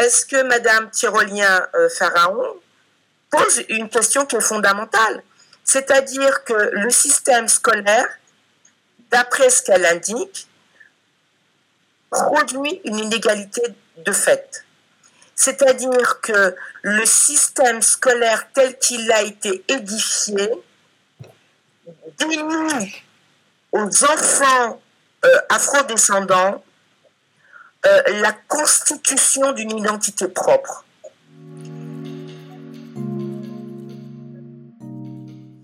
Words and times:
est-ce 0.00 0.26
que 0.26 0.42
Madame 0.42 0.90
Tyrolien 0.90 1.66
euh, 1.74 1.88
Pharaon 1.90 2.56
pose 3.30 3.62
une 3.68 3.88
question 3.88 4.26
qui 4.26 4.36
est 4.36 4.40
fondamentale, 4.40 5.22
c'est-à-dire 5.62 6.42
que 6.44 6.70
le 6.72 6.90
système 6.90 7.48
scolaire, 7.48 8.08
d'après 9.10 9.50
ce 9.50 9.62
qu'elle 9.62 9.86
indique, 9.86 10.48
produit 12.10 12.80
une 12.84 12.98
inégalité 12.98 13.62
de 13.98 14.12
fait. 14.12 14.64
C'est-à-dire 15.36 16.20
que 16.20 16.56
le 16.82 17.06
système 17.06 17.80
scolaire 17.82 18.48
tel 18.52 18.78
qu'il 18.78 19.10
a 19.12 19.22
été 19.22 19.64
édifié 19.68 20.50
dénie 22.18 23.02
aux 23.72 24.04
enfants 24.04 24.80
euh, 25.24 25.38
afrodescendants 25.48 26.64
euh, 27.86 28.02
la 28.20 28.32
constitution 28.32 29.52
d'une 29.52 29.78
identité 29.78 30.28
propre. 30.28 30.84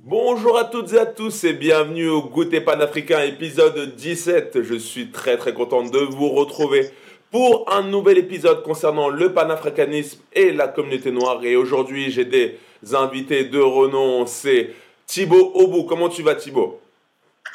Bonjour 0.04 0.56
à 0.56 0.64
toutes 0.64 0.94
et 0.94 0.98
à 0.98 1.04
tous 1.04 1.44
et 1.44 1.52
bienvenue 1.52 2.08
au 2.08 2.22
Goûter 2.22 2.62
panafricain 2.62 3.22
épisode 3.22 3.94
17. 3.96 4.62
Je 4.62 4.76
suis 4.76 5.10
très 5.10 5.36
très 5.36 5.52
content 5.52 5.82
de 5.82 5.98
vous 5.98 6.30
retrouver 6.30 6.90
pour 7.30 7.70
un 7.70 7.82
nouvel 7.82 8.16
épisode 8.16 8.62
concernant 8.62 9.10
le 9.10 9.34
panafricanisme 9.34 10.20
et 10.32 10.52
la 10.52 10.68
communauté 10.68 11.10
noire. 11.10 11.44
Et 11.44 11.54
aujourd'hui, 11.54 12.10
j'ai 12.10 12.24
des 12.24 12.58
invités 12.94 13.44
de 13.44 13.60
renom. 13.60 14.24
C'est 14.24 14.70
Thibaut 15.06 15.52
Obou. 15.54 15.82
Comment 15.82 16.08
tu 16.08 16.22
vas, 16.22 16.34
Thibaut? 16.34 16.80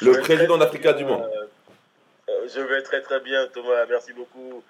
Le 0.00 0.20
président 0.20 0.56
d'Africa 0.56 0.92
du 0.92 1.04
Monde. 1.04 1.24
Euh, 2.42 2.44
euh, 2.44 2.48
je 2.54 2.60
vais 2.60 2.82
très 2.82 3.00
très 3.00 3.20
bien, 3.20 3.46
Thomas. 3.52 3.86
Merci 3.88 4.12
beaucoup. 4.12 4.62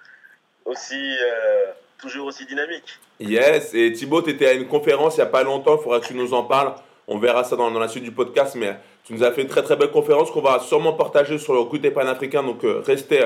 Aussi, 0.65 0.95
euh, 0.95 1.65
toujours 2.01 2.27
aussi 2.27 2.45
dynamique. 2.45 2.99
Yes. 3.19 3.73
Et 3.73 3.91
Thibaut, 3.91 4.21
tu 4.21 4.31
étais 4.31 4.47
à 4.47 4.53
une 4.53 4.67
conférence 4.67 5.15
il 5.15 5.19
n'y 5.19 5.23
a 5.23 5.27
pas 5.27 5.43
longtemps. 5.43 5.77
Il 5.77 5.83
faudra 5.83 5.99
que 5.99 6.07
tu 6.07 6.13
nous 6.13 6.33
en 6.33 6.43
parles. 6.43 6.73
On 7.07 7.17
verra 7.17 7.43
ça 7.43 7.55
dans, 7.55 7.69
la 7.69 7.87
suite 7.87 8.03
du 8.03 8.11
podcast. 8.11 8.55
Mais 8.55 8.77
tu 9.03 9.13
nous 9.13 9.23
as 9.23 9.31
fait 9.31 9.41
une 9.41 9.49
très 9.49 9.63
très 9.63 9.75
belle 9.75 9.91
conférence 9.91 10.31
qu'on 10.31 10.41
va 10.41 10.59
sûrement 10.59 10.93
partager 10.93 11.37
sur 11.37 11.53
le 11.53 11.63
côté 11.65 11.91
panafricain. 11.91 12.43
Donc, 12.43 12.61
restez 12.85 13.25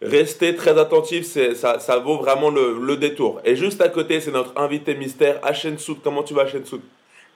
Restez 0.00 0.54
très 0.54 0.78
attentifs, 0.78 1.26
ça, 1.56 1.80
ça 1.80 1.98
vaut 1.98 2.18
vraiment 2.18 2.50
le, 2.50 2.96
détour. 2.96 3.40
Et 3.44 3.56
juste 3.56 3.80
à 3.80 3.88
côté, 3.88 4.20
c'est 4.20 4.30
notre 4.30 4.56
invité 4.56 4.94
mystère, 4.94 5.40
Hachem 5.42 5.76
Soud. 5.76 5.98
Comment 6.04 6.22
tu 6.22 6.34
vas, 6.34 6.42
Hachem 6.42 6.64
Soud 6.64 6.82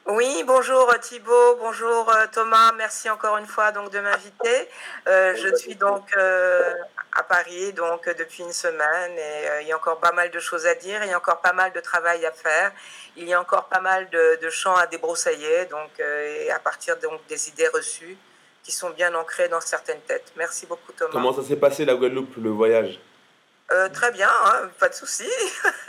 oui, 0.06 0.42
bonjour 0.44 0.90
euh, 0.90 0.98
Thibaut, 0.98 1.56
bonjour 1.60 2.10
euh, 2.10 2.26
Thomas, 2.32 2.72
merci 2.72 3.08
encore 3.08 3.36
une 3.36 3.46
fois 3.46 3.70
donc 3.70 3.92
de 3.92 4.00
m'inviter. 4.00 4.68
Euh, 5.06 5.34
je 5.36 5.54
suis 5.54 5.76
donc 5.76 6.12
à 6.16 7.22
Paris 7.22 7.72
donc 7.72 8.08
depuis 8.18 8.42
une 8.42 8.52
semaine 8.52 9.12
et 9.16 9.62
il 9.62 9.68
y 9.68 9.72
a 9.72 9.76
encore 9.76 10.00
pas 10.00 10.10
mal 10.12 10.30
de 10.30 10.40
choses 10.40 10.66
à 10.66 10.74
dire, 10.74 11.04
il 11.04 11.10
y 11.10 11.12
a 11.12 11.16
encore 11.16 11.40
pas 11.40 11.52
mal 11.52 11.72
de 11.72 11.80
travail 11.80 12.26
à 12.26 12.32
faire, 12.32 12.72
il 13.16 13.28
y 13.28 13.32
a 13.32 13.40
encore 13.40 13.68
pas 13.68 13.80
mal 13.80 14.10
de, 14.10 14.40
de 14.42 14.50
champs 14.50 14.74
à 14.74 14.86
débroussailler 14.86 15.66
donc 15.66 15.90
et 16.00 16.50
à 16.50 16.58
partir 16.58 16.96
donc 16.96 17.24
des 17.28 17.48
idées 17.48 17.68
reçues 17.68 18.16
qui 18.64 18.72
sont 18.72 18.90
bien 18.90 19.14
ancrées 19.14 19.48
dans 19.48 19.60
certaines 19.60 20.00
têtes. 20.00 20.32
Merci 20.36 20.66
beaucoup 20.66 20.92
Thomas. 20.92 21.12
Comment 21.12 21.32
ça 21.32 21.42
s'est 21.42 21.56
passé 21.56 21.84
la 21.84 21.94
Guadeloupe, 21.94 22.34
le 22.42 22.50
voyage? 22.50 22.98
Très 23.94 24.10
bien, 24.10 24.28
hein, 24.28 24.68
pas 24.78 24.88
de 24.88 24.94
souci. 24.94 25.28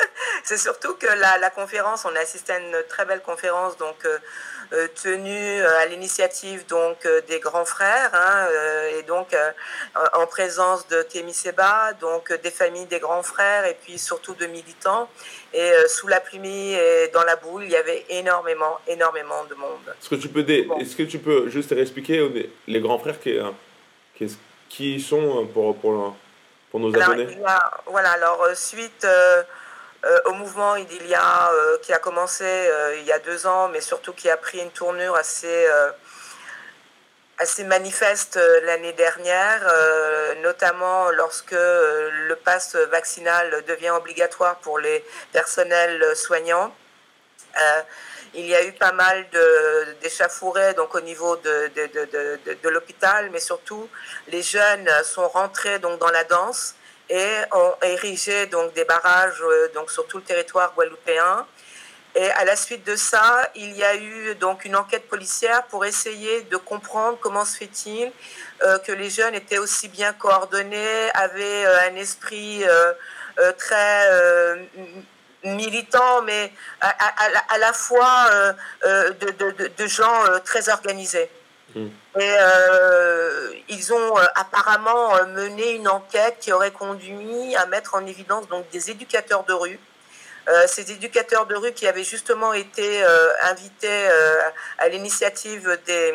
c'est 0.44 0.58
surtout 0.58 0.94
que 0.95 1.08
la, 1.08 1.38
la, 1.38 1.49
conférence, 1.49 2.05
on 2.05 2.16
a 2.16 2.19
assisté 2.19 2.53
à 2.53 2.59
une 2.59 2.83
très 2.89 3.05
belle 3.05 3.22
conférence 3.22 3.77
donc 3.77 3.95
euh, 4.05 4.17
euh, 4.73 4.88
tenue 5.02 5.61
à 5.61 5.85
l'initiative 5.85 6.66
donc 6.67 7.08
des 7.27 7.39
grands 7.39 7.66
frères 7.66 8.11
hein, 8.13 8.47
et 8.97 9.03
donc 9.03 9.35
en 10.13 10.25
présence 10.27 10.88
de 10.88 11.03
Kémy 11.03 11.33
Seba, 11.33 11.94
donc 12.00 12.33
des 12.41 12.52
familles 12.52 12.85
des 12.85 13.00
grands 13.00 13.23
frères 13.23 13.66
et 13.66 13.77
puis 13.81 13.97
surtout 13.97 14.33
de 14.35 14.45
militants. 14.45 15.09
Et 15.53 15.72
sous 15.88 16.08
la 16.08 16.19
pluie 16.19 16.73
et 16.73 17.09
dans 17.13 17.23
la 17.23 17.35
boule, 17.35 17.63
il 17.63 17.72
y 17.72 17.75
avait 17.75 18.05
énormément, 18.09 18.80
énormément 18.88 19.44
de 19.50 19.55
monde. 19.55 19.95
Est-ce 20.02 20.09
que 20.09 20.16
tu 20.16 20.30
peux, 20.30 20.45
est-ce 20.47 20.95
que 20.95 21.03
tu 21.03 21.19
peux 21.19 21.50
juste 21.50 21.72
expliquer 21.72 22.50
les 22.68 22.79
grands 22.79 23.00
frères 23.00 23.19
qui, 23.19 23.38
qui, 24.16 24.38
qui 24.69 25.00
sont 25.00 25.45
pour, 25.53 25.78
pour 25.78 26.16
pour 26.73 26.79
nos 26.79 27.00
abonnés? 27.00 27.28
Voilà, 27.85 28.12
alors 28.13 28.41
euh, 28.41 28.56
suite 28.56 29.06
euh, 29.06 29.07
euh, 29.07 29.44
au 30.25 30.34
mouvement 30.34 30.75
il 30.75 31.08
y 31.08 31.16
a, 31.16 31.52
qui 31.81 31.94
a 31.94 32.00
commencé 32.00 32.69
il 32.97 33.06
y 33.06 33.12
a 33.12 33.19
deux 33.19 33.47
ans, 33.47 33.69
mais 33.69 33.81
surtout 33.81 34.14
qui 34.14 34.30
a 34.30 34.38
pris 34.38 34.59
une 34.59 34.72
tournure 34.72 35.16
assez, 35.16 35.68
assez 37.38 37.64
manifeste 37.64 38.38
l'année 38.63 38.94
dernière, 38.94 39.62
notamment 40.42 41.09
lorsque 41.12 41.52
le 41.52 42.34
pass 42.44 42.75
vaccinal 42.75 43.63
devient 43.66 43.92
obligatoire 43.92 44.58
pour 44.58 44.78
les 44.78 45.06
personnels 45.31 46.16
soignants. 46.16 46.74
Il 48.36 48.47
y 48.47 48.56
a 48.56 48.63
eu 48.63 48.72
pas 48.74 48.92
mal 48.92 49.28
d'échafourés 50.02 50.74
donc 50.74 50.96
au 50.96 51.02
niveau 51.02 51.36
de, 51.38 51.72
de, 51.75 52.56
de, 52.63 52.69
l'hôpital, 52.69 53.30
mais 53.31 53.40
surtout 53.40 53.88
les 54.28 54.42
jeunes 54.42 54.90
sont 55.03 55.28
rentrés 55.28 55.78
donc 55.78 56.00
dans 56.00 56.09
la 56.09 56.24
danse 56.24 56.74
et 57.09 57.36
ont 57.52 57.74
érigé 57.81 58.46
donc 58.47 58.74
des 58.74 58.86
barrages 58.86 59.41
euh, 59.41 59.69
donc 59.74 59.91
sur 59.91 60.08
tout 60.08 60.18
le 60.18 60.24
territoire 60.24 60.74
guadeloupéen. 60.74 61.46
Et 62.16 62.30
à 62.31 62.46
la 62.46 62.56
suite 62.56 62.86
de 62.86 62.96
ça, 62.96 63.50
il 63.56 63.75
y 63.75 63.84
a 63.84 63.96
eu 63.96 64.36
donc 64.36 64.66
une 64.66 64.75
enquête 64.75 65.08
policière 65.08 65.63
pour 65.63 65.84
essayer 65.84 66.44
de 66.44 66.58
comprendre 66.58 67.18
comment 67.19 67.44
se 67.44 67.58
fait-il 67.58 68.12
euh, 68.63 68.78
que 68.80 68.92
les 68.92 69.09
jeunes 69.09 69.34
étaient 69.34 69.58
aussi 69.58 69.88
bien 69.88 70.13
coordonnés, 70.13 71.09
avaient 71.16 71.66
euh, 71.66 71.90
un 71.90 71.96
esprit 71.96 72.63
très 73.58 74.69
militants, 75.44 76.22
mais 76.22 76.53
à, 76.81 77.58
la 77.58 77.74
fois 77.74 78.28
de, 78.84 79.88
gens 79.88 80.24
très 80.46 80.69
organisés. 80.69 81.31
Et 81.75 82.35
ils 83.69 83.94
ont 83.94 84.16
apparemment 84.35 85.25
mené 85.28 85.72
une 85.72 85.88
enquête 85.88 86.38
qui 86.39 86.51
aurait 86.51 86.72
conduit 86.72 87.56
à 87.56 87.66
mettre 87.66 87.95
en 87.95 88.06
évidence 88.06 88.47
donc 88.47 88.69
des 88.69 88.91
éducateurs 88.91 89.44
de 89.44 89.53
rue. 89.53 89.79
ces 90.67 90.91
éducateurs 90.91 91.47
de 91.47 91.56
rue 91.56 91.72
qui 91.73 91.88
avaient 91.88 92.03
justement 92.03 92.53
été 92.53 93.03
invités 93.41 94.07
à 94.78 94.88
l'initiative 94.89 95.79
des 95.85 96.13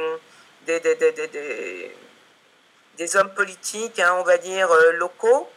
des, 0.66 0.80
des, 0.80 1.92
des, 2.98 3.16
hommes 3.16 3.32
politiques, 3.34 3.98
hein, 3.98 4.14
on 4.18 4.22
va 4.22 4.36
dire, 4.36 4.68
locaux, 4.94 5.48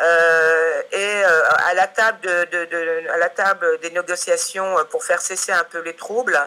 euh, 0.00 0.82
et 0.90 1.22
euh, 1.24 1.42
à 1.66 1.74
la 1.74 1.86
table 1.86 2.20
de, 2.22 3.10
à 3.10 3.18
la 3.18 3.28
table 3.28 3.78
des 3.82 3.90
négociations 3.90 4.78
euh, 4.78 4.84
pour 4.84 5.04
faire 5.04 5.20
cesser 5.20 5.52
un 5.52 5.64
peu 5.64 5.80
les 5.80 5.94
troubles, 5.94 6.38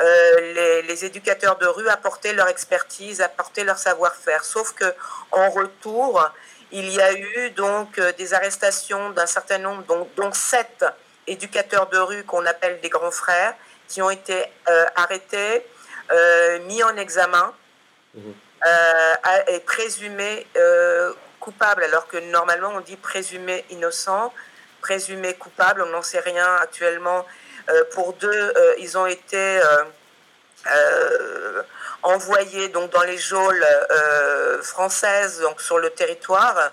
les, 0.00 1.04
éducateurs 1.04 1.56
de 1.56 1.66
rue 1.66 1.88
apportaient 1.88 2.32
leur 2.32 2.48
expertise, 2.48 3.20
apportaient 3.20 3.64
leur 3.64 3.78
savoir-faire. 3.78 4.44
Sauf 4.44 4.72
que 4.72 4.92
en 5.32 5.50
retour, 5.50 6.28
il 6.72 6.90
y 6.90 7.00
a 7.00 7.12
eu 7.12 7.50
donc 7.50 8.00
des 8.00 8.34
arrestations 8.34 9.10
d'un 9.10 9.26
certain 9.26 9.58
nombre, 9.58 9.82
donc, 9.84 10.14
donc 10.14 10.34
sept 10.34 10.84
éducateurs 11.26 11.88
de 11.88 11.98
rue 11.98 12.24
qu'on 12.24 12.44
appelle 12.46 12.80
des 12.80 12.88
grands 12.88 13.10
frères, 13.10 13.54
qui 13.88 14.02
ont 14.02 14.10
été 14.10 14.44
arrêtés, 14.96 15.64
mis 16.62 16.82
en 16.82 16.96
examen 16.96 17.52
mmh. 18.14 18.20
et 19.48 19.60
présumés 19.60 20.46
coupable, 21.44 21.84
alors 21.84 22.08
que 22.08 22.16
normalement 22.16 22.70
on 22.74 22.80
dit 22.80 22.96
présumé 22.96 23.66
innocent, 23.68 24.32
présumé 24.80 25.34
coupable, 25.34 25.82
on 25.82 25.90
n'en 25.90 26.00
sait 26.00 26.20
rien 26.20 26.56
actuellement. 26.56 27.26
Euh, 27.70 27.84
pour 27.92 28.12
deux, 28.14 28.28
euh, 28.30 28.74
ils 28.78 28.98
ont 28.98 29.06
été 29.06 29.60
euh, 30.66 31.62
envoyés 32.02 32.68
donc 32.68 32.90
dans 32.90 33.02
les 33.02 33.18
geôles 33.18 33.64
françaises, 34.62 35.40
donc 35.40 35.60
sur 35.60 35.78
le 35.78 35.90
territoire. 35.90 36.72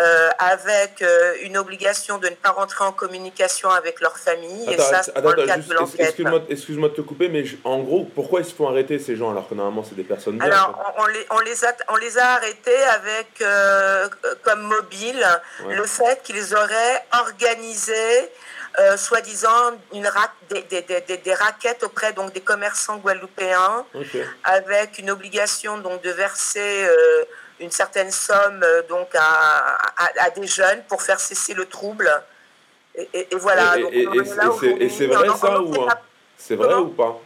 Euh, 0.00 0.28
avec 0.38 1.02
euh, 1.02 1.34
une 1.42 1.56
obligation 1.56 2.18
de 2.18 2.28
ne 2.28 2.34
pas 2.34 2.50
rentrer 2.50 2.84
en 2.84 2.92
communication 2.92 3.68
avec 3.68 4.00
leur 4.00 4.16
famille. 4.16 4.72
et 4.72 4.78
ça, 4.78 5.02
c'est 5.02 5.20
dans 5.20 5.32
le 5.32 5.44
cadre 5.44 5.66
de 5.66 5.74
l'enquête. 5.74 6.14
Excuse-moi 6.48 6.90
de 6.90 6.94
te 6.94 7.00
couper, 7.00 7.28
mais 7.28 7.42
en 7.64 7.80
gros, 7.80 8.04
pourquoi 8.14 8.40
ils 8.40 8.46
se 8.46 8.54
font 8.54 8.68
arrêter 8.68 9.00
ces 9.00 9.16
gens 9.16 9.32
alors 9.32 9.48
que 9.48 9.54
normalement 9.54 9.82
c'est 9.82 9.96
des 9.96 10.04
personnes 10.04 10.40
Alors, 10.40 10.94
on, 10.98 11.06
les, 11.06 11.26
on, 11.30 11.40
les 11.40 11.64
a, 11.64 11.74
on 11.88 11.96
les 11.96 12.16
a 12.16 12.34
arrêtés 12.34 12.80
avec 12.94 13.26
euh, 13.40 14.08
comme 14.44 14.60
mobile 14.62 15.26
le 15.68 15.84
fait 15.84 16.22
qu'ils 16.22 16.54
auraient 16.54 17.04
organisé. 17.18 18.30
Soi-disant 18.96 19.72
une 19.92 20.08
des, 20.50 20.62
des, 20.62 20.82
des, 20.82 21.16
des, 21.16 21.34
raquettes 21.34 21.82
auprès 21.82 22.12
donc 22.12 22.32
des 22.32 22.40
commerçants 22.40 22.96
guadeloupéens 22.98 23.84
avec 24.44 24.98
une 24.98 25.10
obligation 25.10 25.78
donc 25.78 26.02
de 26.02 26.10
verser 26.10 26.86
une 27.60 27.70
certaine 27.70 28.10
somme 28.10 28.62
euh, 28.62 28.82
donc 28.88 29.08
à, 29.14 29.78
à, 30.18 30.30
des 30.30 30.46
jeunes 30.46 30.82
pour 30.88 31.02
faire 31.02 31.20
cesser 31.20 31.54
le 31.54 31.66
trouble. 31.66 32.10
Et, 32.96 33.28
voilà. 33.32 33.76
Et, 33.78 34.08
c'est 34.90 35.06
vrai 35.06 35.28
ça 35.28 35.60
ou 35.60 35.72
c'est 36.36 36.56
vrai 36.56 36.74
ou 36.74 36.88
pas? 36.88 37.20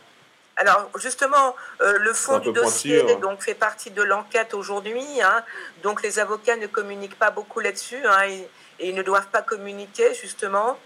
Alors 0.56 0.90
justement, 0.96 1.56
euh, 1.80 1.98
le 1.98 2.12
fond 2.12 2.38
du 2.38 2.52
dossier 2.52 3.00
hein. 3.00 3.18
donc 3.20 3.42
fait 3.42 3.54
partie 3.54 3.90
de 3.90 4.02
l'enquête 4.02 4.52
aujourd'hui. 4.54 5.04
Hein. 5.22 5.42
donc 5.82 6.02
les 6.02 6.18
avocats 6.18 6.56
ne 6.56 6.66
communiquent 6.66 7.18
pas 7.18 7.30
beaucoup 7.30 7.60
là-dessus 7.60 8.00
hein, 8.04 8.26
et, 8.28 8.48
ils 8.80 8.94
ne 8.94 9.02
doivent 9.02 9.28
pas 9.28 9.42
communiquer 9.42 10.12
justement. 10.14 10.78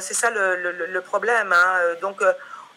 C'est 0.00 0.14
ça 0.14 0.30
le, 0.30 1.00
problème. 1.00 1.52
Hein. 1.52 1.94
Donc, 2.00 2.22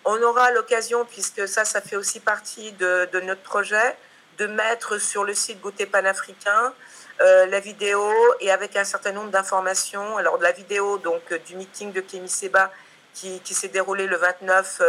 on 0.06 0.22
aura 0.22 0.52
l'occasion, 0.52 1.06
puisque 1.06 1.48
ça, 1.48 1.66
ça 1.66 1.82
fait 1.82 1.96
aussi 1.96 2.20
partie 2.20 2.72
de, 2.74 3.08
de, 3.12 3.20
notre 3.20 3.42
projet, 3.42 3.96
de 4.38 4.48
mettre 4.48 4.98
sur 4.98 5.24
le 5.24 5.34
site 5.34 5.60
Goûter 5.62 5.86
Panafricain 5.86 6.74
la 7.20 7.60
vidéo 7.60 8.10
et 8.40 8.50
avec 8.50 8.78
un 8.78 8.86
certain 8.86 9.12
nombre 9.12 9.30
d'informations. 9.30 10.18
Alors, 10.18 10.38
de 10.38 10.44
la 10.44 10.52
vidéo 10.52 10.98
donc, 10.98 11.34
du 11.46 11.56
meeting 11.56 11.92
de 11.92 12.02
Kémy 12.02 12.30
Seba 12.30 12.72
qui, 13.14 13.42
qui 13.42 13.54
s'est 13.54 13.68
déroulé 13.68 14.08
le 14.08 14.16
29, 14.16 14.82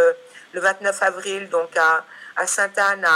le 0.52 0.60
29 0.60 1.02
avril 1.02 1.48
donc 1.48 1.76
à, 1.76 2.04
à 2.36 2.46
Sainte-Anne 2.46 3.06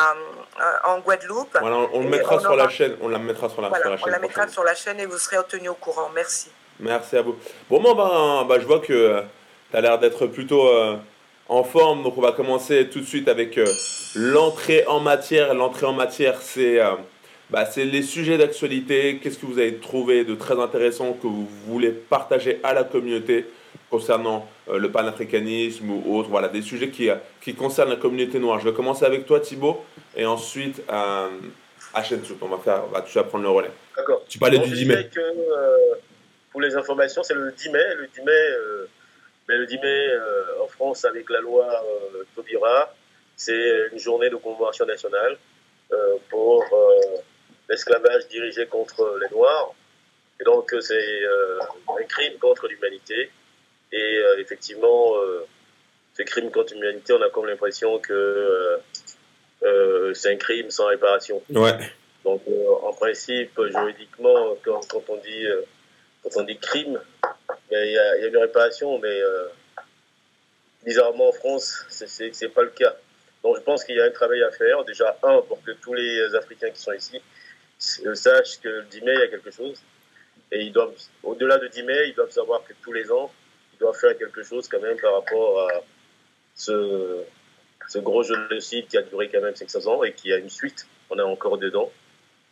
en 0.85 0.99
Guadeloupe. 1.01 1.57
on, 1.63 2.01
le 2.03 2.09
mettra 2.09 2.39
sur 2.41 2.57
la 2.57 2.69
chaîne. 2.69 2.97
On 3.01 3.09
la 3.09 3.19
mettra 3.19 3.49
sur 3.49 3.63
la, 3.63 3.69
sur 3.69 3.79
la 3.79 3.97
chaîne. 3.97 4.05
On 4.07 4.11
la 4.11 4.19
mettra 4.19 4.49
sur 4.49 4.65
la 4.65 4.75
chaîne 4.75 5.01
et 5.01 5.07
vous 5.07 5.19
serez 5.19 5.37
tenu 5.49 5.69
au 5.69 5.75
courant. 5.75 6.11
Merci. 6.15 6.51
Merci 6.81 7.17
à 7.17 7.23
vous. 7.23 7.37
Bon, 7.71 7.81
moi, 7.81 7.95
bah, 7.95 8.45
bah, 8.49 8.59
je 8.61 8.67
vois 8.67 8.81
que 8.81 8.93
euh, 8.93 9.21
tu 9.71 9.77
as 9.77 9.81
l'air 9.81 9.99
d'être 9.99 10.27
plutôt 10.27 10.69
euh, 10.69 10.97
en 11.49 11.65
forme. 11.65 12.03
Donc, 12.03 12.19
on 12.19 12.21
va 12.21 12.33
commencer 12.33 12.89
tout 12.89 13.01
de 13.01 13.07
suite 13.07 13.29
avec 13.29 13.59
euh, 13.59 13.67
l'entrée 14.15 14.85
en 14.87 15.01
matière. 15.01 15.55
L'entrée 15.55 15.87
en 15.87 15.93
matière, 15.93 16.41
c'est 16.41 16.81
bah, 17.51 17.69
les 17.77 18.03
sujets 18.03 18.39
d'actualité. 18.39 19.21
Qu'est-ce 19.23 19.39
que 19.39 19.47
vous 19.47 19.59
avez 19.59 19.77
trouvé 19.77 20.25
de 20.25 20.35
très 20.35 20.59
intéressant 20.59 21.13
que 21.13 21.27
vous 21.27 21.49
voulez 21.67 21.91
partager 21.91 22.61
à 22.63 22.75
la 22.75 22.85
communauté 22.85 23.47
concernant 23.91 24.49
euh, 24.69 24.79
le 24.79 24.91
panafricanisme 24.91 25.91
ou 25.91 26.17
autre, 26.17 26.29
voilà, 26.29 26.49
des 26.49 26.63
sujets 26.63 26.91
qui, 26.91 27.11
euh, 27.11 27.17
qui 27.41 27.55
concernent 27.55 27.91
la 27.91 27.97
communauté 27.97 28.39
noire. 28.39 28.59
Je 28.59 28.69
vais 28.69 28.75
commencer 28.75 29.05
avec 29.05 29.27
toi, 29.27 29.41
Thibaut, 29.41 29.85
et 30.17 30.27
ensuite 30.27 30.83
euh, 30.91 31.29
à 31.95 32.03
On 32.41 32.49
va 32.49 32.59
faire, 32.59 32.87
va, 32.87 33.03
tu 33.03 33.15
vas 33.15 33.25
prendre 33.25 33.45
le 33.45 33.51
relais. 33.51 33.71
D'accord. 33.97 34.23
Tu 34.29 34.39
parlais 34.39 34.59
du 34.59 34.71
10 34.71 34.87
mai. 34.87 35.11
Que, 35.15 35.21
euh, 35.21 35.95
pour 36.55 36.61
les 36.61 36.77
informations, 36.77 37.25
c'est 37.25 37.35
le 37.35 37.51
10 37.51 37.69
mai. 37.71 37.95
Le 37.97 38.07
10 38.07 38.23
mai, 38.23 38.49
mais 39.49 39.57
le 39.57 39.67
10 39.67 39.79
mai 39.79 40.09
en 40.63 40.69
France, 40.69 41.05
avec 41.05 41.29
la 41.29 41.41
loi 41.41 41.85
Taubira, 42.37 42.95
c'est 43.35 43.89
une 43.93 43.99
journée 43.99 44.31
de 44.31 44.37
commémoration 44.37 44.87
nationale 44.87 45.37
pour 46.31 46.65
l'esclavage 47.69 48.29
dirigé 48.29 48.67
contre 48.67 49.19
les 49.21 49.37
Noirs. 49.37 49.75
Et 50.41 50.45
donc, 50.45 50.73
c'est 50.81 51.23
un 51.89 52.05
crime 52.05 52.39
contre 52.39 52.69
l'humanité. 52.69 53.31
Et 53.95 54.17
euh, 54.19 54.41
effectivement, 54.41 55.17
euh, 55.17 55.47
ces 56.15 56.25
crimes 56.25 56.51
contre 56.51 56.75
l'humanité, 56.75 57.13
on 57.13 57.23
a 57.23 57.31
comme 57.31 57.47
l'impression 57.47 58.01
que 58.01 58.81
euh, 59.63 60.15
c'est 60.15 60.33
un 60.33 60.37
crime 60.37 60.71
sans 60.71 60.87
réparation. 60.87 61.41
Ouais. 61.51 61.73
Donc, 62.25 62.43
en 62.83 62.93
principe, 62.95 63.61
juridiquement, 63.71 64.57
quand, 64.65 64.81
on 65.09 65.17
dit 65.19 65.47
quand 66.25 66.41
on 66.41 66.45
dit 66.45 66.59
crime, 66.59 67.01
ben, 67.71 67.87
il 67.87 67.93
y, 67.93 67.99
a, 67.99 68.27
une 68.27 68.37
réparation, 68.37 68.99
mais 68.99 69.21
bizarrement 70.85 71.29
en 71.29 71.33
France, 71.33 71.85
c'est 71.89 72.49
pas 72.49 72.63
le 72.63 72.71
cas. 72.71 72.97
Donc 73.43 73.57
je 73.57 73.63
pense 73.63 73.85
qu'il 73.85 73.95
y 73.95 74.01
a 74.01 74.05
un 74.05 74.11
travail 74.11 74.43
à 74.43 74.51
faire. 74.51 74.85
Déjà, 74.85 75.17
un, 75.23 75.43
pour 75.43 75.63
que 75.63 75.73
tous 75.73 75.95
les 75.95 76.35
Africains 76.35 76.71
qui 76.71 76.81
sont 76.81 76.93
ici 76.93 77.21
sachent 77.79 78.61
que 78.61 78.69
le 78.69 78.83
10 78.85 79.03
mai, 79.03 79.13
il 79.15 79.21
y 79.21 79.23
a 79.23 79.29
quelque 79.29 79.51
chose. 79.51 79.81
Et 80.51 80.63
ils 80.63 80.73
doivent, 80.73 80.95
au-delà 81.23 81.59
de 81.59 81.69
10 81.69 81.83
mai, 81.83 82.09
ils 82.09 82.15
doivent 82.15 82.31
savoir 82.31 82.65
que 82.65 82.73
tous 82.83 82.93
les 82.93 83.11
ans, 83.11 83.31
doit 83.79 83.95
faire 83.95 84.17
quelque 84.17 84.43
chose 84.43 84.69
quand 84.69 84.81
même 84.81 84.99
par 84.99 85.15
rapport 85.15 85.69
à 85.69 85.83
ce, 86.55 87.25
ce 87.89 87.99
gros 87.99 88.23
génocide 88.23 88.87
qui 88.89 88.97
a 88.97 89.03
duré 89.03 89.29
quand 89.29 89.41
même 89.41 89.55
500 89.55 89.87
ans 89.87 90.05
et 90.05 90.13
qui 90.13 90.33
a 90.33 90.39
une 90.39 90.51
suite. 90.51 90.87
On 91.11 91.19
est 91.19 91.23
encore 91.23 91.59
dedans. 91.59 91.91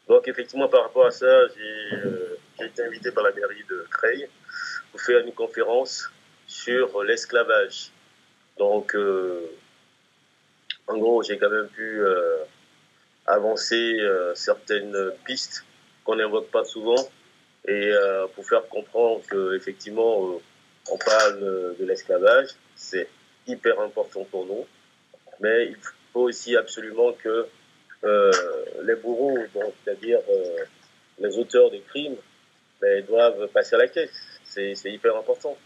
Donc 0.09 0.29
effectivement, 0.29 0.69
par 0.69 0.83
rapport 0.83 1.07
à 1.07 1.11
ça, 1.11 1.27
euh, 1.27 2.32
j'ai 2.63 2.69
été 2.69 2.83
invité 2.85 3.11
par 3.11 3.25
la 3.25 3.33
mairie 3.33 3.65
de 3.69 3.87
Creil 3.91 4.29
pour 4.91 5.01
faire 5.01 5.21
une 5.21 5.33
conférence 5.33 6.11
sur 6.47 7.03
l'esclavage. 7.03 7.91
Donc, 8.59 8.95
euh, 8.95 9.41
en 10.87 10.99
gros, 10.99 11.23
j'ai 11.23 11.39
quand 11.39 11.51
même 11.51 11.69
pu 11.69 12.01
euh, 12.01 12.39
avancer 13.27 13.99
certaines 14.35 15.13
pistes 15.25 15.65
qu'on 16.05 16.17
n'invoque 16.17 16.51
pas 16.51 16.65
souvent 16.65 17.09
et 17.67 17.93
pour 18.35 18.45
faire 18.47 18.67
comprendre 18.69 19.23
que 19.31 19.55
effectivement 19.55 20.41
on 20.91 20.99
parle 20.99 21.77
de 21.79 21.85
l'esclavage, 21.85 22.49
c'est 22.75 23.09
hyper 23.47 23.81
important 23.81 24.25
pour 24.25 24.47
nous, 24.47 24.67
mais 25.41 25.67
il 25.67 25.77
faut 26.13 26.23
aussi 26.23 26.57
absolument 26.57 27.13
que 27.13 27.47
euh, 28.05 28.33
les 28.83 28.97
bourreaux, 28.97 29.39
c'est-à-dire 29.85 30.19
euh, 30.29 30.65
les 31.21 31.39
auteurs 31.39 31.71
des 31.71 31.81
crimes, 31.81 32.17
ben, 32.83 33.05
doivent 33.07 33.49
passer 33.49 33.77
à 33.77 33.79
la 33.79 33.89
caisse. 33.89 34.11
C'est 34.45 34.93
hyper 34.93 35.17
important. 35.17 35.57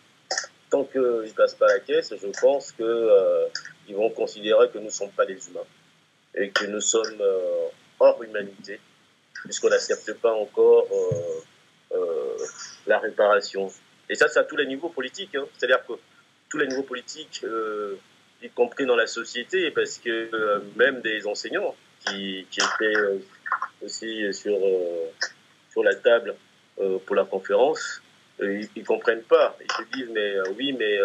Tant 0.70 0.84
qu'ils 0.84 1.00
ne 1.00 1.32
passent 1.32 1.56
pas 1.56 1.66
à 1.66 1.74
la 1.74 1.80
caisse, 1.80 2.14
je 2.14 2.40
pense 2.40 2.70
qu'ils 2.72 2.84
euh, 2.84 3.48
vont 3.90 4.10
considérer 4.10 4.70
que 4.70 4.78
nous 4.78 4.84
ne 4.84 4.90
sommes 4.90 5.10
pas 5.10 5.26
des 5.26 5.48
humains 5.48 5.66
et 6.34 6.50
que 6.50 6.66
nous 6.66 6.80
sommes 6.80 7.22
hors 7.98 8.22
humanité, 8.22 8.78
puisqu'on 9.44 9.70
n'accepte 9.70 10.12
pas 10.20 10.32
encore 10.34 10.86
la 12.86 12.98
réparation, 12.98 13.70
et 14.08 14.14
ça, 14.14 14.28
c'est 14.28 14.38
à 14.38 14.44
tous 14.44 14.56
les 14.56 14.66
niveaux 14.66 14.88
politiques. 14.88 15.34
Hein. 15.34 15.46
C'est-à-dire 15.56 15.84
que 15.86 15.94
tous 16.48 16.58
les 16.58 16.68
niveaux 16.68 16.82
politiques, 16.82 17.40
euh, 17.44 17.96
y 18.42 18.48
compris 18.50 18.86
dans 18.86 18.96
la 18.96 19.06
société, 19.06 19.70
parce 19.70 19.98
que 19.98 20.30
euh, 20.32 20.60
même 20.76 21.00
des 21.00 21.26
enseignants 21.26 21.74
qui, 22.06 22.46
qui 22.50 22.60
étaient 22.60 22.96
euh, 22.96 23.18
aussi 23.82 24.32
sur, 24.32 24.58
sur 25.70 25.82
la 25.82 25.94
table 25.94 26.36
pour 27.06 27.17
la 27.17 27.25
conférence, 27.25 28.02
ils 28.40 28.69
ne 28.76 28.84
comprennent 28.84 29.23
pas. 29.23 29.56
Ils 29.61 29.73
se 29.73 29.82
disent, 29.93 30.11
mais 30.12 30.34
oui, 30.56 30.75
mais 30.78 30.99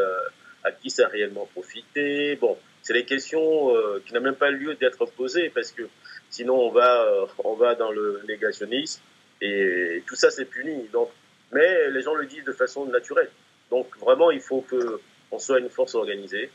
à 0.63 0.71
qui 0.71 0.89
ça 0.89 1.05
a 1.05 1.07
réellement 1.07 1.45
profité? 1.45 2.35
Bon, 2.35 2.57
c'est 2.81 2.93
des 2.93 3.05
questions 3.05 3.73
qui 4.05 4.13
n'ont 4.13 4.21
même 4.21 4.35
pas 4.35 4.51
lieu 4.51 4.75
d'être 4.75 5.05
posées, 5.05 5.49
parce 5.49 5.71
que 5.71 5.83
sinon 6.29 6.55
on 6.55 6.71
va, 6.71 7.07
on 7.43 7.53
va 7.53 7.75
dans 7.75 7.91
le 7.91 8.21
négationnisme, 8.27 9.01
et 9.41 10.03
tout 10.05 10.15
ça 10.15 10.29
c'est 10.29 10.45
puni. 10.45 10.87
Donc 10.91 11.09
mais 11.51 11.89
les 11.89 12.01
gens 12.01 12.15
le 12.15 12.25
disent 12.25 12.45
de 12.45 12.53
façon 12.53 12.85
naturelle. 12.85 13.29
Donc 13.69 13.97
vraiment, 13.99 14.31
il 14.31 14.41
faut 14.41 14.65
qu'on 14.69 15.39
soit 15.39 15.59
une 15.59 15.69
force 15.69 15.95
organisée 15.95 16.49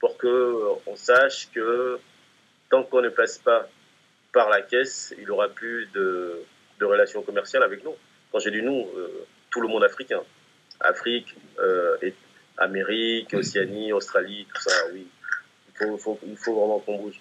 pour 0.00 0.18
qu'on 0.18 0.28
euh, 0.28 0.96
sache 0.96 1.48
que 1.52 1.98
tant 2.70 2.84
qu'on 2.84 3.00
ne 3.00 3.08
passe 3.08 3.38
pas 3.38 3.68
par 4.32 4.50
la 4.50 4.62
caisse, 4.62 5.14
il 5.16 5.24
n'y 5.24 5.30
aura 5.30 5.48
plus 5.48 5.86
de, 5.94 6.42
de, 6.78 6.84
relations 6.84 7.22
commerciales 7.22 7.62
avec 7.62 7.84
nous. 7.84 7.94
Quand 8.34 8.40
j'ai 8.40 8.50
dit 8.50 8.62
nous, 8.62 8.80
euh, 8.80 9.26
tout 9.48 9.60
le 9.60 9.68
monde 9.68 9.84
africain. 9.84 10.18
Afrique, 10.80 11.36
euh, 11.60 11.94
et 12.02 12.12
Amérique, 12.58 13.32
Océanie, 13.32 13.92
Australie, 13.92 14.44
tout 14.52 14.60
ça, 14.60 14.72
oui. 14.92 15.06
Il 15.68 15.86
faut, 15.86 15.96
faut, 15.98 16.18
il 16.26 16.36
faut 16.36 16.52
vraiment 16.52 16.80
qu'on 16.80 16.98
bouge. 16.98 17.20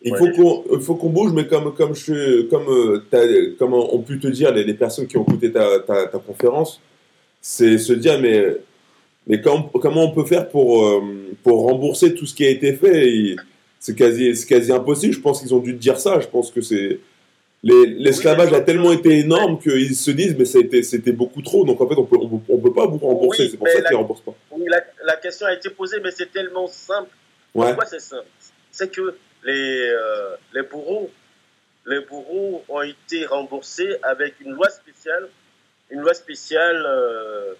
Il 0.00 0.16
faut 0.16 0.30
qu'on 0.30 0.80
faut 0.80 0.94
qu'on 0.94 1.10
bouge, 1.10 1.32
mais 1.34 1.46
comme 1.46 1.74
comme 1.74 1.94
je 1.94 2.42
comme 2.48 2.68
euh, 2.68 3.54
comme 3.58 3.74
ont 3.74 3.98
pu 4.00 4.18
te 4.18 4.26
dire 4.26 4.54
les, 4.54 4.64
les, 4.64 4.72
personnes 4.72 5.06
qui 5.06 5.18
ont 5.18 5.22
écouté 5.24 5.52
ta, 5.52 5.80
ta, 5.80 6.06
ta 6.06 6.18
conférence, 6.18 6.80
c'est 7.42 7.76
se 7.76 7.92
dire 7.92 8.18
mais 8.18 8.56
mais 9.26 9.42
comment 9.42 9.68
comment 9.68 10.04
on 10.04 10.14
peut 10.14 10.24
faire 10.24 10.48
pour 10.48 11.02
pour 11.42 11.64
rembourser 11.64 12.14
tout 12.14 12.24
ce 12.24 12.34
qui 12.34 12.46
a 12.46 12.48
été 12.48 12.72
fait? 12.72 13.36
C'est 13.80 13.94
quasi 13.94 14.34
c'est 14.34 14.46
quasi 14.46 14.72
impossible. 14.72 15.12
Je 15.12 15.20
pense 15.20 15.40
qu'ils 15.40 15.54
ont 15.54 15.60
dû 15.60 15.74
te 15.74 15.80
dire 15.80 15.98
ça. 15.98 16.20
Je 16.20 16.26
pense 16.26 16.50
que 16.50 16.62
c'est 16.62 17.00
l'esclavage 17.64 18.52
a 18.52 18.60
tellement 18.60 18.92
été 18.92 19.18
énorme 19.18 19.58
qu'ils 19.58 19.96
se 19.96 20.10
disent 20.10 20.36
mais 20.36 20.44
c'était 20.44 21.12
beaucoup 21.12 21.42
trop. 21.42 21.64
Donc 21.64 21.80
en 21.80 21.88
fait 21.88 21.94
on 21.96 22.04
peut 22.04 22.16
on 22.48 22.58
peut, 22.58 22.72
pas 22.72 22.86
vous 22.86 22.98
rembourser. 22.98 23.48
c'est 23.48 23.56
pour 23.56 23.68
ça 23.68 23.80
qu'ils 23.80 23.96
remboursent 23.96 24.20
pas. 24.20 24.34
Oui, 24.50 24.64
la, 24.68 24.82
la, 25.04 25.16
question 25.16 25.46
a 25.46 25.54
été 25.54 25.70
posée, 25.70 25.98
mais 26.02 26.10
c'est 26.10 26.30
tellement 26.30 26.66
simple. 26.66 27.10
Pourquoi 27.52 27.86
c'est 27.86 28.00
simple? 28.00 28.26
C'est 28.70 28.90
que 28.90 29.16
les, 29.44 29.88
euh, 29.88 30.36
les, 30.52 30.62
bourreaux, 30.62 31.10
les 31.86 32.00
bourreaux 32.00 32.64
ont 32.68 32.82
été 32.82 33.24
remboursés 33.26 33.96
avec 34.02 34.40
une 34.40 34.52
loi 34.52 34.68
spéciale, 34.68 35.28
une 35.90 36.00
loi 36.00 36.14
spéciale 36.14 36.84
euh, 36.86 37.54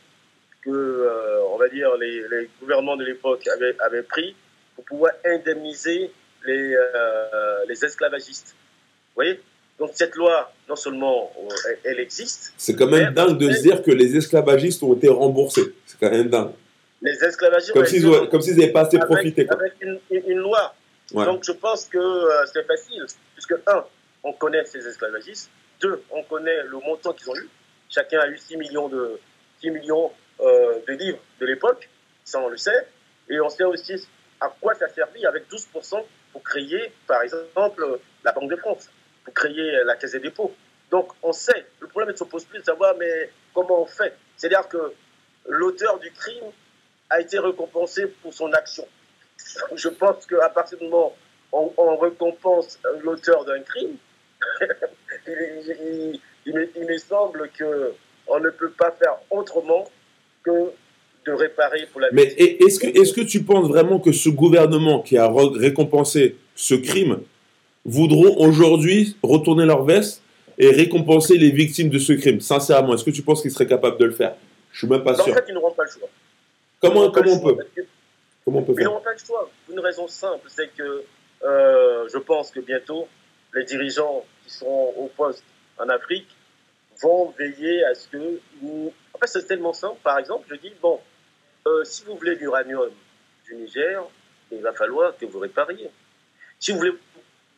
que, 0.63 0.71
euh, 0.71 1.45
on 1.51 1.57
va 1.57 1.69
dire, 1.69 1.97
les, 1.97 2.27
les 2.29 2.51
gouvernements 2.61 2.97
de 2.97 3.05
l'époque 3.05 3.47
avaient, 3.49 3.77
avaient, 3.81 4.03
pris 4.03 4.35
pour 4.75 4.85
pouvoir 4.85 5.13
indemniser 5.25 6.11
les, 6.47 6.77
les 7.69 7.85
esclavagistes. 7.85 8.55
Vous 9.09 9.23
voyez? 9.23 9.41
Donc 9.79 9.91
cette 9.95 10.15
loi, 10.15 10.53
non 10.69 10.77
seulement 10.77 11.33
elle, 11.85 11.99
existe. 11.99 12.53
C'est 12.57 12.77
quand 12.77 12.87
même 12.87 13.13
dingue 13.13 13.39
de 13.39 13.51
se 13.53 13.63
dire 13.63 13.83
que 13.83 13.91
les 13.91 14.17
esclavagistes 14.17 14.83
ont 14.83 14.95
été 14.95 15.09
remboursés. 15.09 15.75
C'est 15.87 15.99
quand 15.99 16.11
même 16.11 16.29
dingue. 16.29 16.53
Les 17.03 17.23
esclavagistes. 17.23 17.73
Comme 17.73 18.41
s'ils 18.41 18.57
n'avaient 18.57 18.73
pas 18.73 18.83
assez 18.83 18.99
profité. 18.99 19.47
Avec 19.49 19.75
une, 19.81 19.99
une, 20.11 20.39
loi 20.39 20.75
donc 21.13 21.45
je 21.45 21.53
pense 21.53 21.87
que 21.87 21.99
euh, 21.99 22.47
c'est 22.53 22.67
facile, 22.67 23.05
puisque 23.35 23.55
un, 23.67 23.85
on 24.23 24.33
connaît 24.33 24.65
ces 24.65 24.87
esclavagistes, 24.87 25.51
deux, 25.81 26.03
on 26.11 26.23
connaît 26.23 26.63
le 26.65 26.79
montant 26.79 27.13
qu'ils 27.13 27.31
ont 27.31 27.37
eu. 27.37 27.49
Chacun 27.91 28.21
a 28.21 28.29
eu 28.29 28.39
6 28.39 28.57
millions 28.57 28.89
de, 28.89 29.21
6 29.61 29.71
millions, 29.71 30.11
euh, 30.41 30.81
de 30.89 30.93
livres 30.95 31.19
de 31.41 31.47
l'époque, 31.47 31.89
ça 32.25 32.41
on 32.41 32.49
le 32.49 32.57
sait, 32.57 32.89
et 33.29 33.41
on 33.41 33.49
sait 33.49 33.65
aussi 33.65 33.95
à 34.41 34.49
quoi 34.61 34.75
ça 34.75 34.87
a 34.87 34.89
servi 34.89 35.25
avec 35.27 35.49
12% 35.51 36.03
pour 36.33 36.43
créer, 36.43 36.93
par 37.07 37.23
exemple, 37.23 37.99
la 38.25 38.33
Banque 38.33 38.51
de 38.51 38.57
France, 38.57 38.89
pour 39.25 39.35
créer 39.35 39.85
la 39.85 39.97
Caisse 39.97 40.13
des 40.13 40.21
dépôts. 40.21 40.55
Donc 40.91 41.13
on 41.23 41.33
sait, 41.33 41.67
le 41.81 41.89
problème 41.89 42.13
ne 42.13 42.17
se 42.17 42.25
pose 42.25 42.45
plus 42.45 42.61
de 42.61 42.65
savoir 42.65 42.95
mais 42.99 43.31
comment 43.53 43.83
on 43.83 43.87
fait. 43.87 44.15
C'est-à-dire 44.37 44.69
que 44.69 44.93
l'auteur 45.49 45.99
du 45.99 46.11
crime 46.13 46.51
a 47.11 47.21
été 47.21 47.39
récompensé 47.39 48.07
pour 48.23 48.33
son 48.33 48.53
action. 48.53 48.87
Je 49.75 49.89
pense 49.89 50.27
qu'à 50.27 50.49
partir 50.49 50.79
du 50.79 50.85
moment 50.85 51.15
où 51.53 51.73
on, 51.77 51.97
récompense 51.97 52.79
l'auteur 53.03 53.45
d'un 53.45 53.61
crime, 53.61 53.97
il, 55.27 56.21
il, 56.47 56.87
me, 56.87 56.99
semble 56.99 57.51
qu'on 57.57 58.41
ne 58.41 58.51
peut 58.51 58.71
pas 58.71 58.91
faire 58.91 59.17
autrement 59.31 59.85
que 60.43 60.73
de 61.27 61.33
réparer 61.33 61.87
pour 61.91 62.01
la 62.01 62.09
Mais 62.13 62.25
est-ce 62.25 62.79
que, 62.79 62.87
est 62.87 63.15
que 63.15 63.23
tu 63.23 63.43
penses 63.43 63.69
vraiment 63.69 63.99
que 63.99 64.13
ce 64.13 64.29
gouvernement 64.29 65.01
qui 65.01 65.17
a 65.17 65.31
récompensé 65.31 66.37
ce 66.55 66.75
crime 66.75 67.21
voudront 67.85 68.37
aujourd'hui 68.39 69.17
retourner 69.23 69.67
leur 69.67 69.85
veste 69.85 70.23
et 70.59 70.71
récompenser 70.71 71.37
les 71.37 71.51
victimes 71.51 71.89
de 71.91 71.99
ce 71.99 72.13
crime 72.13 72.41
Sincèrement, 72.41 72.95
est-ce 72.95 73.05
que 73.05 73.11
tu 73.11 73.23
penses 73.23 73.43
qu'ils 73.43 73.51
seraient 73.51 73.67
capables 73.67 73.99
de 73.99 74.05
le 74.05 74.13
faire? 74.13 74.35
Je 74.73 74.79
suis 74.79 74.87
même 74.89 75.03
pas 75.03 75.15
sûr. 75.15 75.33
En 75.33 75.37
fait, 75.37 75.45
ils 75.49 75.55
n'auront 75.55 75.73
pas 75.73 75.85
le 75.85 75.91
choix. 75.91 76.09
Comment, 76.81 77.11
comment 77.11 77.33
on 77.33 77.41
peut 77.41 77.65
Comment 78.45 78.59
on 78.59 78.63
peut 78.63 78.75
faire? 78.75 78.83
Ils 78.83 78.85
n'auront 78.85 79.01
pas 79.01 79.13
le 79.13 79.19
choix. 79.19 79.51
Une 79.71 79.81
raison 79.81 80.07
simple, 80.09 80.47
c'est 80.49 80.69
que 80.77 81.05
euh, 81.45 82.09
je 82.13 82.19
pense 82.19 82.51
que 82.51 82.61
bientôt, 82.61 83.09
les 83.55 83.65
dirigeants 83.65 84.25
qui 84.45 84.53
seront 84.53 84.95
au 84.97 85.11
poste 85.17 85.45
en 85.79 85.89
Afrique 85.89 86.29
vont 87.03 87.35
veiller 87.39 87.85
à 87.85 87.95
ce 87.95 88.09
que 88.09 88.41
nous... 88.63 88.93
En 89.13 89.19
fait, 89.19 89.27
c'est 89.27 89.47
tellement 89.47 89.73
simple. 89.73 89.97
Par 90.03 90.19
exemple, 90.19 90.47
je 90.51 90.57
dis, 90.57 90.73
bon, 90.81 91.01
euh, 91.67 91.85
si 91.85 92.05
vous 92.05 92.17
voulez 92.17 92.35
l'uranium 92.37 92.91
du 93.47 93.55
Niger, 93.57 94.03
il 94.53 94.61
va 94.61 94.73
falloir 94.73 95.17
que 95.17 95.27
vous 95.27 95.39
répariez. 95.39 95.91
Si 96.59 96.73
vous 96.73 96.79
voulez 96.79 96.93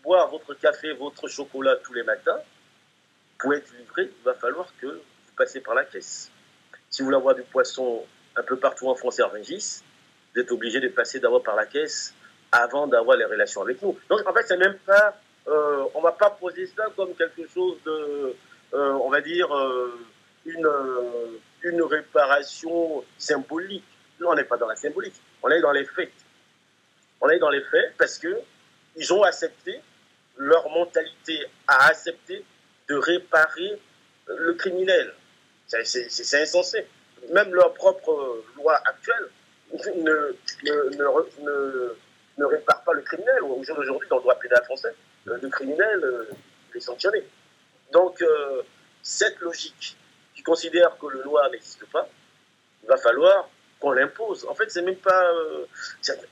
boire 0.06 0.30
votre 0.30 0.54
café, 0.54 0.92
votre 0.92 1.26
chocolat 1.26 1.76
tous 1.82 1.92
les 1.92 2.04
matins, 2.04 2.38
pour 3.38 3.52
être 3.54 3.70
livré, 3.76 4.04
il 4.04 4.24
va 4.24 4.34
falloir 4.34 4.68
que 4.80 4.86
vous 4.86 5.34
passiez 5.36 5.60
par 5.60 5.74
la 5.74 5.84
caisse. 5.84 6.30
Si 6.88 7.02
vous 7.02 7.06
voulez 7.06 7.18
avoir 7.18 7.34
du 7.34 7.42
poisson 7.42 8.04
un 8.36 8.42
peu 8.42 8.56
partout 8.56 8.88
en 8.88 8.94
France 8.94 9.18
et 9.18 9.22
en 9.22 9.28
Régis, 9.28 9.82
vous 10.32 10.40
êtes 10.40 10.52
obligé 10.52 10.78
de 10.80 10.88
passer 10.88 11.18
d'abord 11.18 11.42
par 11.42 11.56
la 11.56 11.66
caisse 11.66 12.14
avant 12.52 12.86
d'avoir 12.86 13.16
les 13.16 13.24
relations 13.24 13.62
avec 13.62 13.82
nous. 13.82 13.98
Donc 14.08 14.26
en 14.26 14.32
fait, 14.32 14.44
c'est 14.46 14.56
même 14.56 14.78
pas, 14.86 15.18
euh, 15.48 15.84
on 15.94 16.00
va 16.00 16.12
pas 16.12 16.30
poser 16.30 16.66
ça 16.68 16.84
comme 16.94 17.12
quelque 17.14 17.46
chose 17.52 17.76
de, 17.84 18.36
euh, 18.74 18.92
on 18.92 19.10
va 19.10 19.20
dire, 19.20 19.52
euh, 19.54 19.98
une, 20.44 20.70
une 21.62 21.82
réparation 21.82 23.04
symbolique. 23.18 23.84
Non, 24.20 24.30
on 24.30 24.34
n'est 24.34 24.44
pas 24.44 24.56
dans 24.56 24.68
la 24.68 24.76
symbolique, 24.76 25.20
on 25.42 25.50
est 25.50 25.60
dans 25.60 25.72
les 25.72 25.84
faits. 25.84 26.12
On 27.20 27.28
est 27.28 27.38
dans 27.40 27.50
les 27.50 27.62
faits 27.62 27.94
parce 27.98 28.18
que 28.18 28.40
ils 28.96 29.12
ont 29.12 29.22
accepté, 29.22 29.80
leur 30.36 30.68
mentalité 30.70 31.38
a 31.66 31.88
accepté 31.88 32.44
de 32.88 32.94
réparer 32.96 33.80
le 34.26 34.54
criminel. 34.54 35.14
C'est 35.66 36.40
insensé. 36.40 36.86
Même 37.32 37.52
leur 37.54 37.74
propre 37.74 38.44
loi 38.56 38.80
actuelle 38.84 39.30
ne, 39.72 40.36
ne, 40.64 41.96
ne, 42.38 42.44
répare 42.44 42.82
pas 42.84 42.92
le 42.92 43.02
criminel. 43.02 43.42
Au 43.42 43.62
jour 43.62 43.76
d'aujourd'hui, 43.76 44.08
dans 44.08 44.16
le 44.16 44.22
droit 44.22 44.38
pénal 44.38 44.62
français, 44.64 44.94
le 45.24 45.48
criminel 45.48 46.04
euh, 46.04 46.30
est 46.74 46.80
sanctionné. 46.80 47.24
Donc, 47.92 48.20
euh, 48.22 48.62
cette 49.02 49.38
logique 49.40 49.96
qui 50.34 50.42
considère 50.42 50.96
que 50.98 51.06
le 51.06 51.22
loi 51.22 51.48
n'existe 51.50 51.86
pas, 51.86 52.08
il 52.82 52.88
va 52.88 52.96
falloir 52.96 53.48
qu'on 53.80 53.92
l'impose. 53.92 54.46
En 54.48 54.54
fait, 54.54 54.70
c'est 54.70 54.82
même 54.82 54.96
pas. 54.96 55.30
Euh, 55.32 55.66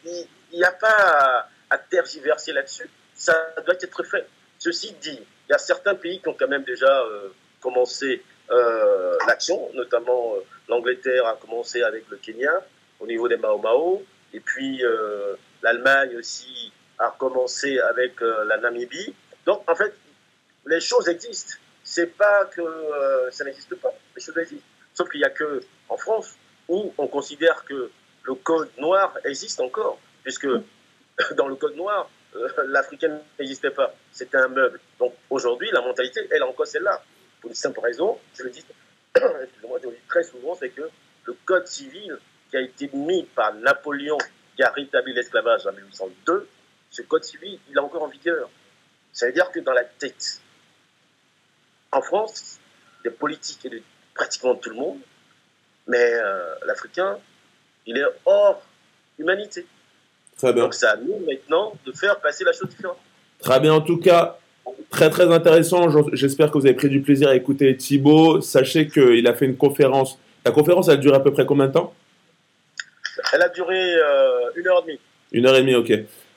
il 0.04 0.26
n'y 0.52 0.64
a 0.64 0.72
pas 0.72 1.48
à, 1.70 1.78
tergiverser 1.78 2.52
là-dessus. 2.52 2.88
Ça 3.14 3.54
doit 3.64 3.74
être 3.80 4.02
fait. 4.04 4.26
Ceci 4.58 4.92
dit, 5.00 5.20
il 5.48 5.50
y 5.50 5.54
a 5.54 5.58
certains 5.58 5.94
pays 5.94 6.20
qui 6.20 6.28
ont 6.28 6.36
quand 6.38 6.48
même 6.48 6.64
déjà 6.64 7.04
commencé 7.60 8.22
l'action, 9.26 9.70
notamment 9.74 10.34
l'Angleterre 10.68 11.26
a 11.26 11.36
commencé 11.36 11.82
avec 11.82 12.08
le 12.08 12.16
Kenya 12.16 12.52
au 13.00 13.06
niveau 13.06 13.28
des 13.28 13.36
Mao 13.36 13.58
Mao, 13.58 14.02
et 14.32 14.40
puis 14.40 14.82
l'Allemagne 15.62 16.16
aussi 16.16 16.72
a 16.98 17.14
commencé 17.18 17.78
avec 17.78 18.20
la 18.20 18.56
Namibie. 18.58 19.14
Donc, 19.46 19.68
en 19.68 19.74
fait, 19.74 19.94
les 20.66 20.80
choses 20.80 21.08
existent. 21.08 21.54
C'est 21.82 22.16
pas 22.16 22.46
que 22.46 22.62
euh, 22.62 23.30
ça 23.30 23.44
n'existe 23.44 23.74
pas, 23.76 23.92
les 24.16 24.22
choses 24.22 24.38
existent. 24.38 24.66
Sauf 24.94 25.08
qu'il 25.10 25.20
n'y 25.20 25.26
a 25.26 25.30
que 25.30 25.60
en 25.88 25.96
France 25.96 26.34
où 26.68 26.94
on 26.96 27.06
considère 27.06 27.64
que 27.64 27.90
le 28.22 28.34
code 28.36 28.70
noir 28.78 29.14
existe 29.24 29.60
encore, 29.60 29.98
puisque 30.22 30.48
dans 31.36 31.46
le 31.46 31.56
code 31.56 31.76
noir, 31.76 32.08
euh, 32.36 32.48
l'africain 32.68 33.20
n'existait 33.38 33.70
pas. 33.70 33.94
C'était 34.12 34.38
un 34.38 34.48
meuble. 34.48 34.80
Donc 34.98 35.14
aujourd'hui, 35.30 35.68
la 35.72 35.80
mentalité, 35.80 36.26
elle 36.30 36.42
encore 36.42 36.66
celle-là. 36.66 37.02
Pour 37.40 37.50
une 37.50 37.56
simple 37.56 37.80
raison, 37.80 38.18
je 38.34 38.42
le 38.42 38.50
dis, 38.50 38.64
excusez-moi, 39.14 39.78
je 39.82 39.88
le 39.88 39.94
dis 39.94 40.02
très 40.08 40.24
souvent, 40.24 40.54
c'est 40.54 40.70
que 40.70 40.88
le 41.24 41.32
code 41.44 41.66
civil 41.66 42.18
qui 42.50 42.56
a 42.56 42.60
été 42.60 42.90
mis 42.92 43.24
par 43.24 43.54
Napoléon, 43.54 44.18
qui 44.56 44.62
a 44.62 44.70
rétabli 44.70 45.12
l'esclavage 45.12 45.66
en 45.66 45.72
1802, 45.72 46.48
ce 46.90 47.02
code 47.02 47.24
civil, 47.24 47.58
il 47.68 47.76
est 47.76 47.80
encore 47.80 48.02
en 48.02 48.08
vigueur. 48.08 48.48
Ça 49.12 49.26
veut 49.26 49.32
dire 49.32 49.50
que 49.50 49.60
dans 49.60 49.72
la 49.72 49.84
tête, 49.84 50.40
en 51.92 52.02
France, 52.02 52.58
des 53.04 53.10
politiques 53.10 53.64
et 53.66 53.70
de 53.70 53.82
pratiquement 54.14 54.54
tout 54.54 54.70
le 54.70 54.76
monde, 54.76 55.00
mais 55.86 56.14
euh, 56.14 56.54
l'Africain, 56.66 57.18
il 57.86 57.98
est 57.98 58.06
hors 58.24 58.62
humanité. 59.18 59.66
Très 60.36 60.52
bien. 60.52 60.64
Donc 60.64 60.74
c'est 60.74 60.86
à 60.86 60.96
nous 60.96 61.24
maintenant 61.26 61.72
de 61.86 61.92
faire 61.92 62.18
passer 62.20 62.44
la 62.44 62.52
chose 62.52 62.68
différente. 62.68 62.98
Très 63.40 63.60
bien, 63.60 63.74
en 63.74 63.80
tout 63.80 63.98
cas, 63.98 64.38
très 64.90 65.10
très 65.10 65.30
intéressant. 65.32 65.88
J'espère 66.12 66.50
que 66.50 66.58
vous 66.58 66.66
avez 66.66 66.74
pris 66.74 66.88
du 66.88 67.00
plaisir 67.00 67.28
à 67.28 67.36
écouter 67.36 67.76
Thibaut. 67.76 68.40
Sachez 68.40 68.88
qu'il 68.88 69.26
a 69.26 69.34
fait 69.34 69.46
une 69.46 69.56
conférence. 69.56 70.18
La 70.44 70.50
conférence, 70.50 70.88
elle 70.88 70.94
a 70.94 70.96
duré 70.98 71.16
à 71.16 71.20
peu 71.20 71.32
près 71.32 71.46
combien 71.46 71.66
de 71.66 71.72
temps? 71.72 71.92
Elle 73.32 73.42
a 73.42 73.48
duré 73.48 73.94
euh, 73.94 74.50
une 74.56 74.66
heure 74.66 74.82
et 74.82 74.86
demie. 74.86 75.00
Une 75.32 75.46
heure 75.46 75.56
et 75.56 75.60
demie, 75.60 75.74
ok. 75.74 75.92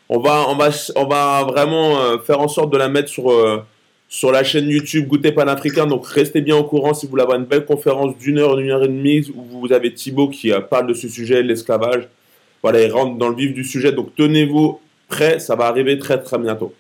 On 0.10 0.20
va, 0.20 0.46
on 0.50 0.56
va, 0.56 0.70
on 0.96 1.06
va 1.06 1.44
vraiment 1.44 2.02
euh, 2.02 2.18
faire 2.18 2.40
en 2.40 2.48
sorte 2.48 2.72
de 2.72 2.78
la 2.78 2.88
mettre 2.88 3.10
sur, 3.10 3.32
euh, 3.32 3.62
sur 4.08 4.32
la 4.32 4.44
chaîne 4.44 4.70
YouTube 4.70 5.08
Goûter 5.08 5.32
Panafricain. 5.32 5.86
Donc 5.86 6.08
restez 6.08 6.42
bien 6.42 6.56
au 6.56 6.64
courant 6.64 6.94
si 6.94 7.06
vous 7.06 7.12
voulez 7.12 7.24
avoir 7.24 7.38
une 7.38 7.46
belle 7.46 7.66
conférence 7.66 8.18
d'une 8.18 8.38
heure, 8.40 8.58
une 8.60 8.72
heure 8.72 8.84
et 8.84 8.88
demie 8.88 9.30
où 9.36 9.60
vous 9.60 9.74
avez 9.74 9.94
Thibaut 9.94 10.30
qui 10.30 10.52
parle 10.70 10.88
de 10.88 10.94
ce 10.94 11.10
sujet, 11.10 11.44
l'esclavage. 11.44 12.08
Voilà, 12.64 12.82
il 12.82 12.92
rentre 12.92 13.18
dans 13.18 13.30
le 13.30 13.36
vif 13.36 13.54
du 13.54 13.64
sujet. 13.64 13.92
Donc 13.92 14.16
tenez-vous 14.16 14.80
prêts, 15.08 15.40
ça 15.40 15.56
va 15.56 15.66
arriver 15.66 16.00
très 16.00 16.22
très 16.22 16.38
bientôt. 16.38 16.74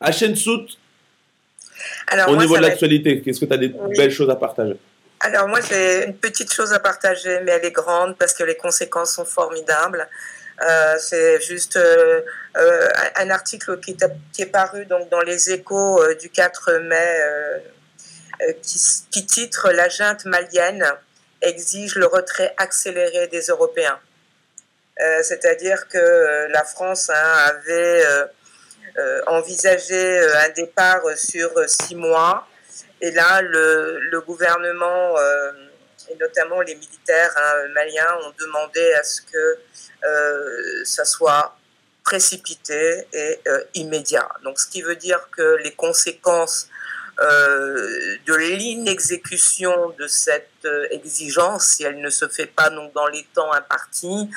À 0.00 0.12
chaîne 0.12 0.36
Soute, 0.36 0.78
au 2.28 2.36
niveau 2.36 2.56
de 2.56 2.62
l'actualité, 2.62 3.20
qu'est-ce 3.20 3.40
que 3.40 3.46
tu 3.46 3.52
as 3.52 3.58
des 3.58 3.72
belles 3.96 4.10
choses 4.10 4.30
à 4.30 4.36
partager? 4.36 4.76
Alors 5.20 5.48
moi 5.48 5.60
j'ai 5.60 6.06
une 6.06 6.16
petite 6.16 6.52
chose 6.52 6.72
à 6.72 6.78
partager, 6.78 7.40
mais 7.44 7.52
elle 7.52 7.64
est 7.64 7.72
grande 7.72 8.16
parce 8.16 8.32
que 8.32 8.42
les 8.42 8.56
conséquences 8.56 9.14
sont 9.14 9.26
formidables. 9.26 10.08
Euh, 10.62 10.96
c'est 10.98 11.40
juste 11.40 11.76
euh, 11.76 12.20
euh, 12.58 12.88
un 13.16 13.30
article 13.30 13.80
qui 13.80 13.96
est, 14.42 14.46
paru 14.46 14.84
donc 14.84 15.08
dans 15.08 15.20
les 15.20 15.52
échos 15.52 16.02
du 16.20 16.28
4 16.28 16.72
mai 16.82 17.22
qui, 18.62 19.26
titre 19.26 19.70
La 19.70 19.88
junte 19.88 20.24
malienne 20.26 20.84
exige 21.40 21.94
le 21.94 22.06
retrait 22.06 22.54
accéléré 22.58 23.26
des 23.28 23.46
Européens. 23.46 23.98
C'est-à-dire 24.98 25.88
que 25.88 26.46
la 26.50 26.64
France 26.64 27.08
hein, 27.08 27.36
avait 27.46 28.02
envisagé 29.26 30.20
un 30.34 30.50
départ 30.50 31.02
sur 31.16 31.50
six 31.68 31.94
mois. 31.94 32.46
Et 33.00 33.10
là, 33.10 33.40
le, 33.40 34.20
gouvernement 34.26 35.16
et 36.10 36.16
notamment 36.16 36.60
les 36.60 36.74
militaires 36.74 37.32
hein, 37.36 37.68
maliens 37.74 38.16
ont 38.26 38.32
demandé 38.38 38.92
à 38.94 39.02
ce 39.02 39.22
que 39.22 39.58
euh, 40.04 40.84
ça 40.84 41.04
soit 41.04 41.56
précipité 42.04 43.06
et 43.12 43.40
euh, 43.46 43.64
immédiat. 43.74 44.28
Donc, 44.42 44.58
ce 44.58 44.66
qui 44.68 44.82
veut 44.82 44.96
dire 44.96 45.20
que 45.30 45.58
les 45.62 45.72
conséquences 45.72 46.66
euh, 46.66 46.99
de 47.20 48.34
l'inexécution 48.34 49.94
de 49.98 50.06
cette 50.06 50.66
exigence, 50.90 51.66
si 51.66 51.84
elle 51.84 52.00
ne 52.00 52.10
se 52.10 52.26
fait 52.28 52.46
pas 52.46 52.70
donc 52.70 52.92
dans 52.94 53.06
les 53.08 53.26
temps 53.34 53.52
impartis, 53.52 54.30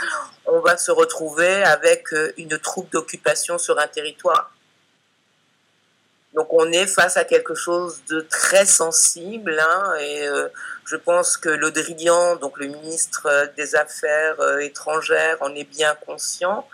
on 0.45 0.59
va 0.59 0.77
se 0.77 0.91
retrouver 0.91 1.63
avec 1.63 2.07
une 2.37 2.57
troupe 2.59 2.91
d'occupation 2.91 3.57
sur 3.57 3.79
un 3.79 3.87
territoire. 3.87 4.51
Donc 6.33 6.51
on 6.51 6.71
est 6.71 6.87
face 6.87 7.15
à 7.15 7.25
quelque 7.25 7.55
chose 7.55 8.01
de 8.09 8.21
très 8.21 8.65
sensible 8.65 9.57
hein, 9.59 9.93
et 10.01 10.27
je 10.85 10.95
pense 10.95 11.37
que 11.37 11.49
Le 11.49 11.71
donc 12.39 12.57
le 12.59 12.67
ministre 12.67 13.51
des 13.57 13.75
Affaires 13.75 14.39
euh, 14.39 14.59
étrangères, 14.59 15.37
en 15.41 15.53
est 15.55 15.63
bien 15.63 15.95
conscient 16.05 16.67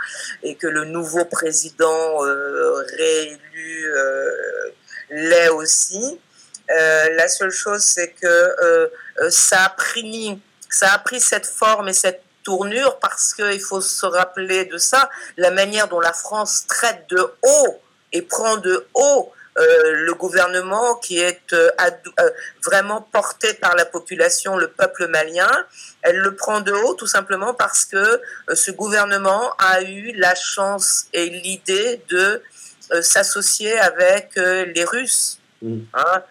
et 0.44 0.56
que 0.56 0.68
le 0.68 0.86
nouveau 0.86 1.26
président 1.26 2.26
euh, 2.26 2.84
réélu 2.98 3.92
euh, 3.96 4.70
l'est 5.10 5.50
aussi. 5.50 6.20
la 6.68 7.28
seule 7.28 7.52
chose, 7.52 7.82
c'est 7.82 8.12
que 8.12 8.92
ça 9.30 9.64
a 9.64 9.70
pris, 9.70 10.40
ça 10.70 10.94
a 10.94 11.00
pris 11.00 11.20
cette 11.20 11.46
forme 11.46 11.90
et 11.90 11.94
cette 11.94 12.22
tournure 12.44 13.00
parce 13.00 13.34
qu'il 13.34 13.62
faut 13.62 13.82
se 13.82 14.06
rappeler 14.06 14.66
de 14.66 14.78
ça, 14.78 15.10
la 15.38 15.52
manière 15.52 15.88
dont 15.88 16.00
la 16.00 16.14
France 16.14 16.66
traite 16.68 17.06
de 17.10 17.20
haut 17.20 17.82
et 18.12 18.22
prend 18.22 18.58
de 18.58 18.88
haut 18.94 19.32
euh, 19.58 19.92
le 20.06 20.14
gouvernement 20.14 20.96
qui 20.96 21.20
est 21.20 21.54
euh, 21.54 21.70
euh, 22.20 22.30
vraiment 22.64 23.02
porté 23.02 23.54
par 23.56 23.76
la 23.76 23.86
population, 23.86 24.58
le 24.58 24.70
peuple 24.70 25.08
malien. 25.08 25.52
Elle 26.02 26.18
le 26.18 26.36
prend 26.36 26.62
de 26.62 26.72
haut 26.72 26.94
tout 26.94 27.08
simplement 27.08 27.54
parce 27.54 27.84
que 27.84 28.22
ce 28.54 28.72
gouvernement 28.72 29.54
a 29.58 29.82
eu 29.82 30.14
la 30.14 30.34
chance 30.36 31.08
et 31.14 31.30
l'idée 31.30 32.02
de 32.10 32.42
s'associer 33.02 33.78
avec 33.80 34.36
les 34.36 34.84
Russes. 34.84 35.40
Mm. 35.62 35.80
Hein. 35.94 36.24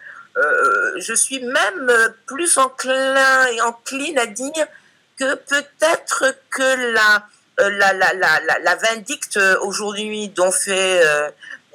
je 0.97 1.13
suis 1.13 1.39
même 1.39 1.91
plus 2.25 2.57
enclin 2.57 3.47
et 3.47 3.61
encline 3.61 4.17
à 4.17 4.25
dire 4.25 4.67
que 5.17 5.35
peut-être 5.35 6.35
que 6.49 6.93
la, 6.93 7.25
la, 7.57 7.93
la, 7.93 8.13
la, 8.13 8.59
la, 8.63 8.75
vindicte 8.75 9.39
aujourd'hui 9.61 10.29
dont 10.29 10.51
fait 10.51 11.01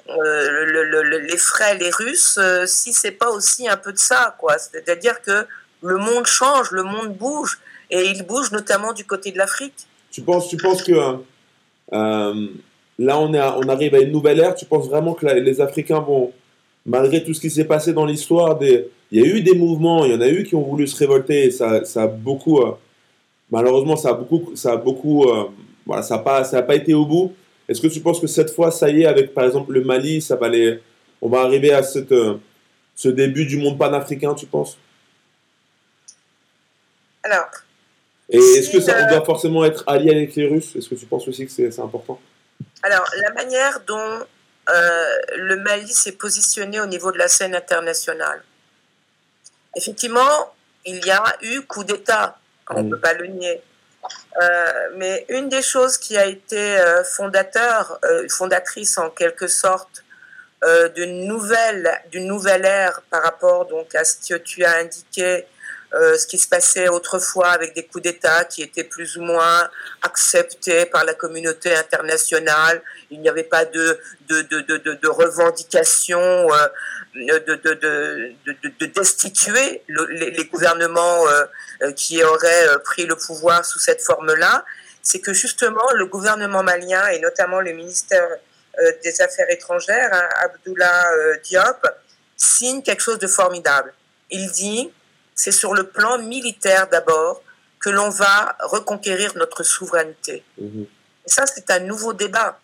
euh, 0.08 1.20
les 1.28 1.36
frais, 1.38 1.78
les 1.78 1.90
Russes, 1.90 2.36
euh, 2.38 2.66
si 2.66 2.92
c'est 2.92 3.12
pas 3.12 3.30
aussi 3.30 3.68
un 3.68 3.76
peu 3.76 3.92
de 3.92 3.98
ça, 3.98 4.36
quoi. 4.38 4.58
C'est-à-dire 4.58 5.22
que 5.22 5.46
le 5.82 5.96
monde 5.96 6.26
change, 6.26 6.70
le 6.72 6.82
monde 6.82 7.16
bouge, 7.16 7.58
et 7.90 8.10
il 8.10 8.22
bouge 8.22 8.50
notamment 8.50 8.92
du 8.92 9.04
côté 9.06 9.32
de 9.32 9.38
l'Afrique. 9.38 9.86
Tu 10.10 10.22
penses, 10.22 10.48
tu 10.48 10.56
penses 10.56 10.82
que 10.82 10.92
euh, 11.92 12.48
là, 12.98 13.18
on, 13.18 13.32
est 13.34 13.40
on 13.40 13.68
arrive 13.68 13.94
à 13.94 14.00
une 14.00 14.12
nouvelle 14.12 14.40
ère 14.40 14.54
Tu 14.54 14.64
penses 14.64 14.88
vraiment 14.88 15.14
que 15.14 15.26
les 15.26 15.60
Africains 15.60 16.00
vont, 16.00 16.32
malgré 16.86 17.22
tout 17.22 17.34
ce 17.34 17.40
qui 17.40 17.50
s'est 17.50 17.64
passé 17.64 17.92
dans 17.92 18.06
l'histoire, 18.06 18.58
des... 18.58 18.88
il 19.10 19.20
y 19.20 19.24
a 19.24 19.26
eu 19.26 19.42
des 19.42 19.54
mouvements, 19.54 20.04
il 20.04 20.12
y 20.12 20.14
en 20.14 20.20
a 20.20 20.28
eu 20.28 20.44
qui 20.44 20.54
ont 20.54 20.62
voulu 20.62 20.86
se 20.86 20.96
révolter, 20.96 21.44
et 21.44 21.50
ça, 21.50 21.84
ça 21.84 22.04
a 22.04 22.06
beaucoup, 22.06 22.60
malheureusement, 23.50 23.96
ça 23.96 24.10
a 24.10 24.14
beaucoup, 24.14 24.54
ça 24.54 24.72
a 24.72 24.76
beaucoup, 24.76 25.26
voilà, 25.86 26.02
ça 26.02 26.16
n'a 26.16 26.22
pas, 26.22 26.44
ça 26.44 26.58
a 26.58 26.62
pas 26.62 26.74
été 26.74 26.94
au 26.94 27.04
bout. 27.06 27.32
Est-ce 27.68 27.80
que 27.80 27.86
tu 27.86 28.00
penses 28.00 28.20
que 28.20 28.26
cette 28.26 28.50
fois, 28.50 28.70
ça 28.70 28.90
y 28.90 29.02
est, 29.02 29.06
avec 29.06 29.32
par 29.32 29.44
exemple 29.44 29.72
le 29.72 29.82
Mali, 29.82 30.20
ça 30.20 30.36
va 30.36 30.46
aller, 30.46 30.80
on 31.22 31.28
va 31.28 31.40
arriver 31.40 31.72
à 31.72 31.82
cette, 31.82 32.12
euh, 32.12 32.34
ce 32.94 33.08
début 33.08 33.46
du 33.46 33.56
monde 33.56 33.78
panafricain, 33.78 34.34
tu 34.34 34.46
penses? 34.46 34.76
Alors. 37.22 37.48
Et 38.28 38.38
est-ce 38.38 38.70
que 38.70 38.80
ça 38.80 39.04
doit 39.06 39.24
forcément 39.24 39.64
être 39.64 39.84
allié 39.86 40.10
avec 40.10 40.34
les 40.34 40.46
Russes? 40.46 40.76
Est-ce 40.76 40.88
que 40.88 40.94
tu 40.94 41.06
penses 41.06 41.26
aussi 41.28 41.46
que 41.46 41.52
c'est 41.52 41.78
important? 41.80 42.18
Alors, 42.82 43.08
la 43.22 43.32
manière 43.32 43.80
dont 43.80 44.26
euh, 44.68 45.18
le 45.36 45.56
Mali 45.56 45.92
s'est 45.92 46.12
positionné 46.12 46.80
au 46.80 46.86
niveau 46.86 47.12
de 47.12 47.18
la 47.18 47.28
scène 47.28 47.54
internationale. 47.54 48.42
Effectivement, 49.76 50.54
il 50.84 51.04
y 51.04 51.10
a 51.10 51.24
eu 51.42 51.62
coup 51.62 51.84
d'État, 51.84 52.38
on 52.70 52.82
ne 52.82 52.90
peut 52.90 53.00
pas 53.00 53.14
le 53.14 53.26
nier. 53.26 53.62
Euh, 54.40 54.72
mais 54.96 55.24
une 55.28 55.48
des 55.48 55.62
choses 55.62 55.96
qui 55.96 56.16
a 56.16 56.26
été 56.26 56.78
euh, 56.78 57.02
fondateur, 57.04 57.98
fondatrice 58.30 58.98
en 58.98 59.10
quelque 59.10 59.46
sorte 59.46 60.02
d'une 60.94 61.26
nouvelle, 61.26 62.00
d'une 62.10 62.26
nouvelle 62.26 62.64
ère 62.64 63.02
par 63.10 63.22
rapport 63.22 63.66
donc 63.66 63.94
à 63.94 64.02
ce 64.02 64.16
que 64.26 64.38
tu 64.38 64.64
as 64.64 64.76
indiqué, 64.76 65.46
ce 65.94 66.26
qui 66.26 66.38
se 66.38 66.48
passait 66.48 66.88
autrefois 66.88 67.48
avec 67.48 67.74
des 67.74 67.84
coups 67.86 68.02
d'État 68.02 68.44
qui 68.44 68.62
étaient 68.62 68.84
plus 68.84 69.16
ou 69.16 69.22
moins 69.22 69.70
acceptés 70.02 70.86
par 70.86 71.04
la 71.04 71.14
communauté 71.14 71.74
internationale. 71.74 72.82
Il 73.10 73.20
n'y 73.20 73.28
avait 73.28 73.44
pas 73.44 73.64
de, 73.64 74.00
de, 74.28 74.42
de, 74.42 75.08
revendication 75.08 76.48
de, 77.14 78.86
destituer 78.86 79.82
les, 79.88 80.44
gouvernements 80.46 81.28
euh, 81.28 81.44
euh, 81.82 81.92
qui 81.92 82.22
auraient 82.22 82.68
euh, 82.68 82.78
pris 82.78 83.06
le 83.06 83.16
pouvoir 83.16 83.64
sous 83.64 83.78
cette 83.78 84.02
forme-là, 84.02 84.64
c'est 85.02 85.20
que 85.20 85.32
justement 85.32 85.90
le 85.94 86.06
gouvernement 86.06 86.62
malien 86.62 87.06
et 87.08 87.18
notamment 87.20 87.60
le 87.60 87.72
ministère 87.72 88.28
des 89.04 89.20
Affaires 89.20 89.48
étrangères, 89.50 90.10
hein, 90.12 90.28
Abdullah 90.42 91.06
Diop, 91.44 91.86
signe 92.36 92.82
quelque 92.82 93.02
chose 93.02 93.20
de 93.20 93.28
formidable. 93.28 93.94
Il 94.30 94.50
dit, 94.50 94.92
c'est 95.34 95.52
sur 95.52 95.74
le 95.74 95.84
plan 95.88 96.18
militaire 96.18 96.88
d'abord 96.88 97.42
que 97.80 97.90
l'on 97.90 98.08
va 98.08 98.56
reconquérir 98.60 99.36
notre 99.36 99.62
souveraineté. 99.62 100.44
Mmh 100.58 100.84
et 101.26 101.30
ça, 101.30 101.46
c'est 101.46 101.70
un 101.70 101.80
nouveau 101.80 102.12
débat. 102.12 102.58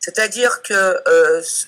C'est-à-dire 0.00 0.62
que 0.62 1.02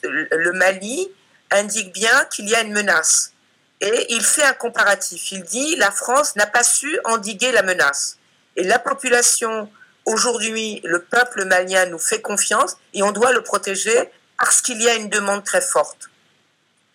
le 0.02 0.52
Mali 0.52 1.10
indique 1.50 1.92
bien 1.92 2.24
qu'il 2.26 2.48
y 2.48 2.54
a 2.54 2.62
une 2.62 2.72
menace. 2.72 3.32
Et 3.80 4.06
il 4.14 4.22
fait 4.22 4.44
un 4.44 4.52
comparatif. 4.52 5.32
Il 5.32 5.42
dit 5.42 5.76
la 5.76 5.90
France 5.90 6.36
n'a 6.36 6.46
pas 6.46 6.62
su 6.62 6.98
endiguer 7.04 7.52
la 7.52 7.62
menace. 7.62 8.18
Et 8.56 8.64
la 8.64 8.78
population, 8.78 9.70
aujourd'hui, 10.04 10.80
le 10.84 11.02
peuple 11.02 11.44
malien 11.44 11.86
nous 11.86 11.98
fait 11.98 12.20
confiance 12.20 12.76
et 12.94 13.02
on 13.02 13.12
doit 13.12 13.32
le 13.32 13.42
protéger 13.42 14.10
parce 14.38 14.60
qu'il 14.60 14.80
y 14.82 14.88
a 14.88 14.94
une 14.94 15.08
demande 15.08 15.44
très 15.44 15.60
forte. 15.60 16.10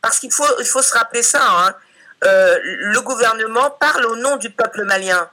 Parce 0.01 0.19
qu'il 0.19 0.32
faut, 0.32 0.60
il 0.60 0.65
faut 0.65 0.82
se 0.82 0.93
rappeler 0.93 1.23
ça. 1.23 1.41
Hein. 1.43 1.75
Euh, 2.25 2.57
le 2.63 3.01
gouvernement 3.01 3.69
parle 3.71 4.05
au 4.05 4.15
nom 4.15 4.38
du 4.38 4.49
peuple 4.49 4.83
malien. 4.83 5.29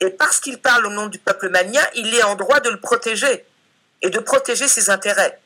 Et 0.00 0.10
parce 0.10 0.40
qu'il 0.40 0.60
parle 0.60 0.86
au 0.86 0.90
nom 0.90 1.08
du 1.08 1.18
peuple 1.18 1.48
malien, 1.48 1.82
il 1.94 2.14
est 2.14 2.22
en 2.22 2.36
droit 2.36 2.60
de 2.60 2.70
le 2.70 2.78
protéger 2.78 3.44
et 4.02 4.10
de 4.10 4.18
protéger 4.18 4.68
ses 4.68 4.90
intérêts. 4.90 5.38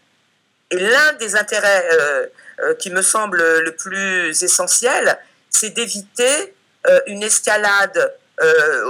Et 0.70 0.78
l'un 0.78 1.12
des 1.14 1.36
intérêts 1.36 1.88
euh, 1.92 2.26
euh, 2.60 2.74
qui 2.74 2.90
me 2.90 3.02
semble 3.02 3.38
le 3.60 3.74
plus 3.74 4.42
essentiel, 4.42 5.18
c'est 5.50 5.70
d'éviter 5.70 6.54
une 7.06 7.22
escalade 7.22 8.14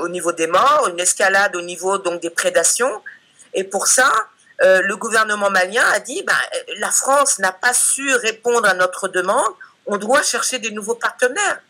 au 0.03 0.09
niveau 0.09 0.33
des 0.33 0.49
morts, 0.49 0.89
une 0.89 0.99
escalade 0.99 1.55
au 1.55 1.61
niveau 1.61 1.97
donc 1.99 2.21
des 2.21 2.31
prédations. 2.31 3.03
Et 3.53 3.63
pour 3.63 3.87
ça, 3.87 4.13
le 4.59 4.95
gouvernement 4.97 5.49
malien 5.49 5.85
a 5.93 6.01
dit 6.01 6.25
ben, 6.25 6.35
la 6.79 6.91
France 6.91 7.39
n'a 7.39 7.53
pas 7.53 7.73
su 7.73 8.13
répondre 8.17 8.69
à 8.69 8.75
notre 8.75 9.07
demande, 9.07 9.53
on 9.87 9.97
doit 9.97 10.23
chercher 10.23 10.59
des 10.59 10.73
nouveaux 10.73 10.97
partenaires. 10.97 11.61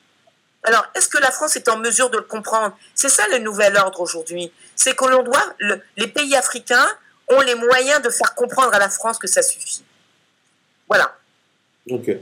Alors, 0.65 0.87
est-ce 0.95 1.09
que 1.09 1.19
la 1.19 1.31
France 1.31 1.57
est 1.57 1.69
en 1.69 1.79
mesure 1.79 2.09
de 2.09 2.17
le 2.17 2.23
comprendre? 2.23 2.77
C'est 2.95 3.11
ça 3.11 3.23
le 3.31 3.39
nouvel 3.39 3.77
ordre 3.77 4.01
aujourd'hui. 4.01 4.51
C'est 4.75 4.97
que 4.97 5.05
l'on 5.05 5.23
doit, 5.23 5.55
les 5.97 6.07
pays 6.07 6.35
africains 6.35 6.87
ont 7.31 7.41
les 7.41 7.55
moyens 7.55 8.01
de 8.03 8.09
faire 8.09 8.35
comprendre 8.35 8.75
à 8.75 8.79
la 8.79 8.89
France 8.89 9.19
que 9.19 9.27
ça 9.27 9.43
suffit. 9.43 9.83
Voilà. 10.89 11.15
Ok. 11.91 12.17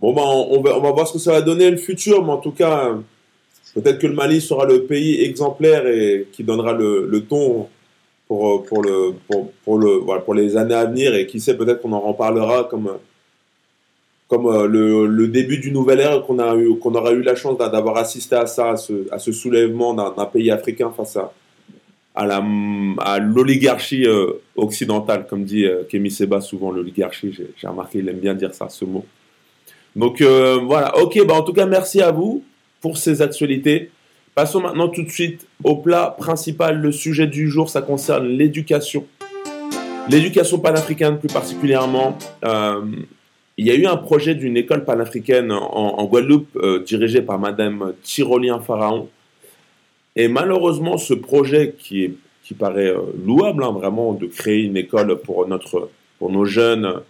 Bon, 0.00 0.14
ben, 0.14 0.22
on 0.22 0.60
va, 0.62 0.76
on 0.76 0.80
va 0.80 0.90
voir 0.90 1.06
ce 1.06 1.12
que 1.12 1.18
ça 1.18 1.32
va 1.32 1.42
donner 1.42 1.70
le 1.70 1.76
futur, 1.76 2.24
mais 2.24 2.32
en 2.32 2.38
tout 2.38 2.50
cas, 2.52 2.92
peut-être 3.74 3.98
que 3.98 4.06
le 4.06 4.14
Mali 4.14 4.40
sera 4.40 4.64
le 4.64 4.84
pays 4.84 5.22
exemplaire 5.22 5.86
et 5.86 6.28
qui 6.32 6.44
donnera 6.44 6.72
le, 6.72 7.24
ton 7.28 7.68
pour, 8.26 8.64
pour, 8.64 8.82
le, 8.82 9.14
pour 9.64 10.34
les 10.34 10.56
années 10.56 10.74
à 10.74 10.86
venir. 10.86 11.14
Et 11.14 11.26
qui 11.26 11.40
sait, 11.40 11.56
peut-être 11.56 11.82
qu'on 11.82 11.92
en 11.92 12.00
reparlera 12.00 12.64
comme, 12.64 12.98
comme 14.32 14.46
euh, 14.46 14.66
le, 14.66 15.28
début 15.28 15.58
du 15.58 15.70
nouvel 15.72 16.00
ère, 16.00 16.22
qu'on 16.22 16.38
qu'on 16.80 16.94
aura 16.94 17.12
eu 17.12 17.20
la 17.20 17.36
chance 17.36 17.58
d'avoir 17.58 17.98
assisté 17.98 18.34
à 18.34 18.46
ça, 18.46 18.70
à 19.10 19.18
ce, 19.18 19.30
soulèvement 19.30 19.92
d'un 19.92 20.24
pays 20.24 20.50
africain 20.50 20.90
face 20.96 21.18
à, 21.18 21.34
à 22.14 23.18
l'oligarchie 23.18 24.06
euh, 24.06 24.32
occidentale, 24.56 25.26
comme 25.28 25.44
dit 25.44 25.66
euh, 25.66 25.82
Kémy 25.86 26.10
Seba 26.10 26.40
souvent, 26.40 26.70
l'oligarchie, 26.70 27.34
j'ai 27.34 27.68
remarqué, 27.68 27.98
il 27.98 28.08
aime 28.08 28.20
bien 28.20 28.32
dire 28.32 28.54
ça, 28.54 28.70
ce 28.70 28.86
mot. 28.86 29.04
Donc 29.96 30.22
euh, 30.22 30.60
voilà, 30.64 30.96
ok, 30.96 31.26
bah 31.26 31.34
en 31.34 31.42
tout 31.42 31.52
cas, 31.52 31.66
merci 31.66 32.00
à 32.00 32.10
vous 32.10 32.42
pour 32.80 32.96
ces 32.96 33.20
actualités. 33.20 33.90
Passons 34.34 34.62
maintenant 34.62 34.88
tout 34.88 35.02
de 35.02 35.10
suite 35.10 35.46
au 35.62 35.76
plat 35.76 36.16
principal. 36.18 36.80
Le 36.80 36.90
sujet 36.90 37.26
du 37.26 37.50
jour, 37.50 37.68
ça 37.68 37.82
concerne 37.82 38.26
l'éducation. 38.28 39.04
L'éducation 40.08 40.58
panafricaine 40.58 41.18
plus 41.18 41.28
particulièrement. 41.28 42.16
Il 43.58 43.66
y 43.66 43.70
a 43.70 43.74
eu 43.74 43.86
un 43.86 43.96
projet 43.96 44.34
d'une 44.34 44.56
école 44.56 44.84
panafricaine 44.84 45.52
en, 45.52 46.04
Guadeloupe 46.06 46.58
dirigée 46.86 47.22
par 47.22 47.38
Madame 47.38 47.92
Tyrolien 48.02 48.60
Pharaon 48.60 49.08
et 50.16 50.28
malheureusement, 50.28 50.98
ce 50.98 51.14
projet 51.14 51.74
qui, 51.78 52.14
qui 52.44 52.54
paraît 52.54 52.90
euh, 52.90 53.00
louable, 53.24 53.64
hein, 53.64 53.72
vraiment, 53.72 54.12
de 54.12 54.26
créer 54.26 54.62
une 54.62 54.76
école 54.76 55.18
pour, 55.20 55.46
notre, 55.48 55.90
pour 56.18 56.30
nos 56.30 56.44
jeunes, 56.44 57.00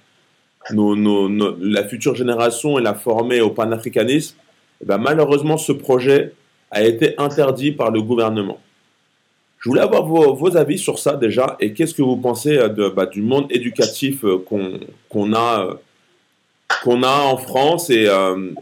nos, 0.72 1.28
la 1.60 1.84
future 1.84 2.14
génération 2.14 2.78
et 2.78 2.82
la 2.82 2.94
former 2.94 3.40
au 3.40 3.50
panafricanisme, 3.50 4.36
eh 4.80 4.86
ben, 4.86 4.98
malheureusement, 4.98 5.56
ce 5.56 5.72
projet 5.72 6.32
a 6.70 6.84
été 6.84 7.14
interdit 7.18 7.72
par 7.72 7.90
le 7.90 8.00
gouvernement. 8.02 8.60
Je 9.58 9.68
voulais 9.68 9.82
avoir 9.82 10.04
vos, 10.06 10.56
avis 10.56 10.78
sur 10.78 10.98
ça 10.98 11.16
déjà, 11.16 11.56
et 11.60 11.72
qu'est-ce 11.72 11.94
que 11.94 12.02
vous 12.02 12.16
pensez 12.16 12.56
euh, 12.56 12.68
de, 12.68 12.88
bah, 12.88 13.06
du 13.06 13.22
monde 13.22 13.46
éducatif 13.50 14.24
euh, 14.24 14.38
qu'on 15.08 15.34
a, 15.34 15.76
qu'on 16.82 17.02
a 17.02 17.20
en 17.20 17.36
France 17.36 17.90
et, 17.90 18.08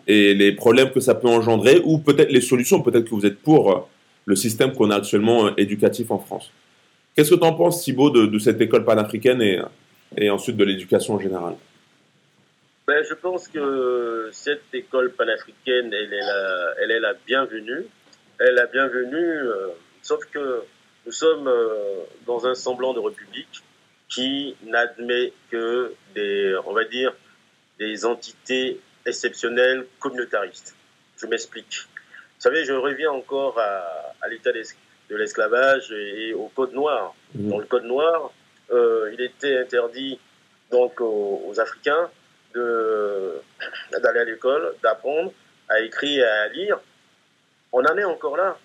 et, 0.07 0.35
les 0.35 0.53
problèmes 0.53 0.91
que 0.91 1.01
ça 1.01 1.15
peut 1.15 1.29
engendrer, 1.29 1.81
ou 1.85 1.99
peut-être 1.99 2.31
les 2.31 2.41
solutions, 2.41 2.83
peut-être 2.83 3.05
que 3.05 3.15
vous 3.15 3.27
êtes 3.27 3.41
pour 3.41 3.89
le 4.31 4.37
système 4.37 4.73
qu'on 4.73 4.91
a 4.91 4.97
actuellement 4.97 5.47
euh, 5.47 5.51
éducatif 5.57 6.11
en 6.11 6.19
France. 6.19 6.51
Qu'est-ce 7.15 7.31
que 7.31 7.41
tu 7.41 7.45
en 7.45 7.55
penses, 7.55 7.83
Thibault, 7.83 8.11
de, 8.11 8.39
cette 8.39 8.61
école 8.61 8.85
panafricaine 8.85 9.43
et, 9.43 9.61
et 10.17 10.31
ensuite 10.31 10.57
de 10.57 10.65
l'éducation 10.65 11.15
en 11.15 11.21
général? 11.21 11.55
Ben, 12.87 13.05
Je 13.09 13.15
pense 13.15 13.49
que 13.49 14.29
cette 14.33 14.73
école 14.73 15.13
panafricaine, 15.13 15.93
elle 15.93 16.13
est 16.13 16.21
la, 16.21 16.75
elle 16.83 16.91
est 16.93 17.01
la 17.01 17.15
bienvenue. 17.27 17.87
Elle 18.39 18.49
est 18.49 18.53
la 18.53 18.67
bienvenue, 18.67 19.17
euh, 19.19 19.69
sauf 20.01 20.25
que 20.33 20.63
nous 21.05 21.13
sommes 21.13 21.47
euh, 21.47 22.05
dans 22.27 22.47
un 22.47 22.55
semblant 22.55 22.95
de 22.95 23.01
république 23.01 23.63
qui 24.09 24.57
n'admet 24.65 25.33
que 25.51 25.93
des, 26.15 26.57
on 26.67 26.73
va 26.73 26.85
dire, 26.85 27.13
des 27.81 28.05
entités 28.05 28.79
exceptionnelles 29.07 29.87
communautaristes. 29.99 30.77
Je 31.17 31.27
m'explique. 31.27 31.89
Vous 32.37 32.43
savez, 32.43 32.65
je 32.65 32.75
reviens 32.75 33.11
encore 33.11 33.59
à, 33.59 34.29
l'état 34.29 34.53
de 34.53 35.17
l'esclavage 35.17 35.91
et, 35.91 36.35
au 36.35 36.49
Code 36.55 36.73
noir. 36.75 37.15
Mmh. 37.35 37.49
Dans 37.49 37.59
le 37.59 37.65
Code 37.65 37.85
noir, 37.85 38.33
euh, 38.71 39.11
il 39.13 39.21
était 39.23 39.59
interdit 39.59 40.21
donc 40.71 41.01
aux, 41.01 41.55
Africains 41.59 42.11
d'aller 42.55 44.21
à 44.21 44.25
l'école, 44.25 44.75
d'apprendre 44.83 45.33
à 45.69 45.81
écrire 45.81 46.25
et 46.25 46.29
à 46.29 46.49
lire. 46.49 46.79
On 47.73 47.85
en 47.85 47.97
est 47.97 48.05
encore 48.05 48.37
là. 48.37 48.59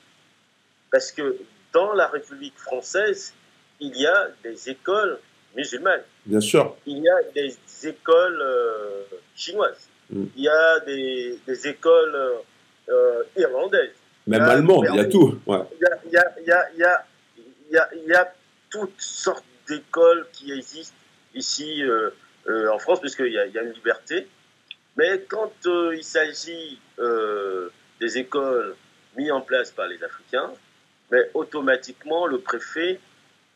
Parce 0.91 1.11
que 1.11 1.37
dans 1.73 1.93
la 1.93 2.07
République 2.07 2.57
française, 2.57 3.33
il 3.79 3.95
y 3.97 4.05
a 4.07 4.29
des 4.43 4.69
écoles 4.69 5.19
Bien 6.25 6.41
sûr. 6.41 6.75
Il 6.85 6.99
y 6.99 7.09
a 7.09 7.17
des 7.33 7.55
écoles 7.87 8.41
euh, 8.41 9.03
chinoises. 9.35 9.87
Mm. 10.09 10.23
Il 10.35 10.43
y 10.43 10.49
a 10.49 10.79
des, 10.81 11.39
des 11.47 11.67
écoles 11.67 12.15
euh, 12.89 13.23
irlandaises. 13.37 13.95
Même 14.27 14.41
allemandes, 14.41 14.87
il 14.89 14.95
y 14.95 14.99
a 14.99 15.05
tout. 15.05 15.39
Il, 15.47 15.51
y 15.51 15.55
a, 15.55 15.99
il, 16.05 16.11
y 16.11 16.17
a, 16.17 16.33
il, 16.41 16.47
y 16.47 16.51
a, 16.51 16.69
il, 16.73 17.73
y 17.73 17.77
a, 17.77 17.89
il 17.93 18.09
y 18.09 18.13
a 18.13 18.33
toutes 18.69 18.99
sortes 18.99 19.45
d'écoles 19.67 20.25
qui 20.33 20.51
existent 20.51 20.95
ici 21.35 21.83
euh, 21.83 22.11
en 22.71 22.79
France, 22.79 23.01
puisqu'il 23.01 23.31
y 23.31 23.37
a 23.37 23.61
une 23.61 23.71
liberté. 23.71 24.27
Mais 24.97 25.25
quand 25.27 25.53
il 25.93 26.03
s'agit 26.03 26.79
des 27.99 28.17
écoles 28.17 28.75
mises 29.17 29.31
en 29.31 29.41
place 29.41 29.71
par 29.71 29.87
les 29.87 30.03
Africains, 30.03 30.51
mais 31.11 31.29
automatiquement, 31.33 32.25
le 32.25 32.39
préfet 32.39 32.99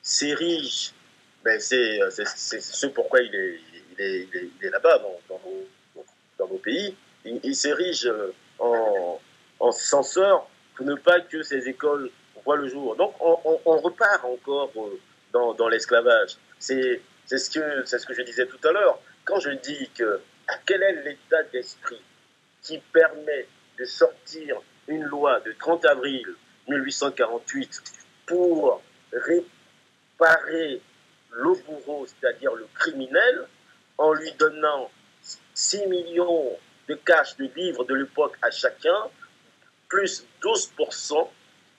s'érige. 0.02 0.92
Ben 1.44 1.60
c'est 1.60 2.00
ce 2.26 2.88
pourquoi 2.88 3.22
il 3.22 3.34
est, 3.34 3.60
il 3.94 4.02
est, 4.02 4.28
il 4.34 4.66
est, 4.66 4.70
là-bas, 4.70 5.00
dans, 5.00 5.20
dans, 5.30 5.42
nos, 5.46 6.06
dans, 6.38 6.48
nos, 6.48 6.58
pays. 6.58 6.96
Il, 7.26 7.56
s'érige 7.56 8.12
en, 8.60 9.20
en, 9.60 9.72
censeur 9.72 10.50
pour 10.76 10.86
ne 10.86 10.96
pas 10.96 11.22
que 11.22 11.44
ces 11.44 11.68
écoles 11.68 12.10
voient 12.44 12.58
le 12.58 12.68
jour. 12.68 12.96
Donc, 12.96 13.14
on, 13.20 13.60
on, 13.66 13.78
repart 13.78 14.24
encore 14.26 14.72
dans, 15.32 15.54
dans 15.54 15.68
l'esclavage. 15.68 16.38
C'est 16.58 17.02
ce, 17.26 17.50
que, 17.50 17.86
ce 17.86 18.06
que 18.06 18.14
je 18.14 18.22
disais 18.24 18.48
tout 18.48 18.68
à 18.68 18.72
l'heure. 18.72 19.00
Quand 19.26 19.40
je 19.40 19.52
dis 19.52 19.90
que 19.96 20.22
quel 20.66 20.82
est 20.84 21.04
l'état 21.04 21.44
d'esprit 21.52 22.02
qui 22.62 22.80
permet 22.92 23.48
de 23.78 23.86
sortir 23.86 24.58
une 24.88 25.04
loi 25.04 25.40
de 25.42 25.54
30 25.54 25.86
avril 25.86 26.26
1848 26.68 27.82
pour 28.26 28.82
réparer 29.12 30.82
le 31.32 31.54
bourreau, 31.66 32.06
c'est-à-dire 32.08 32.54
le 32.54 32.68
criminel, 32.74 33.48
en 33.98 34.14
lui 34.14 34.32
donnant 34.34 34.90
6 35.54 35.88
millions 35.88 36.58
de 36.88 36.96
cash 36.96 37.36
de 37.38 37.50
livres 37.56 37.84
de 37.86 37.94
l'époque 37.94 38.36
à 38.42 38.50
chacun, 38.50 39.10
plus 39.88 40.26
12% 40.42 41.30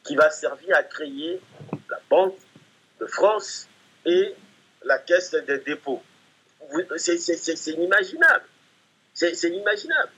qui 0.05 0.17
va 0.17 0.31
servir 0.31 0.77
à 0.77 0.83
créer 0.83 1.41
la 1.89 2.01
Banque 2.09 2.39
de 3.01 3.07
France 3.07 3.69
et 4.05 4.35
la 4.85 4.99
Caisse 4.99 5.33
des 5.33 5.59
dépôts. 5.59 6.03
C'est 6.97 7.67
inimaginable. 7.69 8.45
C'est 9.15 9.49
inimaginable. 9.49 10.13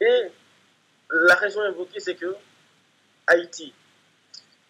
Et 0.00 0.32
la 1.10 1.34
raison 1.36 1.62
invoquée, 1.62 2.00
c'est 2.00 2.16
que 2.16 2.34
Haïti, 3.26 3.72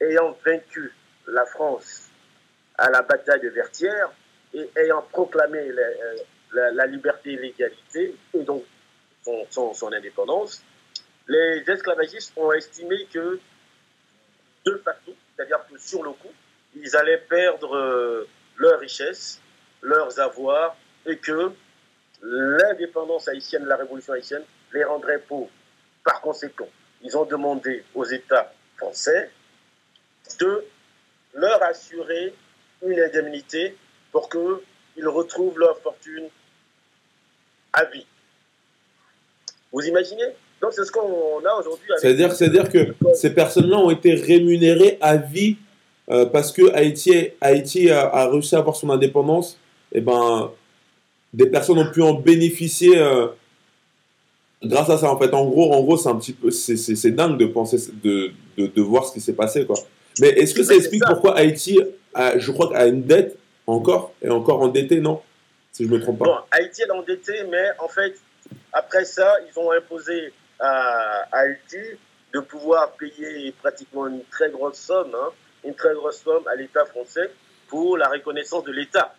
ayant 0.00 0.36
vaincu 0.44 0.92
la 1.26 1.44
France 1.46 2.03
à 2.78 2.90
la 2.90 3.02
bataille 3.02 3.40
de 3.40 3.48
Vertières 3.48 4.10
et 4.52 4.70
ayant 4.76 5.02
proclamé 5.02 5.70
la, 6.52 6.86
liberté 6.86 7.32
et 7.32 7.36
l'égalité, 7.36 8.14
et 8.34 8.42
donc 8.42 8.64
son, 9.50 9.92
indépendance, 9.92 10.62
les 11.26 11.64
esclavagistes 11.66 12.32
ont 12.36 12.52
estimé 12.52 13.06
que 13.12 13.40
de 14.64 14.82
facto, 14.84 15.12
c'est-à-dire 15.34 15.60
que 15.70 15.78
sur 15.78 16.02
le 16.02 16.10
coup, 16.10 16.32
ils 16.76 16.96
allaient 16.96 17.24
perdre 17.28 17.76
euh, 17.76 18.28
leurs 18.56 18.78
richesses, 18.78 19.40
leurs 19.82 20.18
avoirs, 20.20 20.76
et 21.06 21.18
que 21.18 21.52
l'indépendance 22.22 23.28
haïtienne, 23.28 23.64
la 23.66 23.76
révolution 23.76 24.14
haïtienne, 24.14 24.42
les 24.72 24.84
rendrait 24.84 25.18
pauvres. 25.18 25.50
Par 26.02 26.20
conséquent, 26.20 26.68
ils 27.02 27.16
ont 27.16 27.24
demandé 27.24 27.84
aux 27.94 28.04
États 28.04 28.52
français 28.76 29.30
de 30.40 30.64
leur 31.34 31.62
assurer 31.62 32.34
une 32.86 33.00
indemnité 33.00 33.76
pour 34.12 34.28
qu'ils 34.28 35.08
retrouvent 35.08 35.58
leur 35.58 35.78
fortune 35.78 36.28
à 37.72 37.84
vie. 37.86 38.06
Vous 39.72 39.82
imaginez? 39.82 40.22
Donc 40.60 40.72
c'est 40.72 40.84
ce 40.84 40.92
qu'on 40.92 41.44
a 41.44 41.60
aujourd'hui. 41.60 41.88
C'est-à-dire, 41.98 42.32
c'est-à-dire 42.32 42.70
que 42.70 42.94
ces 43.14 43.34
personnes-là 43.34 43.78
ont 43.78 43.90
été 43.90 44.14
rémunérées 44.14 44.98
à 45.00 45.16
vie 45.16 45.56
euh, 46.10 46.26
parce 46.26 46.52
que 46.52 46.72
Haïti, 46.72 47.30
Haïti 47.40 47.90
a, 47.90 48.28
réussi 48.28 48.54
à 48.54 48.60
avoir 48.60 48.76
son 48.76 48.90
indépendance. 48.90 49.58
Et 49.92 49.98
eh 49.98 50.00
ben, 50.00 50.50
des 51.32 51.46
personnes 51.46 51.78
ont 51.78 51.90
pu 51.90 52.02
en 52.02 52.14
bénéficier 52.14 52.98
euh, 52.98 53.28
grâce 54.62 54.90
à 54.90 54.98
ça. 54.98 55.10
En 55.10 55.18
fait, 55.18 55.32
en 55.34 55.44
gros, 55.46 55.72
en 55.72 55.82
gros, 55.82 55.96
c'est 55.96 56.08
un 56.08 56.16
petit 56.16 56.32
peu, 56.32 56.50
c'est 56.50 57.10
dingue 57.10 57.38
de 57.38 57.46
penser, 57.46 57.76
de, 58.02 58.30
de, 58.56 58.66
de 58.66 58.82
voir 58.82 59.04
ce 59.04 59.12
qui 59.12 59.20
s'est 59.20 59.34
passé, 59.34 59.66
quoi. 59.66 59.76
Mais 60.20 60.28
est-ce 60.28 60.54
que 60.54 60.62
ça 60.62 60.74
explique 60.74 61.02
pourquoi 61.06 61.36
Haïti, 61.36 61.80
je 62.16 62.50
crois, 62.50 62.76
a 62.76 62.86
une 62.86 63.02
dette 63.02 63.38
encore 63.66 64.12
et 64.22 64.28
encore 64.28 64.60
endettée, 64.60 65.00
non 65.00 65.22
Si 65.72 65.84
je 65.84 65.90
me 65.90 66.00
trompe 66.00 66.18
pas. 66.18 66.24
Bon, 66.24 66.36
Haïti 66.50 66.82
est 66.82 66.90
endetté, 66.90 67.44
mais 67.50 67.64
en 67.78 67.88
fait, 67.88 68.14
après 68.72 69.04
ça, 69.04 69.36
ils 69.48 69.58
ont 69.58 69.72
imposé 69.72 70.32
à, 70.60 71.26
Haïti 71.32 71.78
de 72.32 72.40
pouvoir 72.40 72.92
payer 72.92 73.52
pratiquement 73.52 74.06
une 74.06 74.24
très 74.24 74.50
grosse 74.50 74.78
somme, 74.78 75.14
hein, 75.14 75.30
une 75.64 75.74
très 75.74 75.94
grosse 75.94 76.20
somme 76.22 76.46
à 76.48 76.56
l'État 76.56 76.84
français 76.84 77.30
pour 77.68 77.96
la 77.96 78.08
reconnaissance 78.08 78.64
de 78.64 78.72
l'État 78.72 79.14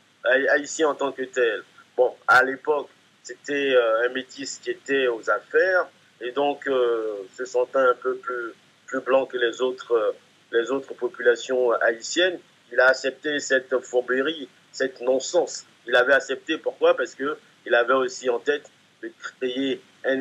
haïtien 0.49 0.89
en 0.89 0.95
tant 0.95 1.11
que 1.11 1.23
tel. 1.23 1.63
Bon, 1.95 2.13
à 2.27 2.43
l'époque, 2.43 2.89
c'était 3.23 3.73
euh, 3.75 4.07
un 4.07 4.13
métis 4.13 4.59
qui 4.59 4.71
était 4.71 5.07
aux 5.07 5.29
affaires 5.29 5.87
et 6.21 6.31
donc 6.31 6.67
euh, 6.67 7.23
se 7.37 7.45
sentait 7.45 7.79
un 7.79 7.95
peu 7.95 8.15
plus, 8.17 8.53
plus 8.85 8.99
blanc 9.01 9.25
que 9.25 9.37
les 9.37 9.61
autres 9.61 9.93
euh, 9.93 10.11
les 10.51 10.71
autres 10.71 10.93
populations 10.93 11.71
haïtiennes, 11.71 12.39
il 12.75 12.81
a 12.81 12.87
accepté 12.87 13.39
cette 13.39 13.79
fourberie, 13.79 14.49
cette 14.73 14.99
non-sens. 14.99 15.65
Il 15.87 15.95
avait 15.95 16.13
accepté, 16.13 16.57
pourquoi? 16.57 16.97
Parce 16.97 17.15
qu'il 17.15 17.73
avait 17.73 17.93
aussi 17.93 18.29
en 18.29 18.39
tête 18.39 18.69
de 19.01 19.09
créer 19.17 19.81
un, 20.03 20.19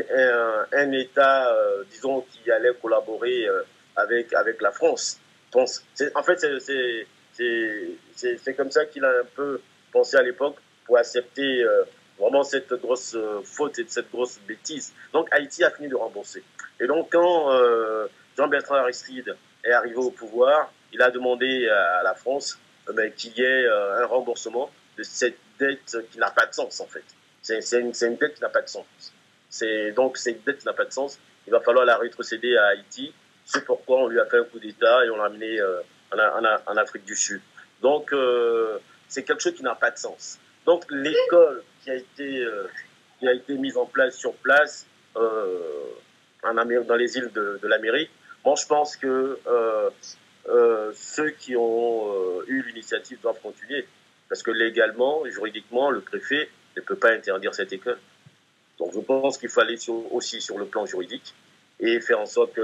un, 0.72 0.92
État, 0.92 1.52
euh, 1.52 1.82
disons, 1.90 2.24
qui 2.30 2.48
allait 2.52 2.72
collaborer 2.80 3.48
euh, 3.48 3.62
avec, 3.96 4.32
avec 4.34 4.62
la 4.62 4.70
France. 4.70 5.18
En 5.56 6.22
fait, 6.22 6.46
c'est 7.32 8.54
comme 8.56 8.70
ça 8.70 8.86
qu'il 8.86 9.04
a 9.04 9.10
un 9.10 9.26
peu 9.34 9.60
pensé 9.92 10.16
à 10.16 10.22
l'époque 10.22 10.56
pour 10.86 10.96
accepter 10.98 11.62
euh, 11.62 11.82
vraiment 12.18 12.44
cette 12.44 12.72
grosse 12.74 13.16
faute 13.44 13.80
et 13.80 13.84
cette 13.88 14.12
grosse 14.12 14.38
bêtise. 14.46 14.92
Donc 15.12 15.26
Haïti 15.32 15.64
a 15.64 15.70
fini 15.70 15.88
de 15.88 15.96
rembourser. 15.96 16.44
Et 16.80 16.86
donc 16.86 17.10
quand 17.12 17.50
Jean-Bertrand 18.36 18.74
Aristide 18.76 19.36
est 19.64 19.72
arrivé 19.72 19.96
au 19.96 20.10
pouvoir, 20.10 20.72
il 20.94 21.02
a 21.02 21.10
demandé 21.10 21.68
à 21.68 22.02
la 22.04 22.14
France 22.14 22.58
euh, 22.88 22.92
ben, 22.92 23.12
qu'il 23.12 23.36
y 23.36 23.42
ait 23.42 23.66
euh, 23.66 24.02
un 24.02 24.06
remboursement 24.06 24.70
de 24.96 25.02
cette 25.02 25.38
dette 25.58 25.98
qui 26.10 26.18
n'a 26.18 26.30
pas 26.30 26.46
de 26.46 26.54
sens 26.54 26.80
en 26.80 26.86
fait. 26.86 27.04
C'est 27.42 27.58
une, 27.80 27.90
dette 28.16 28.34
qui 28.36 28.40
n'a 28.40 28.48
pas 28.48 28.62
de 28.62 28.68
sens. 28.68 28.86
Donc 29.94 30.16
cette 30.16 30.44
dette 30.44 30.64
n'a 30.64 30.72
pas 30.72 30.84
de 30.84 30.92
sens, 30.92 31.18
il 31.46 31.50
va 31.50 31.60
falloir 31.60 31.84
la 31.84 31.98
rétrocéder 31.98 32.56
à 32.56 32.66
Haïti. 32.66 33.12
C'est 33.44 33.64
pourquoi 33.64 33.98
on 34.04 34.08
lui 34.08 34.18
a 34.18 34.24
fait 34.26 34.38
un 34.38 34.44
coup 34.44 34.58
d'État 34.58 35.04
et 35.04 35.10
on 35.10 35.16
l'a 35.16 35.24
amené 35.24 35.60
euh, 35.60 35.80
en, 36.12 36.76
Afrique 36.76 37.04
du 37.04 37.16
Sud. 37.16 37.42
Donc 37.82 38.14
c'est 39.08 39.24
quelque 39.24 39.42
chose 39.42 39.54
qui 39.54 39.62
n'a 39.62 39.74
pas 39.74 39.90
de 39.90 39.98
sens. 39.98 40.38
Donc 40.64 40.84
l'école 40.90 41.62
qui 41.82 41.90
a 41.90 41.96
été 41.96 43.54
mise 43.58 43.76
en 43.76 43.84
place 43.84 44.16
sur 44.16 44.32
place 44.34 44.86
dans 45.14 46.96
les 46.96 47.18
îles 47.18 47.30
de, 47.32 47.60
l'Amérique 47.64 48.10
Bon, 48.42 48.56
je 48.56 48.66
pense 48.66 48.96
que 48.96 49.38
euh, 50.48 50.52
euh, 50.54 50.92
ceux 50.94 51.30
qui 51.30 51.56
ont 51.56 52.12
euh, 52.12 52.44
eu 52.46 52.62
l'initiative 52.62 53.18
doivent 53.20 53.40
continuer. 53.40 53.86
Parce 54.28 54.42
que 54.42 54.50
légalement, 54.50 55.24
juridiquement, 55.26 55.90
le 55.90 56.00
préfet 56.00 56.48
ne 56.76 56.82
peut 56.82 56.96
pas 56.96 57.12
interdire 57.12 57.54
cette 57.54 57.72
école. 57.72 57.98
Donc 58.78 58.92
je 58.94 59.00
pense 59.00 59.38
qu'il 59.38 59.48
faut 59.48 59.60
aller 59.60 59.78
aussi 60.10 60.40
sur 60.40 60.58
le 60.58 60.66
plan 60.66 60.84
juridique 60.86 61.34
et 61.80 62.00
faire 62.00 62.18
en 62.18 62.26
sorte 62.26 62.54
que 62.54 62.60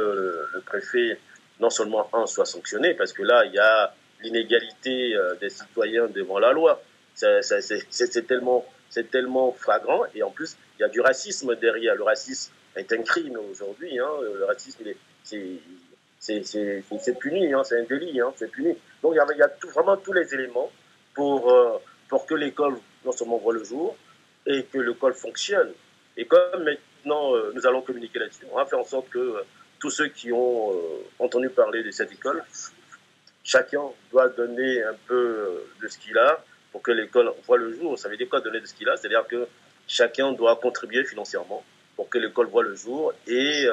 le, 0.52 0.60
préfet, 0.62 1.18
non 1.60 1.70
seulement, 1.70 2.08
un, 2.12 2.26
soit 2.26 2.46
sanctionné, 2.46 2.94
parce 2.94 3.12
que 3.12 3.22
là, 3.22 3.44
il 3.44 3.52
y 3.52 3.58
a 3.58 3.94
l'inégalité 4.22 5.16
des 5.40 5.50
citoyens 5.50 6.08
devant 6.08 6.38
la 6.38 6.52
loi. 6.52 6.82
C'est 7.14 8.26
tellement, 8.26 8.64
tellement 9.12 9.52
flagrant 9.52 10.04
et 10.14 10.22
en 10.22 10.30
plus, 10.30 10.56
il 10.78 10.82
y 10.82 10.84
a 10.84 10.88
du 10.88 11.00
racisme 11.00 11.54
derrière. 11.56 11.94
Le 11.94 12.02
racisme 12.02 12.52
est 12.74 12.92
un 12.92 13.02
crime 13.02 13.38
aujourd'hui. 13.50 13.98
Hein. 13.98 14.10
Le 14.22 14.44
racisme, 14.46 14.82
il 14.82 14.88
est, 14.88 15.60
c'est 16.20 17.18
puni, 17.18 17.52
hein, 17.52 17.64
c'est 17.64 17.80
un 17.80 17.84
délit, 17.84 18.20
hein, 18.20 18.32
c'est 18.36 18.50
puni. 18.50 18.76
Donc 19.02 19.14
il 19.14 19.16
y 19.16 19.18
a, 19.18 19.36
y 19.36 19.42
a 19.42 19.50
vraiment 19.72 19.96
tous 19.96 20.12
les 20.12 20.32
éléments 20.34 20.70
pour, 21.14 21.50
euh, 21.50 21.78
pour 22.08 22.26
que 22.26 22.34
l'école 22.34 22.76
non 23.04 23.12
seulement 23.12 23.38
voit 23.38 23.54
le 23.54 23.64
jour 23.64 23.96
et 24.46 24.64
que 24.64 24.78
l'école 24.78 25.14
fonctionne. 25.14 25.72
Et 26.16 26.26
comme 26.26 26.62
maintenant 26.62 27.32
nous 27.54 27.66
allons 27.66 27.80
communiquer 27.80 28.18
là-dessus, 28.18 28.44
on 28.52 28.56
va 28.56 28.66
faire 28.66 28.78
en 28.78 28.84
sorte 28.84 29.08
que 29.08 29.36
tous 29.78 29.90
ceux 29.90 30.08
qui 30.08 30.30
ont 30.30 30.72
entendu 31.18 31.48
parler 31.48 31.82
de 31.82 31.90
cette 31.90 32.12
école, 32.12 32.44
chacun 33.42 33.82
doit 34.10 34.28
donner 34.28 34.82
un 34.82 34.94
peu 35.06 35.64
de 35.80 35.88
ce 35.88 35.96
qu'il 35.96 36.18
a 36.18 36.44
pour 36.72 36.82
que 36.82 36.90
l'école 36.90 37.32
voit 37.46 37.56
le 37.56 37.74
jour. 37.74 37.98
Ça 37.98 38.10
veut 38.10 38.18
dire 38.18 38.28
quoi 38.28 38.40
donner 38.40 38.60
de 38.60 38.66
ce 38.66 38.74
qu'il 38.74 38.88
a? 38.90 38.96
C'est-à-dire 38.98 39.26
que 39.26 39.48
chacun 39.86 40.32
doit 40.32 40.56
contribuer 40.56 41.04
financièrement 41.04 41.64
pour 41.96 42.10
que 42.10 42.18
l'école 42.18 42.48
voit 42.48 42.62
le 42.62 42.74
jour. 42.74 43.14
Et 43.26 43.66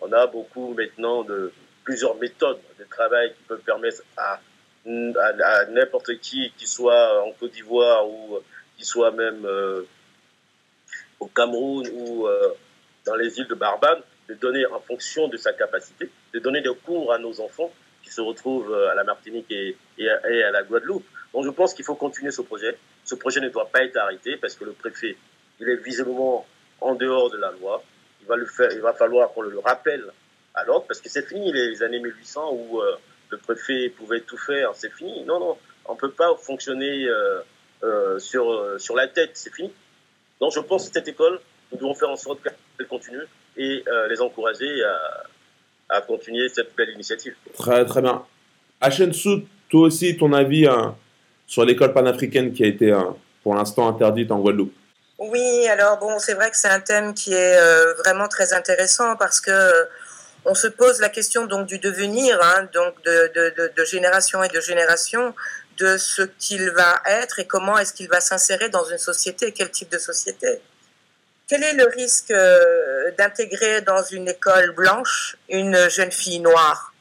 on 0.00 0.12
a 0.12 0.26
beaucoup 0.28 0.74
maintenant 0.74 1.24
de 1.24 1.52
plusieurs 1.88 2.16
méthodes 2.16 2.60
de 2.78 2.84
travail 2.84 3.32
qui 3.32 3.42
peuvent 3.48 3.62
permettre 3.62 4.02
à, 4.18 4.38
à, 4.84 5.64
n'importe 5.70 6.18
qui, 6.20 6.52
qui 6.58 6.66
soit 6.66 7.24
en 7.24 7.32
Côte 7.32 7.52
d'Ivoire 7.52 8.06
ou 8.06 8.40
qui 8.76 8.84
soit 8.84 9.10
même 9.10 9.42
euh, 9.46 9.84
au 11.18 11.28
Cameroun 11.28 11.88
ou 11.94 12.26
euh, 12.26 12.48
dans 13.06 13.14
les 13.14 13.38
îles 13.38 13.48
de 13.48 13.54
Barbade, 13.54 14.02
de 14.28 14.34
donner 14.34 14.66
en 14.66 14.80
fonction 14.80 15.28
de 15.28 15.38
sa 15.38 15.54
capacité, 15.54 16.10
de 16.34 16.38
donner 16.40 16.60
des 16.60 16.74
cours 16.84 17.10
à 17.10 17.18
nos 17.18 17.40
enfants 17.40 17.72
qui 18.02 18.10
se 18.10 18.20
retrouvent 18.20 18.70
euh, 18.70 18.90
à 18.90 18.94
la 18.94 19.04
Martinique 19.04 19.50
et, 19.50 19.74
et, 19.96 20.10
à, 20.10 20.50
la 20.50 20.62
Guadeloupe. 20.64 21.06
Donc 21.32 21.46
je 21.46 21.50
pense 21.50 21.72
qu'il 21.72 21.86
faut 21.86 21.94
continuer 21.94 22.32
ce 22.32 22.42
projet. 22.42 22.76
Ce 23.02 23.14
projet 23.14 23.40
ne 23.40 23.48
doit 23.48 23.70
pas 23.70 23.82
être 23.82 23.96
arrêté 23.96 24.36
parce 24.36 24.54
que 24.56 24.64
le 24.64 24.72
préfet, 24.72 25.16
il 25.58 25.66
est 25.66 25.76
visiblement 25.76 26.46
en 26.82 26.94
dehors 26.94 27.30
de 27.30 27.38
la 27.38 27.50
loi. 27.52 27.82
Il 28.20 28.26
va, 28.26 28.36
le 28.36 28.44
faire, 28.44 28.70
il 28.72 28.82
va 28.82 28.92
falloir 28.92 29.32
qu'on 29.32 29.40
le 29.40 29.58
rappelle 29.60 30.12
alors, 30.60 30.84
parce 30.86 31.00
que 31.00 31.08
c'est 31.08 31.26
fini 31.26 31.52
les 31.52 31.82
années 31.82 32.00
1800 32.00 32.52
où 32.52 32.80
euh, 32.80 32.96
le 33.30 33.38
préfet 33.38 33.90
pouvait 33.90 34.20
tout 34.20 34.36
faire, 34.36 34.70
c'est 34.74 34.92
fini. 34.92 35.24
Non, 35.24 35.38
non, 35.38 35.56
on 35.86 35.94
ne 35.94 35.98
peut 35.98 36.10
pas 36.10 36.34
fonctionner 36.40 37.04
euh, 37.04 37.40
euh, 37.84 38.18
sur, 38.18 38.74
sur 38.78 38.96
la 38.96 39.06
tête, 39.06 39.30
c'est 39.34 39.54
fini. 39.54 39.72
Donc 40.40 40.52
je 40.52 40.60
pense 40.60 40.88
que 40.88 40.94
cette 40.94 41.08
école, 41.08 41.40
nous 41.70 41.78
devons 41.78 41.94
faire 41.94 42.10
en 42.10 42.16
sorte 42.16 42.40
qu'elle 42.42 42.86
continue 42.86 43.22
et 43.56 43.82
les 44.08 44.20
encourager 44.20 44.84
à, 44.84 45.96
à, 45.96 46.00
continuer 46.00 46.48
cette 46.48 46.76
belle 46.76 46.90
initiative. 46.90 47.34
Très, 47.54 47.84
très 47.84 48.00
bien. 48.00 48.24
Sou, 49.12 49.42
toi 49.68 49.80
aussi, 49.80 50.16
ton 50.16 50.32
avis 50.32 50.66
hein, 50.66 50.96
sur 51.44 51.64
l'école 51.64 51.92
panafricaine 51.92 52.52
qui 52.52 52.62
a 52.62 52.68
été 52.68 52.92
hein, 52.92 53.16
pour 53.42 53.56
l'instant 53.56 53.88
interdite 53.88 54.30
en 54.30 54.38
Guadeloupe? 54.38 54.72
Oui, 55.18 55.66
alors 55.66 55.98
bon, 55.98 56.20
c'est 56.20 56.34
vrai 56.34 56.50
que 56.50 56.56
c'est 56.56 56.68
un 56.68 56.78
thème 56.78 57.14
qui 57.14 57.32
est 57.34 57.58
vraiment 58.04 58.28
très 58.28 58.52
intéressant 58.52 59.16
parce 59.16 59.40
que 59.40 59.50
on 60.44 60.54
se 60.54 60.68
pose 60.68 61.00
la 61.00 61.08
question 61.08 61.46
donc 61.46 61.66
du 61.66 61.78
devenir, 61.78 62.38
hein, 62.42 62.68
donc 62.72 63.02
de, 63.04 63.84
génération 63.84 64.42
et 64.42 64.48
de 64.48 64.60
génération, 64.60 65.34
de 65.78 65.96
ce 65.96 66.22
qu'il 66.22 66.70
va 66.70 67.00
être 67.06 67.38
et 67.38 67.46
comment 67.46 67.78
est-ce 67.78 67.92
qu'il 67.92 68.08
va 68.08 68.20
s'insérer 68.20 68.68
dans 68.68 68.84
une 68.84 68.98
société, 68.98 69.52
quel 69.52 69.70
type 69.70 69.90
de 69.90 69.98
société. 69.98 70.60
Quel 71.48 71.62
est 71.62 71.74
le 71.74 71.86
risque 71.86 72.30
euh, 72.30 73.10
d'intégrer 73.16 73.80
dans 73.80 74.02
une 74.02 74.28
école 74.28 74.72
blanche 74.72 75.36
une 75.48 75.88
jeune 75.88 76.12
fille 76.12 76.40
noire? 76.40 76.92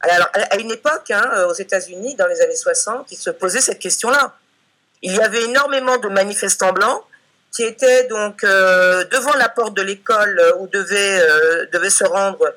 Alors, 0.00 0.30
à 0.32 0.56
une 0.56 0.70
époque, 0.70 1.10
hein, 1.10 1.44
aux 1.48 1.52
États-Unis, 1.52 2.14
dans 2.14 2.26
les 2.26 2.40
années 2.40 2.56
60, 2.56 3.12
il 3.12 3.16
se 3.16 3.30
posait 3.30 3.60
cette 3.60 3.78
question-là. 3.78 4.34
Il 5.02 5.14
y 5.14 5.20
avait 5.20 5.42
énormément 5.44 5.98
de 5.98 6.08
manifestants 6.08 6.72
blancs 6.72 7.04
qui 7.52 7.64
était 7.64 8.04
donc 8.04 8.44
euh, 8.44 9.04
devant 9.10 9.34
la 9.34 9.48
porte 9.48 9.74
de 9.74 9.82
l'école 9.82 10.38
euh, 10.38 10.52
où 10.58 10.68
devait, 10.68 11.20
euh, 11.20 11.66
devait 11.72 11.90
se 11.90 12.04
rendre 12.04 12.54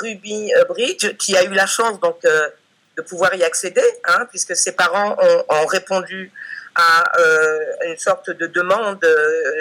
Ruby 0.00 0.52
Bridge, 0.68 1.16
qui 1.16 1.36
a 1.36 1.44
eu 1.44 1.52
la 1.52 1.66
chance 1.66 2.00
donc 2.00 2.20
de 2.22 3.02
pouvoir 3.02 3.32
y 3.36 3.44
accéder, 3.44 3.84
hein, 4.04 4.26
puisque 4.28 4.56
ses 4.56 4.72
parents 4.72 5.16
ont, 5.48 5.66
répondu 5.66 6.32
à 6.74 7.04
une 7.86 7.96
sorte 7.96 8.30
de 8.30 8.48
demande 8.48 9.06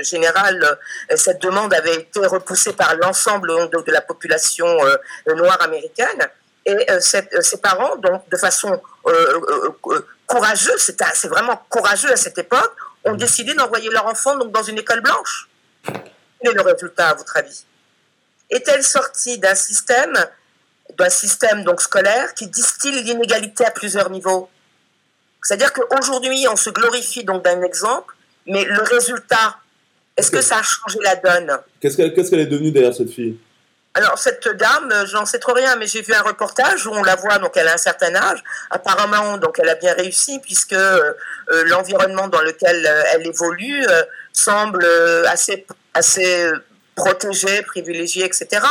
générale. 0.02 0.80
Cette 1.16 1.44
demande 1.44 1.76
avait 1.76 1.94
été 1.94 2.26
repoussée 2.26 2.74
par 2.74 2.96
l'ensemble 2.96 3.50
de, 3.70 3.92
la 3.92 4.02
population 4.02 4.80
noire 5.28 5.62
américaine. 5.62 6.28
Et 6.66 6.88
ses 7.00 7.58
parents, 7.62 7.96
donc 7.98 8.28
de 8.30 8.38
façon 8.38 8.82
courageuse, 10.26 10.92
c'est 11.14 11.28
vraiment 11.28 11.62
courageux 11.70 12.12
à 12.12 12.16
cette 12.16 12.40
époque, 12.40 12.74
ont 13.06 13.16
décidé 13.16 13.54
d'envoyer 13.54 13.90
leur 13.90 14.08
enfant 14.08 14.38
donc, 14.38 14.52
dans 14.52 14.64
une 14.64 14.78
école 14.78 15.02
blanche. 15.02 15.50
Quel 15.84 16.52
est 16.52 16.54
le 16.54 16.62
résultat, 16.62 17.10
à 17.10 17.14
votre 17.16 17.36
avis? 17.38 17.64
Est-elle 18.50 18.84
sortie 18.84 19.38
d'un 19.40 19.56
système, 19.56 20.14
d'un 20.98 21.10
système 21.10 21.64
donc 21.64 21.82
scolaire 21.82 22.34
qui 22.34 22.48
distille 22.48 23.02
l'inégalité 23.04 23.66
à 23.66 23.72
plusieurs 23.72 24.10
niveaux? 24.10 24.50
C'est-à-dire 25.42 25.74
qu'aujourd'hui, 25.74 26.46
on 26.50 26.56
se 26.56 26.70
glorifie 26.70 27.24
donc 27.24 27.44
d'un 27.44 27.62
exemple, 27.62 28.16
mais 28.48 28.64
le 28.64 28.82
résultat, 28.84 29.58
est-ce 30.16 30.32
que 30.32 30.42
ça 30.42 30.58
a 30.58 30.64
changé 30.64 31.00
la 31.02 31.16
donne? 31.16 31.58
Qu'est-ce 31.80 31.98
qu'elle 31.98 32.40
est 32.40 32.46
devenue 32.46 32.72
derrière 32.72 32.94
cette 32.94 33.12
fille? 33.12 33.38
Alors 33.96 34.18
cette 34.18 34.48
dame, 34.48 34.92
j'en 35.06 35.26
sais 35.26 35.38
trop 35.38 35.54
rien, 35.54 35.76
mais 35.76 35.86
j'ai 35.86 36.02
vu 36.02 36.14
un 36.14 36.22
reportage 36.22 36.88
où 36.88 36.92
on 36.92 37.04
la 37.04 37.16
voit, 37.16 37.38
donc 37.38 37.56
elle 37.56 37.68
a 37.68 37.74
un 37.74 37.78
certain 37.78 38.16
âge. 38.16 38.44
Apparemment, 38.72 39.38
donc 39.38 39.60
elle 39.60 39.70
a 39.70 39.76
bien 39.76 39.94
réussi 39.94 40.40
puisque 40.40 40.74
euh, 40.74 41.14
l'environnement 41.66 42.28
dans 42.28 42.42
lequel 42.42 42.86
euh, 42.88 43.04
elle 43.12 43.28
évolue 43.28 43.86
euh, 43.88 44.04
semble 44.32 44.84
assez 45.28 45.68
assez 45.94 46.50
protégé, 46.96 47.62
privilégié, 47.62 48.26
etc. 48.26 48.66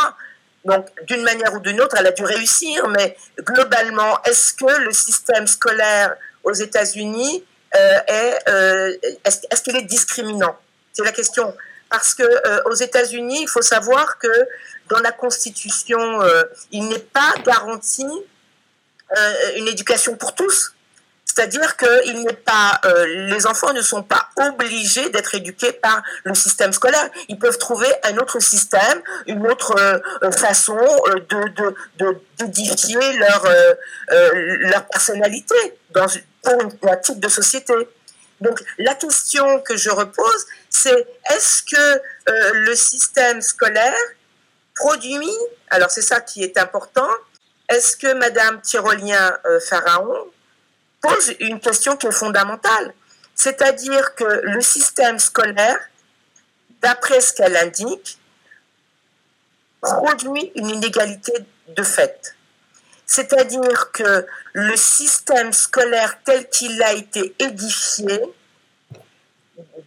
Donc 0.65 0.89
d'une 1.07 1.23
manière 1.23 1.55
ou 1.55 1.61
d'une 1.61 1.81
autre, 1.81 1.95
elle 1.97 2.09
a 2.09 2.13
dû 2.13 2.25
réussir, 2.25 2.89
mais 2.89 3.17
globalement, 3.39 4.21
est-ce 4.25 4.55
que 4.55 4.81
le 4.81 4.91
système 4.91 5.47
scolaire 5.47 6.17
aux 6.43 6.53
États-Unis 6.53 7.45
est 7.75 8.39
est-ce 9.25 9.63
qu'il 9.63 9.77
est 9.77 9.83
discriminant? 9.83 10.57
C'est 10.93 11.05
la 11.05 11.13
question 11.13 11.55
parce 11.91 12.15
que 12.15 12.69
aux 12.69 12.75
États-Unis, 12.75 13.43
il 13.43 13.49
faut 13.49 13.63
savoir 13.63 14.19
que 14.19 14.49
dans 14.89 15.01
la 15.01 15.13
Constitution, 15.13 16.23
euh, 16.23 16.45
il 16.71 16.89
n'est 16.89 16.99
pas 16.99 17.35
garanti 17.45 18.05
euh, 18.05 19.57
une 19.57 19.69
éducation 19.69 20.17
pour 20.17 20.35
tous. 20.35 20.75
C'est-à-dire 21.25 21.79
que 21.79 22.07
il 22.09 22.25
n'est 22.25 22.35
pas, 22.35 22.79
euh, 22.85 23.07
les 23.31 23.47
enfants 23.47 23.73
ne 23.73 23.81
sont 23.81 24.03
pas 24.03 24.29
obligés 24.37 25.09
d'être 25.09 25.35
éduqués 25.35 25.73
par 25.73 26.03
le 26.25 26.35
système 26.35 26.75
scolaire. 26.75 27.09
Ils 27.29 27.39
peuvent 27.39 27.57
trouver 27.57 27.89
un 28.03 28.19
autre 28.19 28.39
système, 28.39 29.01
une 29.27 29.47
autre 29.47 29.75
façon 30.37 30.77
de, 30.77 32.21
d'édifier 32.39 33.13
leur, 33.15 33.47
leur 34.11 34.87
personnalité 34.89 35.55
dans, 35.95 36.07
pour 36.43 36.91
un 36.91 36.97
type 36.97 37.19
de 37.19 37.29
société. 37.29 37.73
Donc 38.43 38.63
la 38.77 38.95
question 38.95 39.61
que 39.61 39.75
je 39.75 39.89
repose, 39.89 40.47
c'est 40.69 41.07
est-ce 41.31 41.63
que 41.63 42.03
le 42.27 42.75
système 42.75 43.41
scolaire 43.41 43.95
produit, 44.83 45.37
alors 45.71 45.91
c'est 45.91 46.03
ça 46.03 46.21
qui 46.21 46.43
est 46.43 46.59
important, 46.59 47.09
est-ce 47.69 47.97
que 47.97 48.13
Madame 48.15 48.61
Tyrolien-Pharaon 48.61 50.17
euh, 50.17 50.31
pose 51.01 51.35
une 51.39 51.61
question 51.61 51.97
qui 51.97 52.09
est 52.09 52.19
fondamentale? 52.25 52.93
C'est-à-dire 53.37 54.15
que 54.17 54.25
le 54.25 54.61
système 54.61 55.21
scolaire, 55.21 55.79
d'après 56.81 57.21
ce 57.21 57.33
qu'elle 57.33 57.57
indique, 57.57 58.19
produit 59.81 60.51
une 60.57 60.71
inégalité 60.71 61.33
de 61.69 61.83
fait. 61.85 62.35
C'est-à-dire 63.07 63.93
que 63.93 64.27
le 64.53 64.77
système 64.77 65.53
scolaire 65.53 66.19
tel 66.25 66.49
qu'il 66.49 66.83
a 66.83 66.93
été 66.93 67.35
édifié 67.39 68.21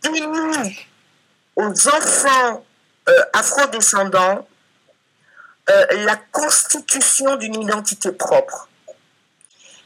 dénie 0.02 0.88
aux 1.58 1.88
enfants 1.90 2.66
euh, 3.10 3.24
afrodescendants 3.34 4.48
euh, 5.68 5.86
la 6.06 6.16
constitution 6.32 7.38
d'une 7.38 7.62
identité 7.62 8.12
propre. 8.12 8.70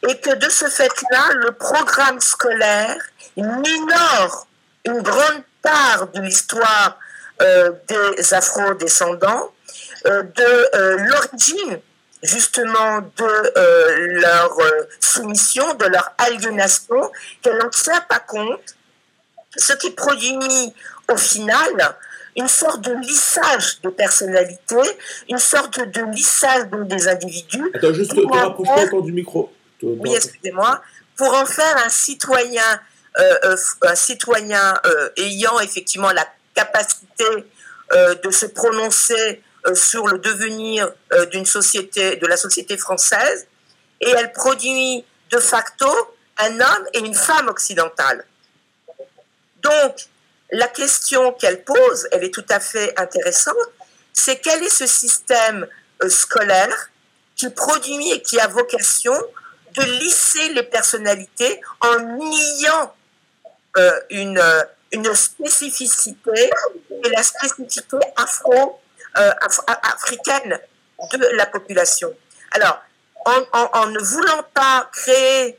Et 0.07 0.17
que 0.17 0.35
de 0.35 0.49
ce 0.49 0.65
fait-là, 0.65 1.33
le 1.35 1.51
programme 1.51 2.19
scolaire 2.19 2.97
minore 3.37 4.47
une 4.85 5.01
grande 5.01 5.43
part 5.61 6.07
de 6.07 6.21
l'histoire 6.21 6.97
euh, 7.41 7.71
des 7.87 8.33
afro-descendants, 8.33 9.53
euh, 10.07 10.23
de 10.23 10.97
l'origine 10.97 11.79
justement 12.21 12.99
de 13.15 14.19
leur 14.19 14.57
soumission, 14.99 15.73
de 15.75 15.85
leur 15.85 16.11
aliénation, 16.17 17.09
qu'elle 17.41 17.57
n'en 17.57 17.69
tient 17.69 18.01
pas 18.01 18.19
compte, 18.19 18.75
ce 19.55 19.71
qui 19.73 19.91
produit 19.91 20.73
au 21.07 21.15
final 21.15 21.95
une 22.35 22.47
sorte 22.47 22.81
de 22.81 22.93
lissage 22.93 23.81
de 23.81 23.89
personnalité, 23.89 24.75
une 25.29 25.37
sorte 25.39 25.79
de 25.79 26.01
lissage 26.11 26.67
des 26.69 27.07
individus. 27.07 27.71
Attends, 27.73 27.93
juste, 27.93 28.13
tu 28.13 28.25
rapproches 28.25 28.89
pas 28.89 29.01
du 29.01 29.11
micro. 29.11 29.51
Oui, 29.81 30.13
excusez-moi. 30.13 30.81
Pour 31.15 31.33
en 31.33 31.45
faire 31.45 31.77
un 31.85 31.89
citoyen, 31.89 32.81
euh, 33.19 33.35
euh, 33.45 33.57
un 33.83 33.95
citoyen 33.95 34.73
euh, 34.85 35.09
ayant 35.17 35.59
effectivement 35.59 36.11
la 36.11 36.27
capacité 36.53 37.25
de 38.23 38.29
se 38.29 38.45
prononcer 38.45 39.41
sur 39.73 40.05
le 40.05 40.19
devenir 40.19 40.91
d'une 41.31 41.47
société, 41.47 42.17
de 42.17 42.27
la 42.27 42.37
société 42.37 42.77
française, 42.77 43.47
et 43.99 44.09
elle 44.09 44.31
produit 44.31 45.03
de 45.31 45.39
facto 45.39 45.87
un 46.37 46.59
homme 46.59 46.85
et 46.93 46.99
une 46.99 47.15
femme 47.15 47.47
occidentale. 47.47 48.25
Donc, 49.63 50.07
la 50.51 50.67
question 50.67 51.33
qu'elle 51.33 51.63
pose, 51.63 52.07
elle 52.11 52.23
est 52.23 52.33
tout 52.33 52.45
à 52.49 52.59
fait 52.59 52.93
intéressante, 52.99 53.55
c'est 54.13 54.37
quel 54.39 54.63
est 54.63 54.69
ce 54.69 54.87
système 54.87 55.67
euh, 56.03 56.09
scolaire 56.09 56.89
qui 57.35 57.49
produit 57.49 58.11
et 58.11 58.21
qui 58.21 58.39
a 58.39 58.47
vocation 58.47 59.13
de 59.75 59.83
lisser 59.99 60.49
les 60.53 60.63
personnalités 60.63 61.61
en 61.81 61.99
niant 61.99 62.93
euh, 63.77 63.99
une, 64.09 64.37
euh, 64.39 64.63
une 64.91 65.13
spécificité 65.13 66.49
et 67.03 67.09
la 67.09 67.23
spécificité 67.23 67.97
afro, 68.17 68.79
africaine 69.83 70.59
de 71.13 71.35
la 71.35 71.45
population. 71.45 72.13
Alors, 72.51 72.81
en, 73.25 73.85
ne 73.87 73.99
voulant 73.99 74.43
pas 74.53 74.89
créer 74.91 75.57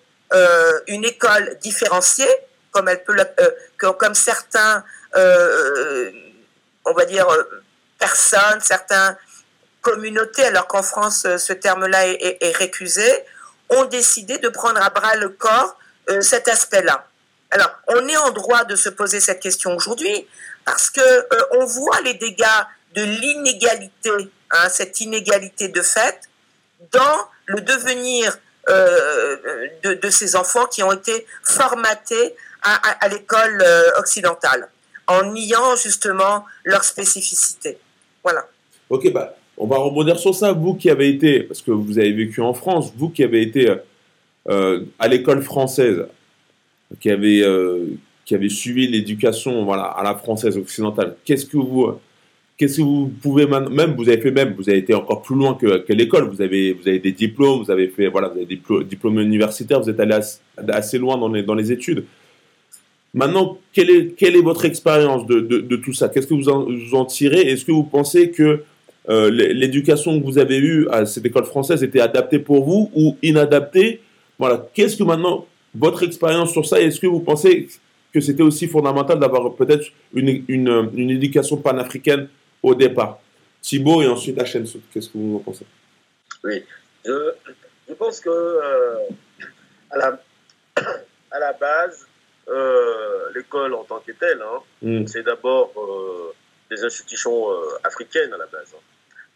une 0.88 1.05
école 1.05 1.57
différenciée, 1.61 2.29
peut, 2.73 3.93
comme 3.99 4.15
certains, 4.15 4.85
on 5.15 6.93
va 6.93 7.05
dire, 7.07 7.27
personnes, 7.99 8.61
certaines 8.61 9.17
communautés, 9.81 10.45
alors 10.45 10.67
qu'en 10.67 10.83
France, 10.83 11.25
euh, 11.27 11.39
ce 11.39 11.53
terme-là 11.53 12.07
est, 12.09 12.57
récusé, 12.57 13.09
ont 13.69 13.85
décidé 13.85 14.39
de 14.39 14.49
prendre 14.49 14.83
à 14.83 14.91
bras 14.91 15.17
le 15.17 15.31
corps 15.31 15.77
euh, 16.11 16.21
cet 16.21 16.49
aspect-là. 16.49 17.07
Alors, 17.51 17.71
on 17.89 18.07
est 18.09 18.17
en 18.17 18.31
droit 18.31 18.65
de 18.65 18.77
se 18.77 18.89
poser 18.89 19.21
cette 19.21 19.41
question 19.41 19.75
aujourd'hui 19.75 20.27
parce 20.65 20.91
que 20.91 21.01
euh, 21.01 21.47
on 21.53 21.65
voit 21.67 22.01
les 22.03 22.15
dégâts 22.15 22.45
de 22.95 23.03
l'inégalité, 23.03 24.11
hein, 24.51 24.69
cette 24.69 25.01
inégalité 25.01 25.69
de 25.69 25.83
fait, 25.83 26.21
dans 26.93 27.29
le 27.47 27.61
devenir 27.61 28.37
de, 28.69 30.11
ces 30.11 30.37
enfants 30.37 30.67
qui 30.67 30.83
ont 30.85 30.93
été 30.93 31.27
formatés 31.43 32.37
à 32.62 33.09
l'école 33.09 33.64
occidentale, 33.99 34.68
en 35.07 35.33
niant 35.33 35.77
justement 35.77 36.44
leur 36.64 36.85
spécificité. 36.85 37.79
Voilà. 38.23 38.46
Ok, 38.88 39.12
bah, 39.12 39.37
on 39.57 39.66
va 39.66 39.77
rebondir 39.77 40.18
sur 40.18 40.35
ça. 40.35 40.53
Vous 40.53 40.75
qui 40.75 40.90
avez 40.90 41.09
été, 41.09 41.40
parce 41.44 41.62
que 41.62 41.70
vous 41.70 41.99
avez 41.99 42.12
vécu 42.12 42.40
en 42.40 42.55
France, 42.55 42.92
vous 42.96 43.11
qui 43.11 43.23
avez 43.23 43.42
été 43.42 43.73
euh, 44.49 44.81
à 44.99 45.07
l'école 45.07 45.42
française, 45.42 46.07
qui 46.99 47.11
avez, 47.11 47.42
euh, 47.42 47.87
qui 48.25 48.35
avez 48.35 48.49
suivi 48.49 48.88
l'éducation 48.88 49.64
voilà, 49.64 49.85
à 49.85 50.03
la 50.03 50.14
française 50.14 50.57
occidentale, 50.57 51.16
qu'est-ce 51.25 51.46
que 51.46 51.57
vous. 51.57 51.92
Qu'est-ce 52.57 52.77
que 52.77 52.83
vous 52.83 53.11
pouvez 53.23 53.46
même 53.46 53.94
vous 53.96 54.07
avez 54.11 54.20
fait 54.20 54.31
même 54.31 54.53
vous 54.53 54.68
avez 54.68 54.77
été 54.77 54.92
encore 54.92 55.23
plus 55.23 55.35
loin 55.35 55.55
que, 55.55 55.90
l'école 55.94 56.29
vous 56.29 56.42
avez 56.42 56.75
vous 56.75 56.87
avez 56.87 56.99
des 56.99 57.12
diplômes 57.12 57.62
vous 57.62 57.70
avez 57.70 57.88
fait 57.88 58.09
voilà 58.09 58.29
vous 58.29 58.37
avez 58.37 58.44
des 58.44 58.61
diplômes 58.85 59.18
universitaires 59.18 59.81
vous 59.81 59.88
êtes 59.88 59.99
allé 59.99 60.20
assez, 60.68 60.99
loin 60.99 61.16
dans 61.16 61.31
les, 61.31 61.42
dans 61.42 61.55
les 61.55 61.73
études 61.73 62.05
Maintenant, 63.12 63.59
quelle 63.73 63.90
est, 63.90 64.14
quelle 64.16 64.37
est 64.37 64.42
votre 64.42 64.64
expérience 64.64 65.27
de, 65.27 65.40
de, 65.40 65.77
tout 65.77 65.92
ça? 65.92 66.09
Qu'est-ce 66.09 66.29
que 66.29 66.35
vous 66.35 66.49
en, 66.49 66.64
vous 66.64 66.94
en 66.94 67.05
tirez? 67.05 67.40
Est-ce 67.40 67.64
que 67.64 67.73
vous 67.73 67.83
pensez 67.83 68.31
que 68.31 68.62
euh, 69.09 69.31
l'éducation 69.31 70.18
que 70.20 70.25
vous 70.25 70.38
avez 70.38 70.59
eue 70.59 70.88
à 70.90 71.07
cette 71.07 71.27
école 71.27 71.44
française 71.44 71.83
était 71.83 72.01
adaptée 72.01 72.38
pour 72.38 72.64
vous 72.64 72.90
ou 72.94 73.16
inadaptée? 73.23 74.01
Voilà. 74.38 74.68
Qu'est-ce 74.75 74.96
que 74.96 75.03
maintenant, 75.03 75.46
votre 75.75 76.05
expérience 76.05 76.53
sur 76.53 76.64
ça, 76.66 76.81
est-ce 76.81 77.01
que 77.01 77.09
vous 77.09 77.20
pensez 77.20 77.68
que 78.12 78.20
c'était 78.20 78.42
aussi 78.42 78.68
fondamental 78.68 79.18
d'avoir 79.18 79.55
peut-être 79.55 79.87
une, 80.14 80.44
une, 80.49 80.90
une, 80.94 81.11
éducation 81.11 81.57
panafricaine 81.57 82.29
au 82.62 82.75
départ? 82.75 83.20
Thibaut 83.61 84.03
et 84.03 84.07
ensuite 84.07 84.42
chaîne 84.46 84.66
Qu'est-ce 84.92 85.09
que 85.09 85.18
vous 85.18 85.37
en 85.37 85.40
pensez? 85.40 85.66
Oui, 86.44 86.62
je, 87.05 87.33
je 87.88 87.94
pense 87.94 88.20
que 88.20 88.31
euh, 88.31 88.99
à, 89.90 89.99
la, 89.99 90.23
à 91.33 91.38
la 91.38 91.53
base, 91.53 92.07
euh, 92.07 92.10
l'école 93.35 93.75
en 93.75 93.85
tant 93.85 94.01
que 94.01 94.13
telle, 94.13 94.43
hein, 94.43 94.61
mm. 94.83 95.07
c'est 95.07 95.23
d'abord 95.23 95.73
euh, 95.77 96.35
des 96.71 96.85
institutions 96.85 97.51
euh, 97.51 97.57
africaines 97.85 98.33
à 98.33 98.39
la 98.39 98.47
base. 98.47 98.75
Hein. 98.75 98.83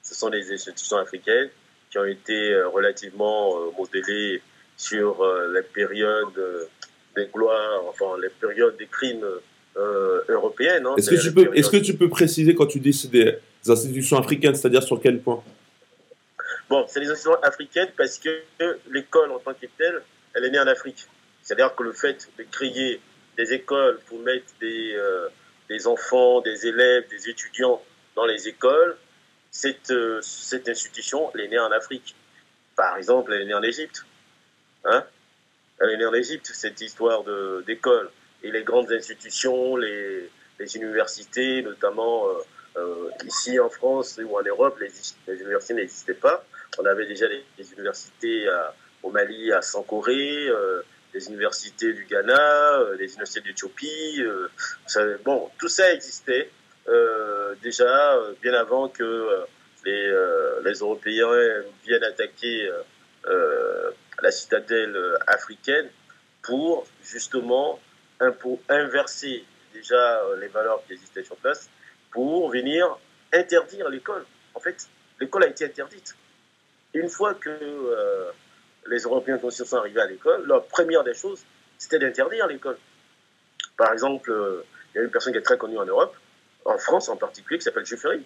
Ce 0.03 0.15
sont 0.15 0.31
des 0.31 0.53
institutions 0.53 0.99
africaines 0.99 1.51
qui 1.91 1.99
ont 1.99 2.05
été 2.05 2.61
relativement 2.73 3.73
modélées 3.79 4.43
sur 4.77 5.25
les 5.55 5.63
périodes 5.63 6.69
des 7.17 7.27
gloires, 7.33 7.85
enfin 7.89 8.21
les 8.21 8.29
périodes 8.29 8.77
des 8.77 8.87
crimes 8.87 9.25
européennes. 10.29 10.85
Hein. 10.87 10.97
Est-ce 10.99 11.11
que, 11.11 11.23
tu 11.23 11.33
peux, 11.33 11.57
est-ce 11.57 11.71
que 11.71 11.77
tu 11.79 11.95
peux 11.95 12.11
préciser 12.11 12.55
quand 12.55 12.67
tu 12.67 12.81
dis 12.81 12.93
c'est 12.93 13.11
des 13.11 13.39
institutions 13.67 14.19
africaines, 14.19 14.55
c'est-à-dire 14.57 14.83
sur 14.83 15.01
quel 15.01 15.21
point? 15.21 15.43
Bon, 16.69 16.85
c'est 16.89 17.01
des 17.01 17.07
institutions 17.07 17.41
africaines 17.43 17.91
parce 17.97 18.19
que 18.19 18.43
l'école 18.91 19.31
en 19.31 19.39
tant 19.39 19.55
que 19.55 19.67
telle, 19.79 20.03
elle 20.35 20.45
est 20.45 20.51
née 20.51 20.59
en 20.59 20.67
Afrique. 20.67 21.07
C'est-à-dire 21.45 21.75
que 21.75 21.83
le 21.83 21.93
fait 21.93 22.29
de 22.39 22.43
créer 22.45 23.01
des 23.37 23.53
écoles 23.53 24.01
pour 24.07 24.19
mettre 24.21 24.47
des, 24.61 24.95
euh, 24.95 25.29
des 25.69 25.87
enfants, 25.87 26.41
des 26.41 26.67
élèves, 26.67 27.07
des 27.09 27.29
étudiants 27.29 27.83
dans 28.17 28.25
les 28.25 28.49
écoles, 28.49 28.97
cette, 29.51 29.91
euh, 29.91 30.21
cette 30.23 30.69
institution, 30.69 31.31
elle 31.35 31.43
est 31.43 31.49
née 31.49 31.59
en 31.59 31.71
Afrique. 31.71 32.17
Par 32.77 32.97
exemple, 32.97 33.33
elle 33.35 33.43
est 33.43 33.47
née 33.47 33.55
en 33.55 33.63
Égypte. 33.63 34.07
Hein 34.85 35.05
elle 35.81 35.91
est 35.91 35.97
née 35.99 36.07
en 36.07 36.15
Égypte, 36.15 36.51
cette 36.53 36.81
histoire 36.81 37.25
d'école. 37.67 38.11
Et 38.43 38.51
les 38.51 38.63
grandes 38.63 38.91
institutions, 38.93 39.77
les, 39.77 40.31
les 40.59 40.77
universités, 40.77 41.63
notamment 41.63 42.27
euh, 42.77 43.11
ici 43.25 43.59
en 43.59 43.69
France 43.69 44.19
ou 44.23 44.39
en 44.39 44.43
Europe, 44.43 44.79
les, 44.81 45.35
universités 45.41 45.75
n'existaient 45.75 46.15
pas. 46.15 46.45
On 46.79 46.87
avait 46.87 47.07
déjà 47.07 47.27
les, 47.29 47.73
universités 47.73 48.47
au 49.03 49.11
Mali, 49.11 49.53
à 49.53 49.63
Sankoré, 49.63 50.49
les 51.15 51.29
universités 51.29 51.93
du 51.93 52.05
Ghana, 52.05 52.81
euh, 52.81 52.97
les 52.97 53.07
universités 53.13 53.41
d'Éthiopie. 53.41 54.21
Euh, 54.21 55.19
bon, 55.25 55.49
tout 55.59 55.69
ça 55.69 55.93
existait 55.95 56.51
euh, 56.89 57.55
déjà 57.63 58.19
bien 58.43 58.55
avant 58.55 58.89
que 58.89 59.47
les, 59.85 60.13
les, 60.65 60.73
Européens 60.81 61.31
viennent 61.85 62.05
attaquer 62.05 62.69
la 64.23 64.31
citadelle 64.31 64.97
africaine 65.27 65.89
pour 66.43 66.87
justement 67.03 67.81
pour 68.41 68.61
inverser 68.69 69.45
déjà 69.73 70.23
les 70.41 70.49
valeurs 70.49 70.83
qui 70.87 70.95
existaient 70.95 71.25
sur 71.25 71.37
place 71.37 71.69
pour 72.11 72.51
venir 72.51 72.99
interdire 73.33 73.89
l'école. 73.89 74.25
En 74.55 74.61
fait, 74.61 74.89
l'école 75.21 75.45
a 75.45 75.49
été 75.49 75.67
interdite. 75.67 76.17
Une 76.95 77.09
fois 77.09 77.35
que 77.35 78.31
les 78.87 78.99
Européens 79.03 79.39
qui 79.39 79.51
sont 79.51 79.77
arrivés 79.77 80.01
à 80.01 80.07
l'école, 80.07 80.47
la 80.47 80.61
première 80.61 81.05
des 81.05 81.15
choses, 81.15 81.45
c'était 81.79 81.99
d'interdire 81.99 82.47
l'école. 82.47 82.79
Par 83.77 83.93
exemple, 83.93 84.31
euh, 84.31 84.65
il 84.95 84.99
y 84.99 85.01
a 85.01 85.05
une 85.05 85.11
personne 85.11 85.33
qui 85.33 85.39
est 85.39 85.43
très 85.43 85.59
connue 85.59 85.79
en 85.79 85.85
Europe, 85.85 86.15
en 86.65 86.79
France 86.79 87.09
en 87.09 87.17
particulier, 87.17 87.59
qui 87.59 87.65
s'appelle 87.65 87.87
Jules. 87.87 88.23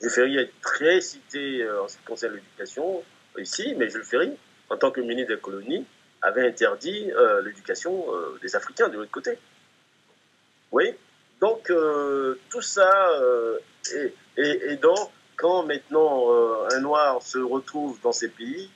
Jules 0.00 0.10
Ferry 0.10 0.36
est 0.38 0.50
très 0.62 1.00
cité 1.00 1.62
euh, 1.62 1.82
en 1.82 1.88
ce 1.88 1.96
qui 1.96 2.04
concerne 2.04 2.34
l'éducation 2.34 3.02
ici, 3.38 3.74
mais 3.76 3.88
Jules 3.88 4.04
Ferry, 4.04 4.36
en 4.68 4.76
tant 4.76 4.90
que 4.90 5.00
ministre 5.00 5.34
des 5.34 5.40
colonies, 5.40 5.86
avait 6.22 6.46
interdit 6.46 7.10
euh, 7.12 7.42
l'éducation 7.42 8.06
des 8.42 8.54
Africains 8.54 8.88
de 8.88 8.96
l'autre 8.96 9.10
côté. 9.10 9.38
Oui, 10.72 10.94
donc 11.40 11.72
tout 12.50 12.62
ça, 12.62 13.10
et, 14.36 14.76
donc 14.76 15.10
quand 15.36 15.64
maintenant 15.64 16.30
un 16.70 16.80
noir 16.80 17.22
se 17.22 17.38
retrouve 17.38 17.98
dans 18.02 18.12
ces 18.12 18.28
pays, 18.28 18.70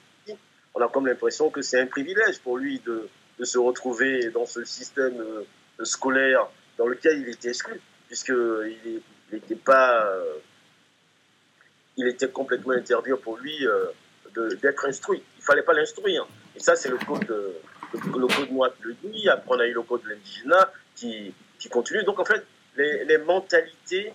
on 0.74 0.80
a 0.80 0.88
comme 0.88 1.06
l'impression 1.06 1.50
que 1.50 1.62
c'est 1.62 1.80
un 1.80 1.86
privilège 1.86 2.40
pour 2.40 2.58
lui 2.58 2.80
de, 2.80 3.08
se 3.42 3.58
retrouver 3.58 4.30
dans 4.30 4.46
ce 4.46 4.64
système 4.64 5.20
euh, 5.20 5.84
scolaire 5.84 6.48
dans 6.78 6.86
lequel 6.86 7.20
il 7.20 7.28
était 7.28 7.48
exclu, 7.48 7.80
puisqu'il 8.06 9.02
n'était 9.32 9.56
pas. 9.56 10.06
Euh, 10.06 10.34
il 11.96 12.08
était 12.08 12.28
complètement 12.28 12.72
interdit 12.72 13.10
pour 13.22 13.36
lui 13.38 13.66
euh, 13.66 13.86
d'être 14.62 14.86
instruit. 14.86 15.22
Il 15.36 15.40
ne 15.40 15.44
fallait 15.44 15.62
pas 15.62 15.74
l'instruire. 15.74 16.26
Et 16.56 16.60
ça, 16.60 16.74
c'est 16.74 16.88
le 16.88 16.98
code, 16.98 17.26
le, 17.28 17.60
le 17.92 18.26
code 18.26 18.50
moi 18.50 18.72
le 18.80 18.94
dit. 18.94 19.28
Après, 19.28 19.56
on 19.56 19.60
a 19.60 19.66
eu 19.66 19.72
le 19.72 19.82
code 19.82 20.02
de 20.02 20.08
l'indigénat 20.10 20.72
qui, 20.96 21.32
qui 21.58 21.68
continue. 21.68 22.02
Donc, 22.04 22.18
en 22.18 22.24
fait, 22.24 22.44
les, 22.76 23.04
les 23.04 23.18
mentalités 23.18 24.12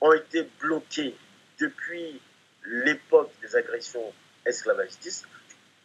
ont 0.00 0.12
été 0.12 0.48
bloquées 0.60 1.16
depuis 1.60 2.20
l'époque 2.64 3.30
des 3.42 3.56
agressions 3.56 4.12
esclavagistes 4.44 5.26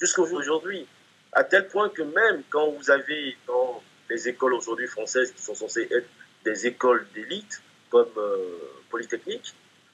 jusqu'à 0.01 0.23
aujourd'hui. 0.23 0.87
À 1.31 1.43
tel 1.43 1.67
point 1.67 1.89
que 1.89 2.01
même 2.01 2.41
quand 2.49 2.71
vous 2.71 2.89
avez 2.89 3.37
dans 3.47 3.81
les 4.09 4.27
écoles 4.27 4.53
aujourd'hui 4.53 4.87
françaises 4.87 5.31
qui 5.31 5.41
sont 5.41 5.55
censées 5.55 5.87
être 5.91 6.07
des 6.43 6.67
écoles 6.67 7.05
d'élite, 7.13 7.61
comme 7.89 8.09
euh, 8.17 8.57
Polytechnique, 8.89 9.53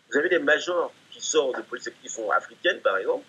vous 0.10 0.18
avez 0.18 0.30
des 0.30 0.40
majors 0.40 0.92
qui 1.12 1.22
sortent 1.22 1.58
de 1.58 1.62
Polytechnique, 1.62 2.02
qui 2.04 2.10
sont 2.10 2.32
africaines 2.32 2.80
par 2.80 2.98
exemple. 2.98 3.26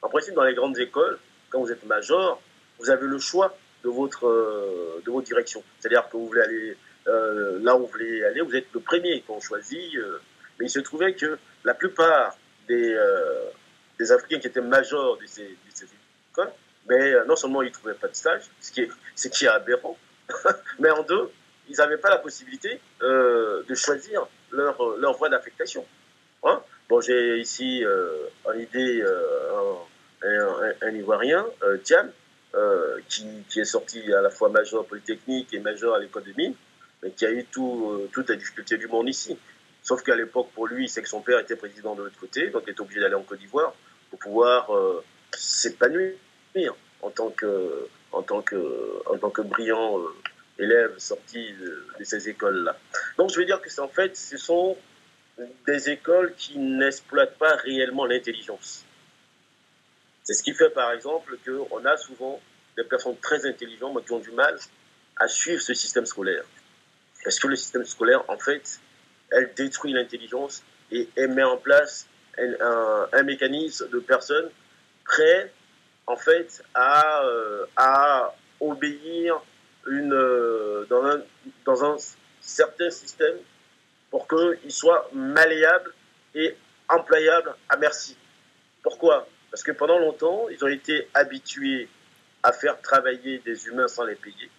En 0.00 0.08
principe, 0.08 0.34
dans 0.34 0.42
les 0.42 0.54
grandes 0.54 0.78
écoles, 0.78 1.18
quand 1.50 1.60
vous 1.60 1.70
êtes 1.70 1.84
major, 1.84 2.42
vous 2.80 2.90
avez 2.90 3.06
le 3.06 3.18
choix 3.18 3.56
de 3.84 3.90
votre, 3.90 4.26
euh, 4.26 5.00
de 5.04 5.10
votre 5.10 5.26
direction. 5.26 5.62
C'est-à-dire 5.78 6.08
que 6.08 6.16
vous 6.16 6.26
voulez 6.26 6.40
aller 6.40 6.76
euh, 7.06 7.60
là 7.62 7.76
où 7.76 7.80
vous 7.80 7.86
voulez 7.86 8.24
aller, 8.24 8.40
vous 8.40 8.56
êtes 8.56 8.66
le 8.72 8.80
premier 8.80 9.20
qu'on 9.22 9.40
choisit. 9.40 9.94
mais 10.58 10.66
il 10.66 10.70
se 10.70 10.80
trouvait 10.80 11.14
que 11.14 11.38
la 11.64 11.74
plupart 11.74 12.36
des, 12.66 12.96
des 13.98 14.10
Africains 14.12 14.40
qui 14.40 14.46
étaient 14.46 14.60
majors 14.60 15.18
de 15.18 15.26
ces, 15.26 15.42
de 15.42 15.70
ces 15.72 15.86
mais 16.88 17.12
euh, 17.12 17.24
non 17.24 17.36
seulement 17.36 17.62
ils 17.62 17.68
ne 17.68 17.72
trouvaient 17.72 17.94
pas 17.94 18.08
de 18.08 18.14
stage, 18.14 18.42
ce 18.60 18.72
qui 18.72 18.82
est, 18.82 19.28
qui 19.30 19.44
est 19.44 19.48
aberrant, 19.48 19.96
mais 20.78 20.90
en 20.90 21.02
deux, 21.02 21.30
ils 21.68 21.76
n'avaient 21.76 21.98
pas 21.98 22.10
la 22.10 22.18
possibilité 22.18 22.80
de 23.00 23.74
choisir 23.74 24.26
leur, 24.50 24.76
leur 24.98 25.16
voie 25.16 25.28
d'affectation. 25.28 25.86
Hein? 26.42 26.60
Bon, 26.88 27.00
j'ai 27.00 27.38
ici 27.38 27.84
en 28.44 28.52
idée 28.52 29.04
un, 30.22 30.72
un, 30.82 30.90
Ivoirien, 30.90 31.46
Tiam, 31.84 32.10
qui, 33.08 33.26
qui, 33.48 33.60
est 33.60 33.64
sorti 33.64 34.12
à 34.12 34.20
la 34.20 34.30
fois 34.30 34.48
major 34.48 34.84
polytechnique 34.86 35.54
et 35.54 35.60
major 35.60 35.94
à 35.94 36.00
l'école 36.00 36.24
de 36.24 36.32
mines, 36.36 36.54
mais 37.02 37.12
qui 37.12 37.24
a 37.24 37.30
eu 37.30 37.44
tout, 37.44 38.08
toutes 38.12 38.28
les 38.28 38.36
difficultés 38.36 38.76
du 38.76 38.88
monde 38.88 39.08
ici. 39.08 39.38
Sauf 39.82 40.02
qu'à 40.02 40.16
l'époque, 40.16 40.48
pour 40.54 40.66
lui, 40.66 40.88
c'est 40.88 41.02
que 41.02 41.08
son 41.08 41.20
père 41.20 41.38
était 41.38 41.56
président 41.56 41.94
de 41.94 42.02
l'autre 42.02 42.18
côté, 42.18 42.50
donc 42.50 42.64
il 42.66 42.70
était 42.70 42.80
obligé 42.80 43.00
d'aller 43.00 43.14
en 43.14 43.22
Côte 43.22 43.38
d'Ivoire 43.38 43.72
pour 44.10 44.18
pouvoir 44.18 44.68
s'épanouir 45.36 46.14
en 47.02 47.10
tant 47.10 47.30
que, 47.30 47.88
en 48.12 48.22
tant 48.22 48.42
que, 48.42 49.02
en 49.06 49.18
tant 49.18 49.30
que 49.30 49.42
brillant 49.42 49.98
euh, 49.98 50.14
élève 50.58 50.98
sorti 50.98 51.52
de, 51.54 52.04
ces 52.04 52.28
écoles-là. 52.28 52.76
Donc 53.16 53.30
je 53.30 53.38
veux 53.38 53.44
dire 53.44 53.60
que 53.60 53.80
en 53.80 53.88
fait, 53.88 54.16
ce 54.16 54.36
sont 54.36 54.76
des 55.66 55.90
écoles 55.90 56.34
qui 56.36 56.58
n'exploitent 56.58 57.38
pas 57.38 57.56
réellement 57.56 58.06
l'intelligence. 58.06 58.84
C'est 60.24 60.34
ce 60.34 60.42
qui 60.42 60.54
fait 60.54 60.70
par 60.70 60.92
exemple 60.92 61.36
qu'on 61.44 61.84
a 61.84 61.96
souvent 61.96 62.40
des 62.76 62.84
personnes 62.84 63.16
très 63.18 63.46
intelligentes 63.46 63.94
mais 63.94 64.02
qui 64.02 64.12
ont 64.12 64.20
du 64.20 64.30
mal 64.30 64.56
à 65.16 65.28
suivre 65.28 65.60
ce 65.60 65.74
système 65.74 66.06
scolaire. 66.06 66.44
Parce 67.24 67.38
que 67.38 67.48
le 67.48 67.56
système 67.56 67.84
scolaire, 67.84 68.28
en 68.28 68.38
fait, 68.38 68.80
elle 69.30 69.52
détruit 69.54 69.92
l'intelligence 69.92 70.62
et 70.90 71.08
elle 71.16 71.28
met 71.28 71.42
en 71.42 71.56
place 71.56 72.06
un 72.38 73.22
mécanisme 73.22 73.88
de 73.90 73.98
personnes 74.00 74.50
prêtes 75.12 75.52
en 76.06 76.16
fait, 76.16 76.62
à, 76.74 77.22
euh, 77.22 77.66
à 77.76 78.34
obéir 78.60 79.40
une, 79.86 80.12
euh, 80.12 80.86
dans, 80.88 81.04
un, 81.04 81.22
dans 81.64 81.84
un 81.84 81.96
certain 82.40 82.90
système 82.90 83.36
pour 84.10 84.26
qu'il 84.28 84.72
soit 84.72 85.08
malléable 85.12 85.92
et 86.34 86.56
employable 86.88 87.54
à 87.68 87.76
merci. 87.76 88.16
Pourquoi? 88.82 89.28
Parce 89.50 89.62
que 89.62 89.72
pendant 89.72 89.98
longtemps, 89.98 90.48
ils 90.50 90.62
ont 90.64 90.68
été 90.68 91.08
habitués 91.14 91.88
à 92.42 92.52
faire 92.52 92.80
travailler 92.80 93.38
des 93.38 93.66
humains 93.66 93.88
sans 93.88 94.04
les 94.04 94.16
payer. 94.16 94.50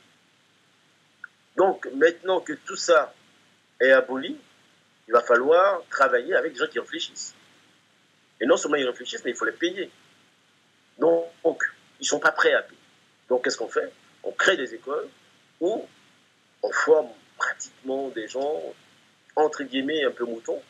Donc 1.58 1.88
maintenant 1.96 2.40
que 2.40 2.54
tout 2.54 2.76
ça 2.76 3.14
est 3.82 3.92
aboli, 3.92 4.38
il 5.08 5.14
va 5.14 5.22
falloir 5.22 5.82
travailler 5.90 6.36
avec 6.36 6.54
des 6.54 6.60
gens 6.60 6.68
qui 6.68 6.80
réfléchissent. 6.80 7.36
Et 8.40 8.46
non 8.46 8.58
seulement 8.58 8.78
ils 8.78 8.88
réfléchissent, 8.88 9.24
mais 9.26 9.32
il 9.32 9.38
faut 9.38 9.46
les 9.46 9.52
payer. 9.52 9.92
Donc, 11.04 11.62
ils 12.00 12.04
ne 12.04 12.08
sont 12.08 12.20
pas 12.20 12.32
prêts 12.32 12.54
à 12.54 12.62
payer. 12.62 12.80
Donc, 13.28 13.44
qu'est-ce 13.44 13.58
qu'on 13.58 13.68
fait? 13.68 13.92
On 14.24 14.32
crée 14.32 14.56
des 14.56 14.74
écoles 14.74 15.10
où 15.60 15.86
on 16.62 16.72
forme 16.72 17.10
pratiquement 17.38 18.08
des 18.10 18.30
gens, 18.30 18.62
entre 19.36 19.64
guillemets, 19.64 20.06
un 20.06 20.12
peu 20.12 20.24
moutons, 20.24 20.62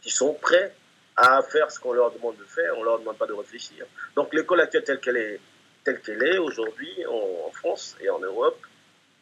qui 0.00 0.10
sont 0.10 0.34
prêts 0.34 0.72
à 1.16 1.42
faire 1.42 1.72
ce 1.72 1.80
qu'on 1.80 1.92
leur 1.92 2.12
demande 2.12 2.36
de 2.36 2.44
faire, 2.44 2.72
on 2.76 2.80
ne 2.80 2.84
leur 2.84 3.00
demande 3.00 3.18
pas 3.18 3.26
de 3.26 3.32
réfléchir. 3.32 3.84
Donc, 4.14 4.32
l'école 4.32 4.60
actuelle 4.60 4.84
telle 4.84 5.00
qu'elle 5.00 5.16
est, 5.16 5.40
telle 5.82 6.00
qu'elle 6.00 6.22
est 6.22 6.38
aujourd'hui 6.38 7.04
en, 7.06 7.50
France 7.50 7.96
et 8.00 8.08
en 8.08 8.20
Europe, 8.20 8.60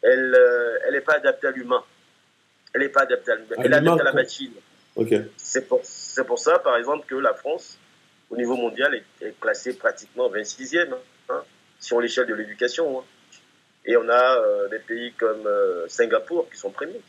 elle 0.03 0.37
n'est 0.91 1.01
pas 1.01 1.13
adaptée 1.13 1.47
à 1.47 1.51
l'humain. 1.51 1.83
Elle 2.75 2.81
n'est 2.81 2.89
pas 2.89 3.01
adaptée 3.01 3.31
à 3.31 3.35
l'humain. 3.35 3.55
Elle 3.57 3.73
est 3.73 3.75
adaptée 3.75 4.01
à 4.01 4.03
la 4.03 4.13
machine. 4.13 4.53
C'est 5.35 5.67
pour, 5.67 5.81
pour 6.27 6.39
ça, 6.39 6.59
par 6.59 6.77
exemple, 6.77 7.07
que 7.07 7.15
la 7.15 7.33
France 7.33 7.78
au 8.29 8.37
niveau 8.37 8.55
mondial, 8.55 9.01
est, 9.21 9.39
classé 9.39 9.73
pratiquement 9.73 10.29
26e 10.29 10.89
hein, 11.29 11.41
sur 11.79 11.99
l'échelle 11.99 12.27
de 12.27 12.33
l'éducation. 12.33 12.99
Hein. 12.99 13.03
Et 13.85 13.97
on 13.97 14.07
a 14.07 14.37
euh, 14.37 14.69
des 14.69 14.79
pays 14.79 15.13
comme 15.13 15.47
euh, 15.47 15.87
Singapour 15.87 16.49
qui 16.49 16.57
sont 16.57 16.69
premiers. 16.69 17.01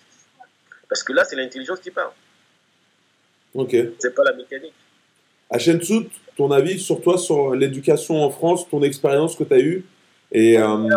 Parce 0.88 1.02
que 1.02 1.12
là, 1.12 1.24
c'est 1.24 1.36
l'intelligence 1.36 1.80
qui 1.80 1.90
parle. 1.90 2.12
Ok. 3.54 3.76
C'est 3.98 4.14
pas 4.14 4.24
la 4.24 4.32
mécanique. 4.32 4.74
Hachensout, 5.50 6.08
ton 6.36 6.50
avis 6.52 6.78
sur 6.78 7.00
toi, 7.00 7.18
sur 7.18 7.54
l'éducation 7.54 8.22
en 8.22 8.30
France, 8.30 8.68
ton 8.68 8.82
expérience 8.82 9.34
que 9.36 9.44
tu 9.44 9.54
as 9.54 9.58
eue 9.58 9.84
et 10.32 10.58
euh, 10.58 10.88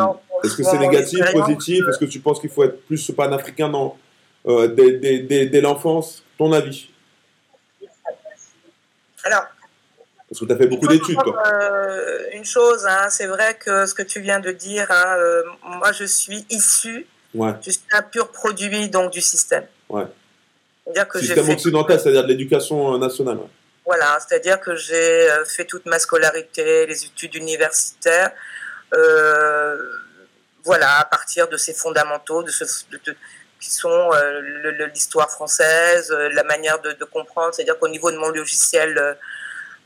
est-ce 0.44 0.56
que 0.56 0.64
c'est 0.64 0.78
négatif, 0.78 1.20
positif? 1.32 1.84
Est-ce 1.90 1.98
que 1.98 2.06
tu 2.06 2.20
penses 2.20 2.40
qu'il 2.40 2.52
faut 2.52 2.64
être 2.64 2.86
plus 2.86 3.12
panafricain 3.12 3.70
dans, 3.70 3.98
dès 4.46 5.62
l'enfance? 5.62 6.24
Ton 6.38 6.52
avis 6.52 6.90
Alors, 9.24 9.46
parce 10.34 10.40
que 10.40 10.46
tu 10.46 10.52
as 10.54 10.58
fait 10.58 10.68
beaucoup 10.68 10.88
d'études, 10.88 11.20
euh, 11.20 12.24
une 12.34 12.44
chose, 12.44 12.88
hein, 12.88 13.08
c'est 13.12 13.28
vrai 13.28 13.56
que 13.56 13.86
ce 13.86 13.94
que 13.94 14.02
tu 14.02 14.20
viens 14.20 14.40
de 14.40 14.52
dire, 14.52 14.88
hein, 14.90 15.16
euh, 15.18 15.44
moi 15.62 15.92
je 15.92 16.06
suis 16.06 16.44
issu, 16.50 17.06
ouais. 17.36 17.52
je 17.62 17.70
suis 17.70 17.82
un 17.92 18.02
pur 18.02 18.30
produit 18.30 18.90
donc, 18.90 19.12
du 19.12 19.22
système. 19.22 19.66
Ouais. 19.90 20.06
C'est-à-dire 20.84 21.08
que 21.08 21.20
système 21.20 21.50
occidental, 21.50 22.00
c'est-à-dire 22.00 22.24
de 22.24 22.30
l'éducation 22.30 22.96
euh, 22.96 22.98
nationale. 22.98 23.38
Voilà, 23.86 24.18
c'est-à-dire 24.20 24.60
que 24.60 24.76
j'ai 24.76 25.28
fait 25.46 25.66
toute 25.66 25.86
ma 25.86 26.00
scolarité, 26.00 26.88
les 26.88 27.06
études 27.06 27.36
universitaires, 27.36 28.32
voilà, 30.64 31.00
à 31.00 31.06
partir 31.06 31.48
de 31.48 31.58
ces 31.58 31.74
fondamentaux, 31.74 32.42
de 32.42 32.50
ce, 32.50 32.64
qui 33.60 33.70
sont 33.70 34.10
l'histoire 34.94 35.30
française, 35.30 36.12
la 36.12 36.44
manière 36.44 36.82
de, 36.82 36.94
de 36.94 37.06
comprendre, 37.06 37.54
c'est-à-dire 37.54 37.78
qu'au 37.78 37.90
niveau 37.90 38.10
de 38.10 38.18
mon 38.18 38.30
logiciel 38.30 39.18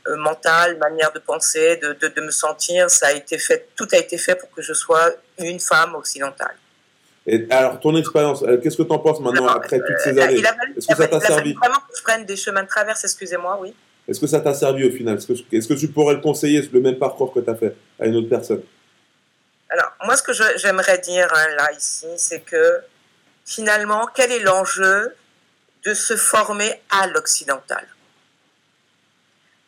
euh, 0.06 0.16
mentale, 0.16 0.78
manière 0.78 1.12
de 1.12 1.18
penser, 1.18 1.76
de, 1.76 1.92
de, 1.92 2.20
me 2.20 2.30
sentir, 2.30 2.88
ça 2.90 3.08
a 3.08 3.12
été 3.12 3.38
fait, 3.38 3.68
tout 3.76 3.88
a 3.92 3.96
été 3.96 4.16
fait 4.16 4.36
pour 4.36 4.50
que 4.50 4.62
je 4.62 4.72
sois 4.72 5.10
une 5.38 5.60
femme 5.60 5.94
occidentale. 5.94 6.54
Et 7.26 7.46
alors, 7.50 7.78
ton 7.78 7.94
expérience, 7.96 8.42
euh, 8.42 8.56
qu'est-ce 8.56 8.76
que 8.76 8.84
tu 8.84 8.92
en 8.92 8.98
penses 8.98 9.20
maintenant 9.20 9.48
après 9.48 9.78
toutes 9.78 9.98
ces 10.02 10.18
euh, 10.18 10.22
années 10.22 10.42
Est-ce 10.76 10.86
que 10.86 10.94
ça 10.94 11.08
t'a 11.08 11.20
servi 11.20 11.52
vraiment 11.52 11.76
que 11.76 11.96
je 11.96 12.02
prenne 12.02 12.24
des 12.24 12.36
chemins 12.36 12.62
de 12.62 12.68
traverse, 12.68 13.04
excusez-moi, 13.04 13.58
oui. 13.60 13.74
Est-ce 14.08 14.20
que 14.20 14.26
ça 14.26 14.40
t'a 14.40 14.54
servi 14.54 14.84
au 14.84 14.90
final 14.90 15.18
Est-ce 15.18 15.26
que, 15.26 15.32
est 15.54 15.68
que, 15.68 15.74
tu 15.74 15.88
pourrais 15.88 16.14
le 16.14 16.20
conseiller, 16.20 16.66
le 16.72 16.80
même 16.80 16.96
parcours 16.96 17.32
que 17.34 17.40
tu 17.40 17.50
as 17.50 17.54
fait 17.54 17.76
à 18.00 18.06
une 18.06 18.16
autre 18.16 18.30
personne? 18.30 18.62
Alors, 19.68 19.92
moi, 20.04 20.16
ce 20.16 20.22
que 20.22 20.32
j'aimerais 20.56 20.98
dire 20.98 21.28
hein, 21.34 21.48
là, 21.58 21.70
ici, 21.72 22.06
c'est 22.16 22.40
que 22.40 22.80
finalement, 23.44 24.08
quel 24.14 24.32
est 24.32 24.40
l'enjeu 24.40 25.14
de 25.84 25.92
se 25.92 26.16
former 26.16 26.80
à 26.88 27.06
l'occidental? 27.08 27.86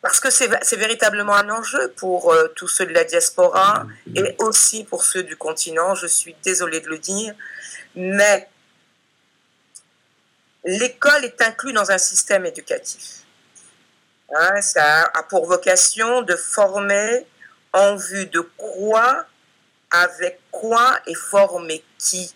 Parce 0.01 0.19
que 0.19 0.31
c'est 0.31 0.75
véritablement 0.77 1.35
un 1.35 1.49
enjeu 1.49 1.93
pour 1.95 2.33
euh, 2.33 2.47
tous 2.55 2.67
ceux 2.67 2.87
de 2.87 2.93
la 2.93 3.03
diaspora 3.03 3.85
et 4.15 4.35
aussi 4.39 4.83
pour 4.83 5.03
ceux 5.03 5.23
du 5.23 5.35
continent, 5.35 5.93
je 5.93 6.07
suis 6.07 6.35
désolée 6.43 6.81
de 6.81 6.89
le 6.89 6.97
dire, 6.97 7.35
mais 7.95 8.49
l'école 10.63 11.23
est 11.25 11.41
inclue 11.41 11.73
dans 11.73 11.91
un 11.91 11.99
système 11.99 12.45
éducatif. 12.45 13.21
Hein, 14.33 14.61
ça 14.61 15.03
a 15.13 15.23
pour 15.23 15.45
vocation 15.45 16.23
de 16.23 16.35
former 16.35 17.27
en 17.73 17.95
vue 17.95 18.25
de 18.25 18.41
quoi, 18.57 19.25
avec 19.91 20.39
quoi 20.49 20.99
et 21.05 21.13
former 21.13 21.83
qui. 21.99 22.33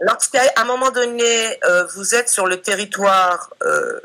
Lorsqu'à 0.00 0.42
un 0.56 0.64
moment 0.64 0.90
donné, 0.90 1.58
euh, 1.64 1.84
vous 1.94 2.14
êtes 2.14 2.28
sur 2.28 2.46
le 2.46 2.60
territoire 2.60 3.52
euh, 3.62 4.00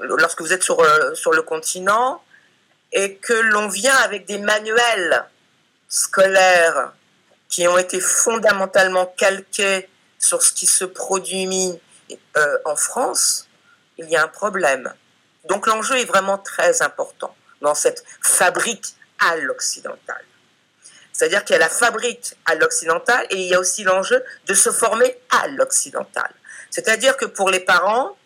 lorsque 0.00 0.40
vous 0.40 0.52
êtes 0.52 0.62
sur, 0.62 0.80
euh, 0.80 1.14
sur 1.14 1.32
le 1.32 1.42
continent 1.42 2.22
et 2.92 3.16
que 3.16 3.32
l'on 3.32 3.68
vient 3.68 3.96
avec 3.96 4.26
des 4.26 4.38
manuels 4.38 5.24
scolaires 5.88 6.92
qui 7.48 7.66
ont 7.68 7.78
été 7.78 8.00
fondamentalement 8.00 9.06
calqués 9.06 9.88
sur 10.18 10.42
ce 10.42 10.52
qui 10.52 10.66
se 10.66 10.84
produit 10.84 11.80
euh, 12.36 12.58
en 12.64 12.76
France, 12.76 13.46
il 13.98 14.08
y 14.08 14.16
a 14.16 14.22
un 14.22 14.28
problème. 14.28 14.92
Donc 15.44 15.66
l'enjeu 15.66 15.98
est 15.98 16.04
vraiment 16.04 16.38
très 16.38 16.82
important 16.82 17.34
dans 17.60 17.74
cette 17.74 18.04
fabrique 18.22 18.94
à 19.18 19.36
l'occidental. 19.36 20.22
C'est-à-dire 21.12 21.44
qu'il 21.44 21.54
y 21.54 21.56
a 21.56 21.60
la 21.60 21.68
fabrique 21.68 22.36
à 22.46 22.54
l'occidental 22.54 23.26
et 23.30 23.36
il 23.36 23.48
y 23.48 23.54
a 23.54 23.58
aussi 23.58 23.82
l'enjeu 23.82 24.22
de 24.46 24.54
se 24.54 24.70
former 24.70 25.18
à 25.30 25.48
l'occidental. 25.48 26.30
C'est-à-dire 26.70 27.16
que 27.16 27.24
pour 27.24 27.50
les 27.50 27.60
parents, 27.60 28.16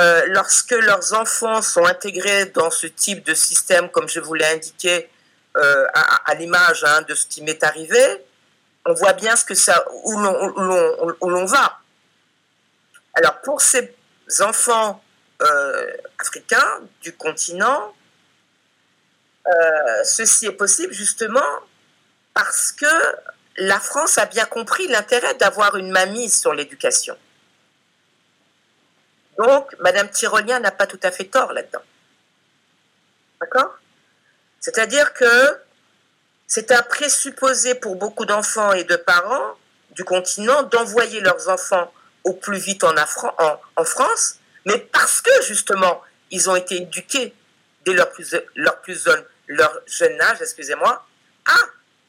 euh, 0.00 0.24
lorsque 0.28 0.70
leurs 0.70 1.12
enfants 1.12 1.60
sont 1.60 1.84
intégrés 1.84 2.46
dans 2.46 2.70
ce 2.70 2.86
type 2.86 3.24
de 3.24 3.34
système, 3.34 3.90
comme 3.90 4.08
je 4.08 4.20
vous 4.20 4.32
l'ai 4.32 4.46
indiqué 4.46 5.10
euh, 5.58 5.86
à, 5.92 6.34
l'image 6.34 6.84
hein, 6.84 7.02
de 7.02 7.14
ce 7.14 7.26
qui 7.26 7.42
m'est 7.42 7.62
arrivé, 7.62 8.24
on 8.86 8.94
voit 8.94 9.12
bien 9.12 9.34
où 10.04 10.18
l'on 10.18 11.44
va. 11.44 11.80
Alors 13.14 13.40
pour 13.42 13.60
ces 13.60 13.94
enfants 14.40 15.02
euh, 15.42 15.92
africains 16.18 16.80
du 17.02 17.12
continent, 17.14 17.94
ceci 20.04 20.46
est 20.46 20.52
possible 20.52 20.94
justement 20.94 21.50
parce 22.32 22.70
que 22.72 22.86
la 23.56 23.80
France 23.80 24.16
a 24.16 24.26
bien 24.26 24.46
compris 24.46 24.86
l'intérêt 24.86 25.34
d'avoir 25.34 25.76
une 25.76 25.90
mamie 25.90 26.30
sur 26.30 26.54
l'éducation. 26.54 27.16
Donc, 29.40 29.74
Madame 29.78 30.10
Tyrolien 30.10 30.60
n'a 30.60 30.70
pas 30.70 30.86
tout 30.86 31.00
à 31.02 31.10
fait 31.10 31.24
tort 31.24 31.54
là-dedans. 31.54 31.82
D'accord? 33.40 33.74
C'est-à-dire 34.60 35.14
que 35.14 35.58
c'est 36.46 36.70
un 36.72 36.82
présupposé 36.82 37.74
pour 37.74 37.96
beaucoup 37.96 38.26
d'enfants 38.26 38.72
et 38.74 38.84
de 38.84 38.96
parents 38.96 39.56
du 39.92 40.04
continent 40.04 40.64
d'envoyer 40.64 41.20
leurs 41.20 41.48
enfants 41.48 41.90
au 42.24 42.34
plus 42.34 42.58
vite 42.58 42.84
en, 42.84 43.84
France, 43.84 44.36
mais 44.66 44.78
parce 44.78 45.22
que 45.22 45.30
justement, 45.42 46.02
ils 46.30 46.50
ont 46.50 46.56
été 46.56 46.76
éduqués 46.76 47.34
dès 47.86 47.94
leur 47.94 48.10
plus, 48.82 49.08
jeune 49.86 50.20
âge, 50.20 50.42
excusez-moi, 50.42 51.06
à 51.46 51.56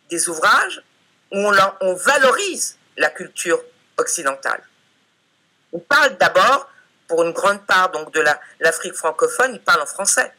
des 0.09 0.27
ouvrages 0.27 0.83
où 1.31 1.49
on 1.79 1.93
valorise 1.93 2.77
la 2.97 3.09
culture 3.09 3.63
occidentale. 3.97 4.61
On 5.71 5.79
parle 5.79 6.17
d'abord, 6.17 6.70
pour 7.11 7.23
une 7.23 7.33
grande 7.33 7.65
part 7.65 7.91
donc 7.91 8.13
de 8.13 8.23
l'Afrique 8.61 8.93
francophone, 8.93 9.55
ils 9.55 9.59
parlent 9.59 9.81
en 9.81 9.85
français. 9.85 10.31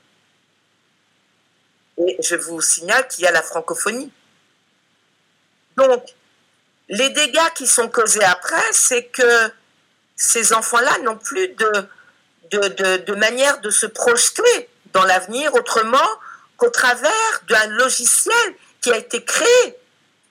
Et 1.98 2.16
je 2.22 2.34
vous 2.34 2.62
signale 2.62 3.06
qu'il 3.08 3.24
y 3.24 3.26
a 3.26 3.30
la 3.30 3.42
francophonie. 3.42 4.10
Donc, 5.76 6.02
les 6.88 7.10
dégâts 7.10 7.52
qui 7.54 7.66
sont 7.66 7.90
causés 7.90 8.24
après, 8.24 8.64
c'est 8.72 9.04
que 9.04 9.52
ces 10.16 10.54
enfants-là 10.54 10.96
n'ont 11.00 11.18
plus 11.18 11.48
de, 11.48 11.88
de, 12.52 13.14
manière 13.16 13.60
de 13.60 13.68
se 13.68 13.84
projeter 13.84 14.70
dans 14.94 15.04
l'avenir 15.04 15.54
autrement 15.54 16.08
qu'au 16.56 16.70
travers 16.70 17.42
d'un 17.48 17.66
logiciel 17.66 18.54
qui 18.80 18.90
a 18.90 18.96
été 18.96 19.22
créé 19.22 19.76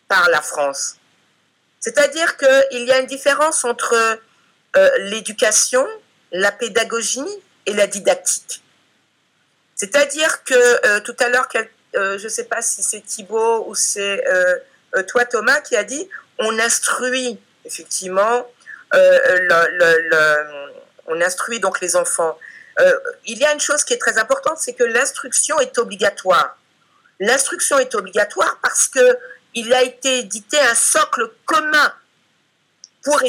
par 0.08 0.28
la 0.32 0.42
France. 0.42 0.96
C'est-à-dire 1.80 2.36
qu'il 2.38 2.84
y 2.84 2.92
a 2.92 3.00
une 3.00 3.06
différence 3.06 3.64
entre 3.64 4.20
euh, 4.76 4.89
l'éducation, 5.02 5.88
la 6.32 6.52
pédagogie 6.52 7.22
et 7.66 7.74
la 7.74 7.88
didactique. 7.88 8.64
C'est-à-dire 9.76 10.44
que 10.44 10.88
euh, 10.88 11.00
tout 11.02 11.16
à 11.20 11.30
l'heure, 11.30 11.48
euh, 11.96 12.18
je 12.18 12.24
ne 12.24 12.30
sais 12.30 12.46
pas 12.46 12.62
si 12.62 12.84
c'est 12.84 13.02
Thibault 13.02 13.66
ou 13.68 13.76
c'est 13.76 14.24
toi 15.08 15.26
Thomas 15.26 15.62
qui 15.62 15.76
a 15.76 15.84
dit 15.84 16.08
on 16.38 16.60
instruit 16.60 17.40
effectivement 17.64 18.46
on 21.08 21.22
instruit 21.22 21.60
donc 21.60 21.80
les 21.80 21.96
enfants. 21.96 22.38
il 23.26 23.38
y 23.38 23.46
a 23.46 23.54
une 23.54 23.60
chose 23.60 23.84
qui 23.84 23.94
est 23.94 23.98
très 23.98 24.18
importante, 24.18 24.58
c'est 24.58 24.74
que 24.74 24.84
l'instruction 24.84 25.60
est 25.60 25.78
obligatoire. 25.78 26.58
L'instruction 27.20 27.80
est 27.80 27.96
obligatoire 27.96 28.60
parce 28.62 28.88
que 28.88 29.18
il 29.54 29.74
a 29.74 29.84
été 29.84 30.20
édité 30.20 30.60
un 30.60 30.76
socle 30.76 31.30
commun 31.46 31.94
pour, 33.04 33.22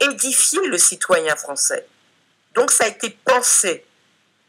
édifier 0.00 0.66
le 0.66 0.78
citoyen 0.78 1.36
français. 1.36 1.86
Donc 2.58 2.72
ça 2.72 2.84
a 2.84 2.88
été 2.88 3.16
pensé. 3.24 3.86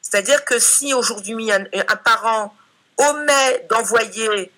C'est-à-dire 0.02 0.44
que 0.44 0.58
si 0.58 0.96
aujourd'hui 0.96 1.52
un, 1.52 1.96
parent 2.04 2.56
omet 2.98 3.68
d'envoyer 3.70 4.52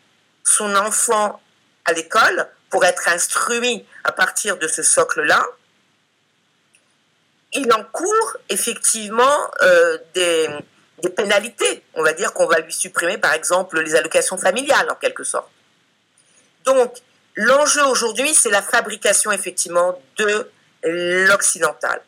son 0.45 0.73
enfant 0.73 1.41
à 1.83 1.91
l'école 1.91 2.47
pour 2.69 2.85
être 2.85 3.09
instruit 3.09 3.85
à 4.05 4.13
partir 4.13 4.55
de 4.55 4.69
ce 4.69 4.83
socle-là, 4.83 5.45
il 7.51 7.73
encourt 7.73 8.37
effectivement 8.47 9.51
euh, 9.63 9.97
des, 10.13 10.47
des 10.99 11.09
pénalités. 11.09 11.83
On 11.95 12.03
va 12.03 12.13
dire 12.13 12.31
qu'on 12.31 12.47
va 12.47 12.59
lui 12.59 12.71
supprimer 12.71 13.17
par 13.17 13.33
exemple 13.33 13.81
les 13.81 13.95
allocations 13.95 14.37
familiales 14.37 14.89
en 14.89 14.95
quelque 14.95 15.25
sorte. 15.25 15.49
Donc, 16.63 16.95
l'enjeu 17.35 17.83
aujourd'hui, 17.83 18.33
c'est 18.33 18.49
la 18.49 18.61
fabrication 18.61 19.29
effectivement 19.33 20.01
de 20.15 20.49
l'occidental. 20.83 22.01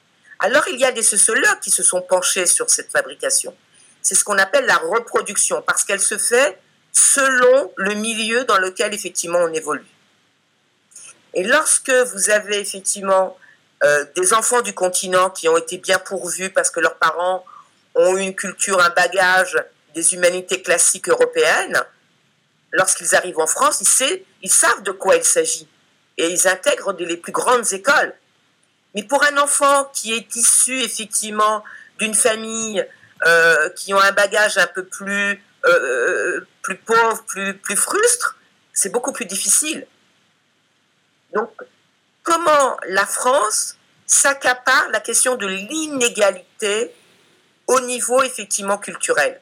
Alors, 0.44 0.68
il 0.68 0.78
y 0.78 0.84
a 0.84 0.92
des 0.92 1.04
sociologues 1.04 1.62
qui 1.62 1.72
se 1.72 1.84
sont 1.84 2.02
penchés 2.02 2.46
sur 2.46 2.70
cette 2.70 2.92
fabrication. 2.92 3.56
C'est 4.02 4.14
ce 4.14 4.26
qu'on 4.26 4.38
appelle 4.38 4.66
la 4.66 4.76
reproduction, 4.76 5.62
parce 5.62 5.86
qu'elle 5.86 6.02
se 6.02 6.18
fait 6.18 6.60
selon 6.92 7.72
le 7.78 7.94
milieu 7.94 8.44
dans 8.44 8.58
lequel 8.58 8.94
effectivement 8.94 9.40
on 9.40 9.54
évolue. 9.54 9.88
Et 11.34 11.46
lorsque 11.46 11.92
vous 11.92 12.30
avez 12.30 12.60
effectivement 12.60 13.38
euh, 13.86 14.06
des 14.18 14.34
enfants 14.34 14.62
du 14.62 14.74
continent 14.74 15.30
qui 15.30 15.48
ont 15.48 15.56
été 15.56 15.78
bien 15.78 15.98
pourvus 15.98 16.50
parce 16.50 16.70
que 16.70 16.82
leurs 16.82 16.98
parents 16.98 17.46
ont 17.96 18.18
eu 18.18 18.22
une 18.24 18.36
culture, 18.36 18.82
un 18.82 18.90
bagage 18.90 19.58
des 19.96 20.14
humanités 20.14 20.62
classiques 20.62 21.08
européennes, 21.08 21.82
lorsqu'ils 22.74 23.16
arrivent 23.16 23.40
en 23.40 23.48
France, 23.48 23.80
ils, 23.80 24.26
ils 24.42 24.52
savent 24.52 24.84
de 24.84 24.92
quoi 24.92 25.16
il 25.16 25.24
s'agit. 25.24 25.70
Et 26.18 26.28
ils 26.28 26.50
intègrent 26.50 26.92
les 27.00 27.16
plus 27.16 27.32
grandes 27.32 27.72
écoles. 27.72 28.14
Mais 28.96 29.04
pour 29.04 29.24
un 29.24 29.38
enfant 29.38 29.86
qui 29.94 30.14
est 30.14 30.36
issu 30.36 30.80
effectivement 30.82 31.64
d'une 32.00 32.14
famille 32.14 32.86
euh, 33.26 33.70
qui 33.70 33.94
ont 33.94 34.00
un 34.00 34.12
bagage 34.12 34.58
un 34.58 34.68
peu 34.68 34.86
plus, 34.86 35.42
euh, 35.66 36.46
plus 36.62 36.78
pauvre, 36.78 37.24
plus, 37.26 37.58
plus 37.58 37.76
frustre, 37.76 38.38
c'est 38.74 38.92
beaucoup 38.92 39.14
plus 39.14 39.26
difficile. 39.26 39.88
Donc, 41.34 41.50
comment 42.24 42.78
la 42.88 43.06
France 43.06 43.78
s'accapare 44.06 44.90
la 44.92 45.00
question 45.00 45.36
de 45.36 45.48
l'inégalité 45.48 46.94
au 47.68 47.80
niveau 47.82 48.22
effectivement 48.24 48.78
culturel? 48.78 49.40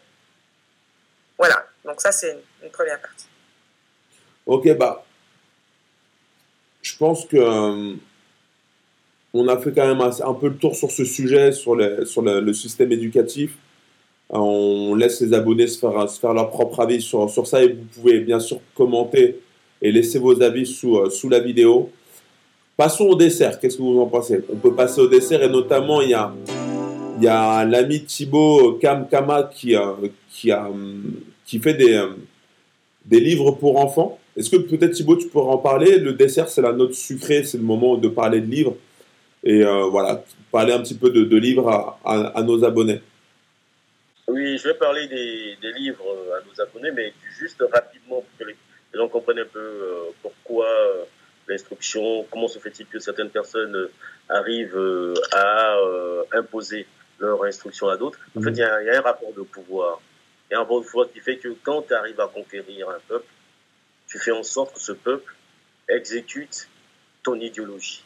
Voilà, 1.38 1.66
donc 1.84 2.02
ça 2.02 2.12
c'est 2.12 2.40
une 2.62 2.70
première 2.70 3.02
partie. 3.02 3.26
Ok, 4.46 4.78
bah, 4.78 5.04
je 6.82 6.96
pense 6.98 7.26
que 7.26 7.38
euh, 7.38 7.96
on 9.34 9.48
a 9.48 9.58
fait 9.58 9.72
quand 9.72 9.88
même 9.88 10.02
un, 10.02 10.34
peu 10.34 10.50
le 10.50 10.56
tour 10.56 10.76
sur 10.76 10.92
ce 10.92 11.06
sujet, 11.06 11.52
sur, 11.52 11.76
le, 11.76 12.54
système 12.54 12.92
éducatif. 12.92 13.58
Euh, 14.34 14.38
on 14.38 14.96
laisse 14.96 15.22
les 15.22 15.34
abonnés 15.34 15.68
se 15.68 15.80
faire, 15.80 16.34
leur 16.34 16.50
propre 16.50 16.82
avis 16.82 17.02
sur, 17.02 17.30
ça 17.48 17.64
et 17.64 17.70
vous 17.70 18.02
pouvez 18.02 18.20
bien 18.20 18.40
sûr 18.40 18.60
commenter 18.76 19.40
et 19.82 19.92
laisser 19.92 20.20
vos 20.20 20.42
avis 20.42 20.66
sous, 20.66 20.98
euh, 20.98 21.30
la 21.30 21.40
vidéo. 21.40 21.90
Passons 22.76 23.06
au 23.06 23.16
dessert. 23.16 23.60
Qu'est-ce 23.60 23.78
que 23.78 23.82
vous 23.82 24.00
en 24.00 24.08
pensez? 24.08 24.42
On 24.52 24.58
peut 24.58 24.74
passer 24.74 25.02
au 25.02 25.08
dessert 25.08 25.44
et 25.44 25.50
notamment 25.50 26.02
il 26.02 26.10
y 26.10 27.28
a, 27.28 27.66
l'ami 27.66 28.04
Thibaut 28.04 28.80
Kamkama 28.82 29.44
qui, 29.44 29.76
qui, 30.30 30.52
a, 30.52 30.70
qui 31.46 31.60
fait 31.60 31.76
des, 31.76 32.04
des 33.06 33.20
livres 33.20 33.52
pour 33.52 33.80
enfants. 33.80 34.18
Est-ce 34.36 34.50
que 34.50 34.58
peut-être 34.58 34.94
Thibaut, 34.94 35.18
tu 35.18 35.28
pourrais 35.28 35.52
en 35.52 35.58
parler? 35.58 35.98
Le 35.98 36.14
dessert, 36.14 36.50
c'est 36.50 36.62
la 36.62 36.72
note 36.72 36.94
sucrée, 36.94 37.44
c'est 37.44 37.58
le 37.58 37.64
moment 37.64 37.98
de 37.98 38.08
parler 38.08 38.42
de 38.42 38.50
livres. 38.50 38.76
Et 39.44 39.64
euh, 39.66 39.86
voilà, 39.86 40.24
parler 40.52 40.74
un 40.74 40.82
petit 40.82 40.98
peu 40.98 41.10
de, 41.10 41.38
livres 41.38 41.98
à, 42.06 42.42
nos 42.44 42.64
abonnés. 42.64 43.02
Oui, 44.28 44.58
je 44.58 44.68
vais 44.68 44.76
parler 44.76 45.08
des, 45.08 45.72
livres 45.74 46.06
à 46.38 46.46
nos 46.46 46.62
abonnés, 46.62 46.92
mais 46.92 47.14
juste 47.40 47.64
rapidement 47.74 48.22
pour 48.22 48.38
que 48.40 48.44
les, 48.46 48.56
gens 48.94 49.08
comprennent 49.08 49.40
un 49.40 49.46
peu 49.46 49.60
euh, 49.60 50.12
pourquoi 50.22 50.68
euh, 50.68 51.04
l'instruction, 51.48 52.26
comment 52.30 52.48
se 52.48 52.60
fait-il 52.60 52.86
que 52.86 53.00
certaines 53.00 53.30
personnes 53.30 53.88
arrivent 54.30 55.16
à 55.34 55.76
imposer 56.34 56.86
leur 57.20 57.44
instruction 57.44 57.88
à 57.88 57.98
d'autres. 57.98 58.20
En 58.36 58.42
fait, 58.42 58.52
il 58.52 58.58
y, 58.58 58.64
a 58.64 58.98
un 58.98 59.02
rapport 59.02 59.34
de 59.34 59.44
pouvoir. 59.44 60.02
Et 60.50 60.56
un 60.56 60.60
rapport 60.60 60.82
de 60.82 60.86
pouvoir 60.86 61.10
qui 61.12 61.20
fait 61.20 61.38
que 61.38 61.50
quand 61.64 61.84
tu 61.84 61.94
arrives 61.94 62.20
à 62.20 62.28
conquérir 62.28 62.90
un 62.90 63.00
peuple, 63.08 63.28
tu 64.08 64.20
fais 64.20 64.32
en 64.32 64.44
sorte 64.44 64.74
que 64.76 64.82
ce 64.82 64.92
peuple 64.92 65.34
exécute 65.88 66.68
ton 67.24 67.36
idéologie. 67.36 68.04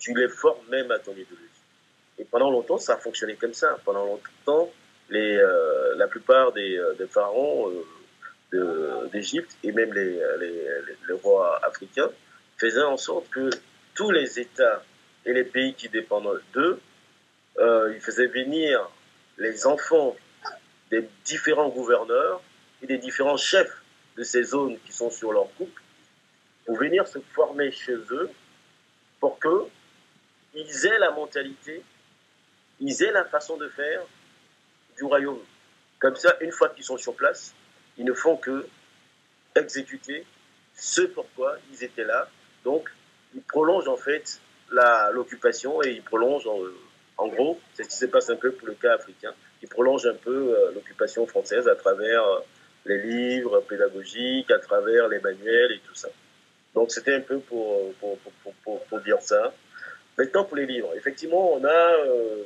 Tu 0.00 0.12
les 0.14 0.28
formes 0.28 0.66
même 0.68 0.90
à 0.90 0.98
ton 0.98 1.12
idéologie. 1.12 1.36
Et 2.18 2.24
pendant 2.24 2.50
longtemps, 2.50 2.78
ça 2.78 2.94
a 2.94 2.96
fonctionné 2.96 3.36
comme 3.36 3.54
ça. 3.54 3.78
Pendant 3.84 4.04
longtemps, 4.04 4.70
euh, 5.12 5.94
la 5.96 6.06
plupart 6.06 6.52
des, 6.52 6.76
euh, 6.76 6.94
des 6.94 7.06
pharaons 7.06 7.72
euh, 8.54 9.06
d'Égypte 9.08 9.56
et 9.64 9.72
même 9.72 9.92
les, 9.92 10.20
rois 11.22 11.60
africains 11.64 12.10
faisaient 12.56 12.82
en 12.82 12.96
sorte 12.96 13.28
que 13.30 13.50
tous 13.94 14.10
les 14.10 14.38
États 14.38 14.82
et 15.26 15.32
les 15.32 15.44
pays 15.44 15.74
qui 15.74 15.88
dépendent 15.88 16.40
d'eux, 16.54 16.80
ils 17.58 18.00
faisaient 18.00 18.28
venir 18.28 18.88
les 19.38 19.66
enfants 19.66 20.16
des 20.90 21.06
différents 21.24 21.68
gouverneurs 21.68 22.40
et 22.82 22.86
des 22.86 22.98
différents 22.98 23.36
chefs 23.36 23.82
de 24.16 24.22
ces 24.22 24.44
zones 24.44 24.78
qui 24.86 24.92
sont 24.92 25.10
sur 25.10 25.32
leur 25.32 25.52
coupe 25.56 25.78
pour 26.64 26.78
venir 26.78 27.06
se 27.06 27.18
former 27.34 27.70
chez 27.70 27.94
eux 27.94 28.30
pour 29.18 29.38
que 29.38 29.64
ils 30.54 30.86
aient 30.86 30.98
la 30.98 31.10
mentalité, 31.10 31.82
ils 32.80 33.02
aient 33.02 33.12
la 33.12 33.24
façon 33.24 33.56
de 33.56 33.68
faire 33.68 34.02
du 34.96 35.04
royaume. 35.04 35.40
Comme 35.98 36.16
ça, 36.16 36.36
une 36.40 36.52
fois 36.52 36.70
qu'ils 36.70 36.84
sont 36.84 36.96
sur 36.96 37.14
place, 37.14 37.54
ils 37.98 38.04
ne 38.04 38.12
font 38.12 38.36
que 38.36 38.66
exécuter 39.54 40.24
ce 40.74 41.02
pourquoi 41.02 41.56
ils 41.72 41.84
étaient 41.84 42.04
là. 42.04 42.28
Donc, 42.64 42.88
ils 43.34 43.42
prolongent 43.42 43.88
en 43.88 43.96
fait 43.96 44.40
l'occupation 45.12 45.82
et 45.82 45.90
ils 45.90 46.02
prolongent 46.02 46.48
en, 47.16 47.28
gros, 47.28 47.60
c'est 47.74 47.84
ce 47.84 47.88
qui 47.88 47.96
se 47.96 48.06
passe 48.06 48.30
un 48.30 48.36
peu 48.36 48.52
pour 48.52 48.66
le 48.68 48.74
cas 48.74 48.94
africain, 48.94 49.34
ils 49.62 49.68
prolongent 49.68 50.06
un 50.06 50.14
peu 50.14 50.54
euh, 50.56 50.72
l'occupation 50.72 51.26
française 51.26 51.68
à 51.68 51.74
travers 51.74 52.24
euh, 52.24 52.40
les 52.86 52.98
livres 53.02 53.60
pédagogiques, 53.60 54.50
à 54.50 54.58
travers 54.58 55.08
les 55.08 55.18
manuels 55.18 55.72
et 55.72 55.80
tout 55.80 55.94
ça. 55.94 56.08
Donc 56.74 56.90
c'était 56.90 57.14
un 57.14 57.20
peu 57.20 57.38
pour, 57.40 57.92
pour, 57.94 58.16
pour, 58.64 58.84
pour, 58.84 59.00
dire 59.00 59.20
ça. 59.20 59.52
Maintenant 60.18 60.44
pour 60.44 60.56
les 60.56 60.66
livres, 60.66 60.90
effectivement 60.96 61.54
on 61.54 61.64
a 61.64 61.68
euh, 61.68 62.42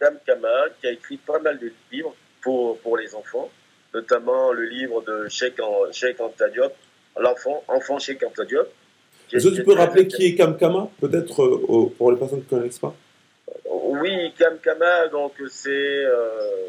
Dame 0.00 0.18
Kama 0.26 0.66
qui 0.80 0.86
a 0.86 0.92
écrit 0.92 1.16
pas 1.16 1.38
mal 1.38 1.58
de 1.58 1.72
livres 1.92 2.14
pour, 2.42 2.78
pour 2.78 2.96
les 2.96 3.14
enfants, 3.14 3.50
notamment 3.94 4.52
le 4.52 4.64
livre 4.64 5.02
de 5.02 5.28
Cheikh 5.28 5.60
Anta 5.60 6.48
Diop, 6.48 6.72
l'enfant 7.18 7.62
enfant 7.68 7.98
Cheikh 7.98 8.22
Anta 8.24 8.44
Diop. 8.44 8.68
Est-ce 9.32 9.48
que 9.48 9.54
tu 9.54 9.64
peux 9.64 9.74
rappeler 9.74 10.06
qui 10.08 10.26
est 10.26 10.34
Kamkama, 10.34 10.88
peut-être 11.00 11.42
euh, 11.42 11.92
pour 11.96 12.10
les 12.10 12.18
personnes 12.18 12.44
qui 12.44 12.54
ne 12.54 12.60
connaissent 12.60 12.78
pas? 12.78 12.94
Oui, 13.70 14.32
Kamkama, 14.38 15.08
donc 15.08 15.32
c'est 15.50 15.70
euh, 15.70 16.68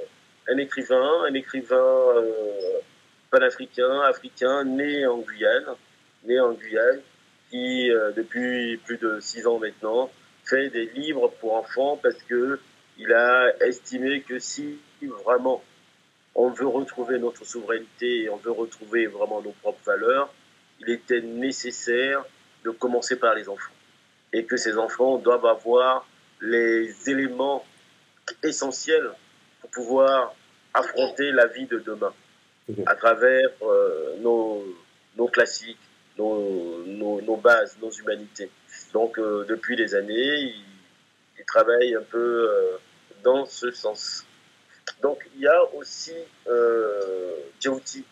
un 0.50 0.58
écrivain, 0.58 1.24
un 1.30 1.34
écrivain 1.34 1.78
euh, 1.78 2.80
panafricain, 3.32 4.02
africain, 4.02 4.64
né 4.66 5.06
en 5.06 5.20
Guyane, 5.20 5.76
né 6.26 6.40
en 6.40 6.52
Guyane, 6.54 7.02
qui 7.50 7.90
depuis 8.16 8.78
plus 8.86 8.98
de 8.98 9.20
six 9.20 9.48
ans 9.48 9.60
maintenant 9.60 10.10
fait 10.46 10.70
des 10.70 10.86
livres 10.88 11.30
pour 11.40 11.56
enfants 11.56 12.00
parce 12.02 12.22
que 12.24 12.60
il 12.98 13.14
a 13.14 13.52
estimé 13.62 14.22
que 14.22 14.40
si 14.40 14.78
vraiment 15.02 15.64
on 16.36 16.50
veut 16.50 16.68
retrouver 16.68 17.20
notre 17.20 17.46
souveraineté 17.46 18.24
et 18.24 18.30
on 18.30 18.38
veut 18.38 18.52
retrouver 18.52 19.08
vraiment 19.08 19.42
nos 19.42 19.52
propres 19.52 19.84
valeurs, 19.86 20.34
il 20.80 20.90
était 20.90 21.22
nécessaire 21.22 22.24
de 22.64 22.72
commencer 22.72 23.18
par 23.18 23.36
les 23.36 23.50
enfants. 23.50 23.74
Et 24.34 24.46
que 24.46 24.58
ces 24.58 24.78
enfants 24.78 25.18
doivent 25.18 25.46
avoir 25.46 26.08
les 26.42 27.10
éléments 27.10 27.66
essentiels 28.44 29.10
pour 29.62 29.70
pouvoir 29.72 30.34
affronter 30.74 31.32
la 31.32 31.48
vie 31.48 31.66
de 31.66 31.80
demain 31.80 32.14
à 32.86 32.96
travers 32.96 33.50
euh, 33.64 34.18
nos, 34.20 34.64
nos, 35.18 35.28
classiques, 35.28 35.80
nos, 36.20 37.22
nos, 37.22 37.38
bases, 37.38 37.78
nos 37.82 37.92
humanités. 37.92 38.50
Donc 38.94 39.18
euh, 39.18 39.46
depuis 39.48 39.76
des 39.76 39.96
années, 39.96 40.14
il, 40.14 40.66
il, 41.38 41.46
travaille 41.46 41.96
un 41.96 42.04
peu 42.04 42.50
euh, 42.50 42.78
dans 43.24 43.46
ce 43.46 43.72
sens. 43.72 44.26
Donc 45.02 45.20
il 45.36 45.42
y 45.42 45.48
a 45.48 45.74
aussi 45.76 46.14
euh, 46.48 47.36
Djouti, 47.60 48.04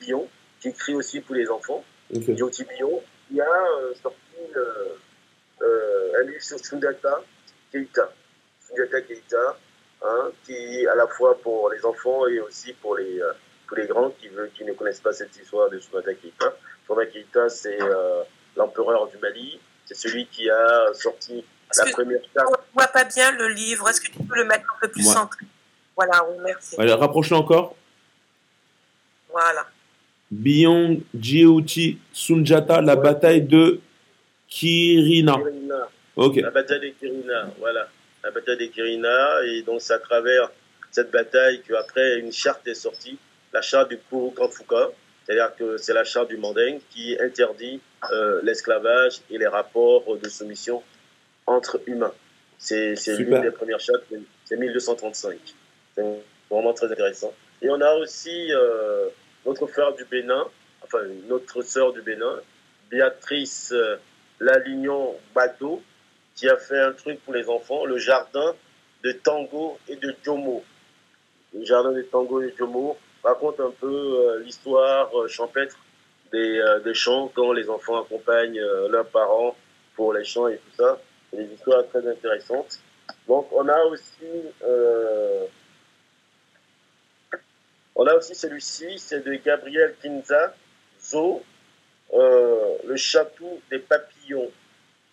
Bion, 0.00 0.28
qui 0.60 0.68
écrit 0.68 0.94
aussi 0.94 1.20
pour 1.20 1.34
les 1.34 1.48
enfants. 1.48 1.84
Okay. 2.14 2.34
Bion, 2.34 3.02
il 3.30 3.40
a 3.40 3.44
euh, 3.44 3.94
sorti 3.94 4.18
euh, 4.56 6.20
un 6.20 6.22
livre 6.24 6.42
sur 6.42 6.58
Sundata 6.58 7.22
Keita. 7.72 8.12
Sundata 8.60 9.00
Keita, 9.02 9.58
hein, 10.02 10.30
qui 10.44 10.86
à 10.86 10.94
la 10.94 11.06
fois 11.06 11.38
pour 11.40 11.70
les 11.70 11.84
enfants 11.84 12.26
et 12.26 12.40
aussi 12.40 12.72
pour 12.74 12.96
les, 12.96 13.20
pour 13.66 13.76
les 13.76 13.86
grands 13.86 14.10
qui, 14.10 14.28
veulent, 14.28 14.50
qui 14.52 14.64
ne 14.64 14.72
connaissent 14.72 15.00
pas 15.00 15.12
cette 15.12 15.36
histoire 15.36 15.70
de 15.70 15.78
Sundata 15.78 16.14
Keita. 16.14 16.54
Sundata 16.88 17.06
Keita, 17.06 17.48
c'est 17.48 17.80
euh, 17.80 18.22
l'empereur 18.56 19.08
du 19.08 19.18
Mali. 19.18 19.60
C'est 19.84 19.94
celui 19.94 20.26
qui 20.26 20.48
a 20.50 20.92
sorti 20.94 21.44
la 21.76 21.90
première 21.92 22.20
carte. 22.34 22.48
On 22.48 22.52
ne 22.52 22.56
voit 22.74 22.88
pas 22.88 23.04
bien 23.04 23.30
le 23.32 23.48
livre? 23.48 23.88
Est-ce 23.88 24.00
que 24.00 24.06
tu 24.06 24.18
peux 24.22 24.36
le 24.36 24.44
mettre 24.44 24.64
un 24.76 24.80
peu 24.80 24.88
plus 24.88 25.06
ouais. 25.06 25.14
centré 25.14 25.46
Voilà, 25.96 26.24
oui, 26.28 26.36
merci. 26.44 26.76
Rapproche-le 26.78 27.36
encore. 27.36 27.74
Voilà. 29.30 29.66
Bion 30.30 31.00
Djeuti 31.14 31.98
Sunjata, 32.12 32.80
la 32.82 32.96
ouais. 32.96 33.02
bataille 33.02 33.42
de 33.42 33.80
Kirina. 34.48 35.36
Kirina. 35.36 35.88
Okay. 36.16 36.40
La 36.42 36.50
bataille 36.50 36.80
de 36.80 36.88
Kirina, 36.88 37.50
voilà. 37.58 37.88
La 38.24 38.30
bataille 38.30 38.58
de 38.58 38.66
Kirina, 38.66 39.44
et 39.46 39.62
donc 39.62 39.80
c'est 39.80 39.94
à 39.94 39.98
travers 39.98 40.50
cette 40.90 41.10
bataille 41.10 41.62
qu'après 41.66 42.18
une 42.18 42.32
charte 42.32 42.66
est 42.66 42.74
sortie, 42.74 43.18
la 43.52 43.62
charte 43.62 43.90
du 43.90 43.98
Kurukanfuka, 43.98 44.90
c'est-à-dire 45.28 45.54
que 45.56 45.76
c'est 45.76 45.92
la 45.92 46.04
charte 46.04 46.30
du 46.30 46.38
Manding 46.38 46.80
qui 46.88 47.14
interdit 47.20 47.82
euh, 48.12 48.40
l'esclavage 48.42 49.20
et 49.30 49.36
les 49.36 49.46
rapports 49.46 50.16
de 50.16 50.26
soumission 50.26 50.82
entre 51.46 51.82
humains. 51.86 52.14
C'est 52.56 52.94
l'une 53.18 53.42
des 53.42 53.50
premières 53.50 53.78
chartes, 53.78 54.04
c'est 54.46 54.56
1235. 54.56 55.38
C'est 55.94 56.02
vraiment 56.50 56.72
très 56.72 56.90
intéressant. 56.90 57.34
Et 57.60 57.68
on 57.68 57.78
a 57.78 57.94
aussi 57.96 58.50
euh, 58.52 59.08
notre 59.44 59.66
frère 59.66 59.92
du 59.92 60.06
Bénin, 60.06 60.46
enfin 60.82 61.00
notre 61.28 61.60
sœur 61.60 61.92
du 61.92 62.00
Bénin, 62.00 62.40
Béatrice 62.90 63.72
euh, 63.72 63.96
Lalignon 64.40 65.14
Bado, 65.34 65.82
qui 66.36 66.48
a 66.48 66.56
fait 66.56 66.80
un 66.80 66.92
truc 66.92 67.22
pour 67.24 67.34
les 67.34 67.50
enfants, 67.50 67.84
le 67.84 67.98
jardin 67.98 68.54
de 69.04 69.12
tango 69.12 69.78
et 69.88 69.96
de 69.96 70.14
jomo. 70.24 70.64
Le 71.52 71.66
jardin 71.66 71.92
de 71.92 72.00
tango 72.00 72.40
et 72.40 72.46
de 72.46 72.56
jomo 72.56 72.96
raconte 73.22 73.60
un 73.60 73.70
peu 73.70 73.86
euh, 73.86 74.40
l'histoire 74.40 75.10
euh, 75.16 75.28
champêtre 75.28 75.76
des, 76.32 76.58
euh, 76.58 76.80
des, 76.80 76.94
chants 76.94 77.30
quand 77.34 77.52
les 77.52 77.68
enfants 77.68 78.00
accompagnent 78.02 78.60
leurs 78.90 79.06
parents 79.06 79.56
pour 79.94 80.12
les 80.12 80.24
chants 80.24 80.48
et 80.48 80.56
tout 80.56 80.76
ça. 80.76 81.00
Des 81.32 81.44
histoires 81.44 81.86
très 81.88 82.06
intéressantes. 82.06 82.80
Donc 83.26 83.48
on 83.52 83.68
a 83.68 83.84
aussi 83.84 84.26
on 87.94 88.06
a 88.06 88.14
aussi 88.14 88.34
celui-ci, 88.34 88.98
c'est 88.98 89.26
de 89.26 89.34
Gabriel 89.34 89.94
Kinza, 90.00 90.54
Zo, 91.02 91.42
le 92.14 92.96
château 92.96 93.60
des 93.70 93.80
papillons. 93.80 94.50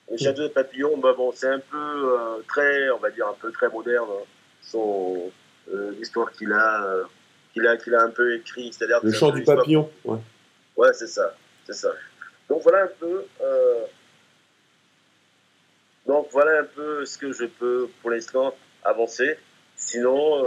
Le 0.09 0.17
château 0.17 0.43
des 0.43 0.53
papillons, 0.53 0.97
bah 0.97 1.13
bon, 1.17 1.31
c'est 1.33 1.47
un 1.49 1.59
peu 1.59 2.43
très, 2.47 2.89
on 2.91 2.99
va 2.99 3.09
dire 3.09 3.27
un 3.27 3.33
peu 3.33 3.51
très 3.51 3.69
moderne. 3.69 4.07
Hein. 4.09 4.23
Son 4.61 5.31
l'histoire 5.67 6.31
qu'il 6.31 6.53
a, 6.53 7.07
qu'il 7.55 7.65
a, 7.67 7.77
qu'il 7.77 7.95
a 7.95 8.03
un 8.03 8.09
peu 8.09 8.35
écrit, 8.35 8.71
c'est-à-dire 8.71 8.99
le 9.01 9.11
chant 9.11 9.31
du 9.31 9.43
papillon. 9.43 9.89
Ouais, 10.03 10.19
ouais 10.75 10.89
c'est 10.93 11.07
ça, 11.07 11.33
c'est 11.65 11.73
ça. 11.73 11.89
Donc 12.49 12.61
voilà 12.61 12.83
un 12.83 12.89
peu. 12.99 13.23
donc 16.05 16.27
voilà 16.31 16.59
un 16.59 16.65
peu 16.65 17.05
ce 17.05 17.17
que 17.17 17.31
je 17.31 17.45
peux 17.45 17.87
pour 18.01 18.11
l'instant 18.11 18.53
avancer. 18.83 19.37
Sinon, 19.77 20.43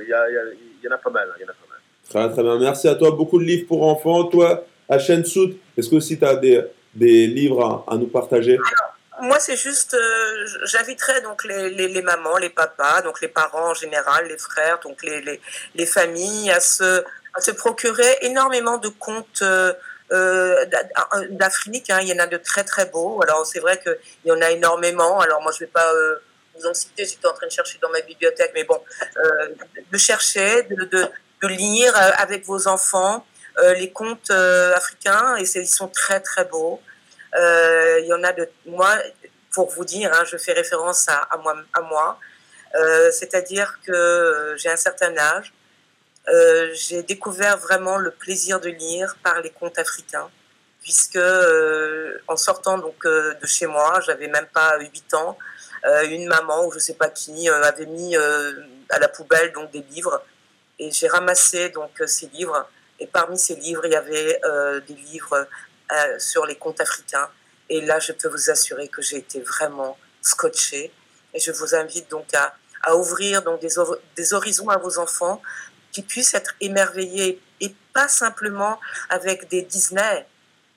il 0.00 0.08
y, 0.08 0.12
a, 0.12 0.30
y, 0.30 0.84
y, 0.84 0.88
en 0.88 0.92
a 0.92 0.98
pas 0.98 1.10
mal. 1.10 1.28
Il 1.38 1.42
y 1.42 1.44
en 1.44 1.48
a 1.48 1.52
pas 1.52 1.66
mal. 1.68 1.80
Très, 2.08 2.32
très 2.32 2.42
bien. 2.42 2.58
Merci 2.58 2.88
à 2.88 2.94
toi. 2.94 3.10
Beaucoup 3.10 3.38
de 3.38 3.44
livres 3.44 3.66
pour 3.66 3.82
enfants. 3.82 4.24
Toi, 4.24 4.64
à 4.88 4.98
Soud, 4.98 5.56
est-ce 5.76 5.88
que 5.88 5.94
aussi 5.96 6.18
tu 6.18 6.24
as 6.24 6.36
des, 6.36 6.62
des 6.94 7.26
livres 7.26 7.84
à, 7.88 7.94
à, 7.94 7.96
nous 7.96 8.08
partager? 8.08 8.58
Moi, 9.22 9.38
c'est 9.38 9.56
juste, 9.56 9.94
euh, 9.94 10.46
j'inviterais 10.64 11.20
donc 11.20 11.44
les, 11.44 12.02
mamans, 12.02 12.36
les 12.38 12.50
papas, 12.50 13.02
donc 13.02 13.20
les 13.20 13.28
parents 13.28 13.70
en 13.70 13.74
général, 13.74 14.26
les 14.26 14.38
frères, 14.38 14.78
donc 14.80 15.02
les, 15.02 15.20
les, 15.20 15.40
les 15.74 15.86
familles, 15.86 16.50
à 16.50 16.60
se, 16.60 17.50
procurer 17.56 18.18
énormément 18.22 18.78
de 18.78 18.88
contes. 18.88 19.42
Euh, 19.42 19.72
euh, 20.12 20.66
d'Afrique, 21.30 21.88
hein. 21.88 22.00
il 22.02 22.08
y 22.08 22.12
en 22.12 22.18
a 22.18 22.26
de 22.26 22.36
très 22.36 22.64
très 22.64 22.86
beaux. 22.86 23.22
Alors 23.22 23.46
c'est 23.46 23.60
vrai 23.60 23.80
qu'il 23.80 23.96
y 24.24 24.32
en 24.32 24.42
a 24.42 24.50
énormément. 24.50 25.20
Alors 25.20 25.40
moi 25.40 25.52
je 25.52 25.60
vais 25.60 25.70
pas 25.70 25.88
vous 26.56 26.66
en 26.66 26.74
citer, 26.74 27.04
j'étais 27.04 27.28
en 27.28 27.32
train 27.32 27.46
de 27.46 27.52
chercher 27.52 27.78
dans 27.80 27.90
ma 27.90 28.00
bibliothèque, 28.00 28.50
mais 28.52 28.64
bon, 28.64 28.82
de 29.92 29.98
chercher, 29.98 30.64
de, 30.64 31.08
lire 31.46 31.92
avec 32.18 32.44
vos 32.44 32.66
enfants 32.66 33.24
les 33.58 33.92
euh, 34.30 34.74
africains 34.74 35.36
et 35.36 35.42
ils 35.42 35.68
sont 35.68 35.88
très 35.88 36.20
très 36.20 36.44
beaux. 36.44 36.80
Il 37.36 38.06
y 38.06 38.12
en 38.12 38.22
a 38.24 38.32
de 38.32 38.48
moi 38.66 38.90
pour 39.52 39.70
vous 39.70 39.84
dire, 39.84 40.12
hein, 40.12 40.24
je 40.24 40.36
fais 40.36 40.52
référence 40.52 41.08
à, 41.08 41.36
moi, 41.42 41.56
moi. 41.88 42.18
c'est-à-dire 43.12 43.78
que 43.84 44.54
j'ai 44.56 44.70
un 44.70 44.76
certain 44.76 45.16
âge. 45.16 45.52
Euh, 46.28 46.70
j'ai 46.74 47.02
découvert 47.02 47.56
vraiment 47.56 47.96
le 47.96 48.10
plaisir 48.10 48.60
de 48.60 48.68
lire 48.68 49.16
par 49.22 49.40
les 49.40 49.50
contes 49.50 49.78
africains, 49.78 50.30
puisque 50.82 51.16
euh, 51.16 52.18
en 52.28 52.36
sortant 52.36 52.78
donc 52.78 53.04
euh, 53.06 53.34
de 53.40 53.46
chez 53.46 53.66
moi, 53.66 54.00
j'avais 54.06 54.28
même 54.28 54.46
pas 54.46 54.78
8 54.78 55.14
ans, 55.14 55.38
une 56.04 56.26
maman 56.26 56.66
ou 56.66 56.72
je 56.72 56.78
sais 56.78 56.94
pas 56.94 57.08
qui 57.08 57.48
avait 57.48 57.86
mis 57.86 58.14
à 58.16 58.98
la 58.98 59.08
poubelle 59.08 59.50
donc 59.52 59.70
des 59.70 59.82
livres 59.90 60.22
et 60.80 60.90
j'ai 60.90 61.08
ramassé 61.08 61.68
donc 61.68 62.00
euh, 62.00 62.06
ces 62.06 62.26
livres. 62.28 62.68
Et 62.98 63.06
parmi 63.06 63.38
ces 63.38 63.54
livres, 63.54 63.82
il 63.84 63.92
y 63.92 63.96
avait 63.96 64.40
euh, 64.44 64.80
des 64.80 64.94
livres 64.94 65.46
euh, 65.92 66.18
sur 66.18 66.46
les 66.46 66.56
contes 66.56 66.80
africains. 66.80 67.28
Et 67.68 67.80
là, 67.80 67.98
je 67.98 68.12
peux 68.12 68.28
vous 68.28 68.50
assurer 68.50 68.88
que 68.88 69.02
j'ai 69.02 69.18
été 69.18 69.40
vraiment 69.40 69.96
scotché. 70.22 70.92
Et 71.34 71.40
je 71.40 71.52
vous 71.52 71.74
invite 71.74 72.10
donc 72.10 72.32
à, 72.34 72.54
à 72.82 72.96
ouvrir 72.96 73.42
donc 73.42 73.60
des, 73.60 73.68
des, 74.16 74.34
horizons 74.34 74.68
à 74.68 74.78
vos 74.78 74.98
enfants 74.98 75.40
qui 75.92 76.02
puissent 76.02 76.34
être 76.34 76.54
émerveillés 76.60 77.40
et 77.60 77.74
pas 77.92 78.08
simplement 78.08 78.78
avec 79.08 79.48
des 79.48 79.62
Disney, 79.62 80.26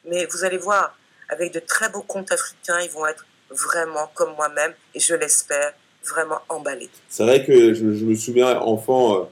mais 0.05 0.25
vous 0.25 0.43
allez 0.43 0.57
voir, 0.57 0.97
avec 1.29 1.53
de 1.53 1.59
très 1.59 1.89
beaux 1.89 2.01
contes 2.01 2.31
africains, 2.31 2.79
ils 2.81 2.91
vont 2.91 3.07
être 3.07 3.25
vraiment 3.49 4.11
comme 4.13 4.33
moi-même 4.35 4.73
et 4.93 4.99
je 4.99 5.15
l'espère 5.15 5.73
vraiment 6.07 6.39
emballés. 6.49 6.89
C'est 7.09 7.23
vrai 7.23 7.45
que 7.45 7.73
je, 7.73 7.83
me 7.83 8.15
souviens 8.15 8.59
enfant 8.59 9.29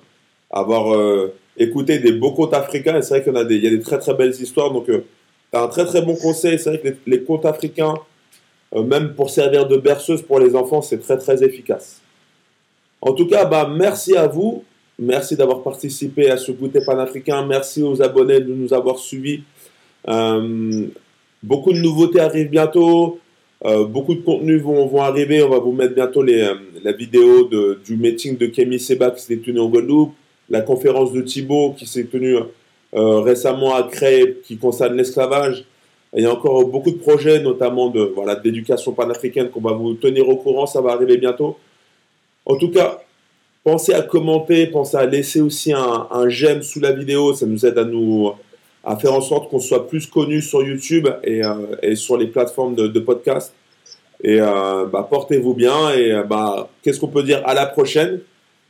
avoir 0.51 0.93
euh, 0.93 1.33
écouté 1.57 1.99
des 1.99 2.11
beaux 2.11 2.33
contes 2.33 2.53
africains. 2.53 2.97
Et 2.97 3.01
c'est 3.01 3.15
vrai 3.15 3.23
qu'il 3.23 3.33
y, 3.33 3.37
a 3.37 3.43
des, 3.43 3.55
il 3.55 3.63
y 3.63 3.67
a 3.67 3.71
des 3.71 3.81
très 3.81 3.99
très 3.99 4.13
belles 4.13 4.33
histoires. 4.39 4.71
Donc, 4.71 4.89
euh, 4.89 5.05
un 5.53 5.67
très 5.67 5.85
très 5.85 6.01
bon 6.01 6.15
conseil. 6.15 6.59
C'est 6.59 6.69
vrai 6.69 6.79
que 6.79 6.87
les, 6.87 6.97
les 7.07 7.23
contes 7.23 7.45
africains, 7.45 7.95
euh, 8.75 8.83
même 8.83 9.13
pour 9.13 9.29
servir 9.29 9.67
de 9.67 9.77
berceuse 9.77 10.21
pour 10.21 10.39
les 10.39 10.55
enfants, 10.55 10.81
c'est 10.81 10.99
très 10.99 11.17
très 11.17 11.43
efficace. 11.43 12.01
En 13.01 13.13
tout 13.13 13.27
cas, 13.27 13.45
bah, 13.45 13.69
merci 13.73 14.15
à 14.15 14.27
vous. 14.27 14.63
Merci 14.99 15.35
d'avoir 15.35 15.63
participé 15.63 16.29
à 16.29 16.37
ce 16.37 16.51
goûter 16.51 16.79
panafricain. 16.85 17.45
Merci 17.45 17.81
aux 17.81 18.01
abonnés 18.01 18.39
de 18.39 18.53
nous 18.53 18.73
avoir 18.73 18.99
suivis. 18.99 19.41
Euh, 20.07 20.87
beaucoup 21.41 21.73
de 21.73 21.79
nouveautés 21.79 22.19
arrivent 22.19 22.49
bientôt. 22.49 23.19
Euh, 23.65 23.85
beaucoup 23.85 24.13
de 24.13 24.21
contenus 24.21 24.61
vont, 24.61 25.01
arriver. 25.01 25.41
On 25.41 25.49
va 25.49 25.59
vous 25.59 25.71
mettre 25.71 25.95
bientôt 25.95 26.23
la 26.23 26.91
vidéo 26.91 27.49
du 27.83 27.97
meeting 27.97 28.37
de 28.37 28.45
Kémy 28.45 28.79
Seba 28.79 29.11
qui 29.11 29.23
s'est 29.23 29.37
tenu 29.37 29.59
en 29.59 29.69
Guadeloupe 29.69 30.13
la 30.49 30.61
conférence 30.61 31.13
de 31.13 31.21
Thibault 31.21 31.73
qui 31.77 31.87
s'est 31.87 32.03
tenue 32.03 32.35
récemment 32.93 33.75
à 33.75 33.83
Cré, 33.83 34.37
qui 34.43 34.57
concerne 34.57 34.95
l'esclavage. 34.95 35.65
il 36.15 36.23
y 36.23 36.25
a 36.25 36.31
encore 36.31 36.65
beaucoup 36.65 36.91
de 36.91 36.97
projets, 36.97 37.39
notamment 37.39 37.89
de 37.89 38.01
voilà 38.01 38.35
d'éducation 38.35 38.91
panafricaine 38.91 39.49
qu'on 39.49 39.61
va 39.61 39.73
vous 39.73 39.93
tenir 39.93 40.27
au 40.27 40.35
courant. 40.35 40.65
Ça 40.65 40.81
va 40.81 40.91
arriver 40.91 41.17
bientôt. 41.17 41.57
En 42.45 42.55
tout 42.57 42.69
cas, 42.69 43.01
pensez 43.63 43.93
à 43.93 44.01
commenter, 44.01 44.67
pensez 44.67 44.97
à 44.97 45.05
laisser 45.05 45.41
aussi 45.41 45.71
un, 45.73 46.07
j'aime 46.27 46.63
sous 46.63 46.79
la 46.79 46.91
vidéo. 46.91 47.33
Ça 47.33 47.45
nous 47.45 47.65
aide 47.65 47.77
à 47.77 47.85
nous 47.85 48.31
à 48.83 48.97
faire 48.97 49.13
en 49.13 49.21
sorte 49.21 49.49
qu'on 49.49 49.59
soit 49.59 49.87
plus 49.87 50.07
connu 50.07 50.41
sur 50.41 50.63
YouTube 50.63 51.07
et, 51.23 51.41
et 51.83 51.95
sur 51.95 52.17
les 52.17 52.27
plateformes 52.27 52.75
de, 52.75 52.99
podcast. 52.99 53.53
Et 54.23 54.39
bah, 54.39 55.07
portez-vous 55.09 55.53
bien 55.53 55.91
et 55.91 56.13
bah, 56.27 56.69
qu'est-ce 56.81 56.99
qu'on 56.99 57.07
peut 57.07 57.23
dire 57.23 57.41
à 57.45 57.53
la 57.53 57.67
prochaine. 57.67 58.19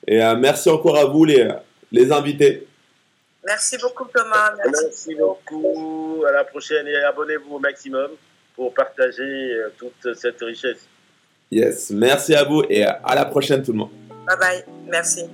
Et 0.08 0.20
merci 0.40 0.70
encore 0.70 0.98
à 0.98 1.06
vous 1.06 1.24
les, 1.24 1.48
les 1.92 2.12
invités. 2.12 2.68
Merci 3.46 3.78
beaucoup 3.78 4.06
Thomas. 4.06 4.54
Merci, 4.64 5.16
beaucoup. 5.16 6.24
À 6.28 6.32
la 6.32 6.44
prochaine 6.44 6.88
et 6.88 6.98
abonnez-vous 6.98 7.56
au 7.56 7.60
maximum 7.60 8.12
pour 8.56 8.74
partager 8.74 9.54
euh, 9.54 9.70
toute 9.78 10.14
cette 10.16 10.40
richesse. 10.42 10.88
Yes, 11.50 11.90
merci 11.90 12.36
à 12.36 12.44
vous 12.44 12.64
et 12.70 12.86
à 12.86 13.16
la 13.16 13.26
prochaine 13.26 13.64
tout 13.64 13.72
le 13.72 13.80
monde. 13.80 13.92
Bye 14.28 14.38
bye, 14.38 14.66
merci. 14.88 15.26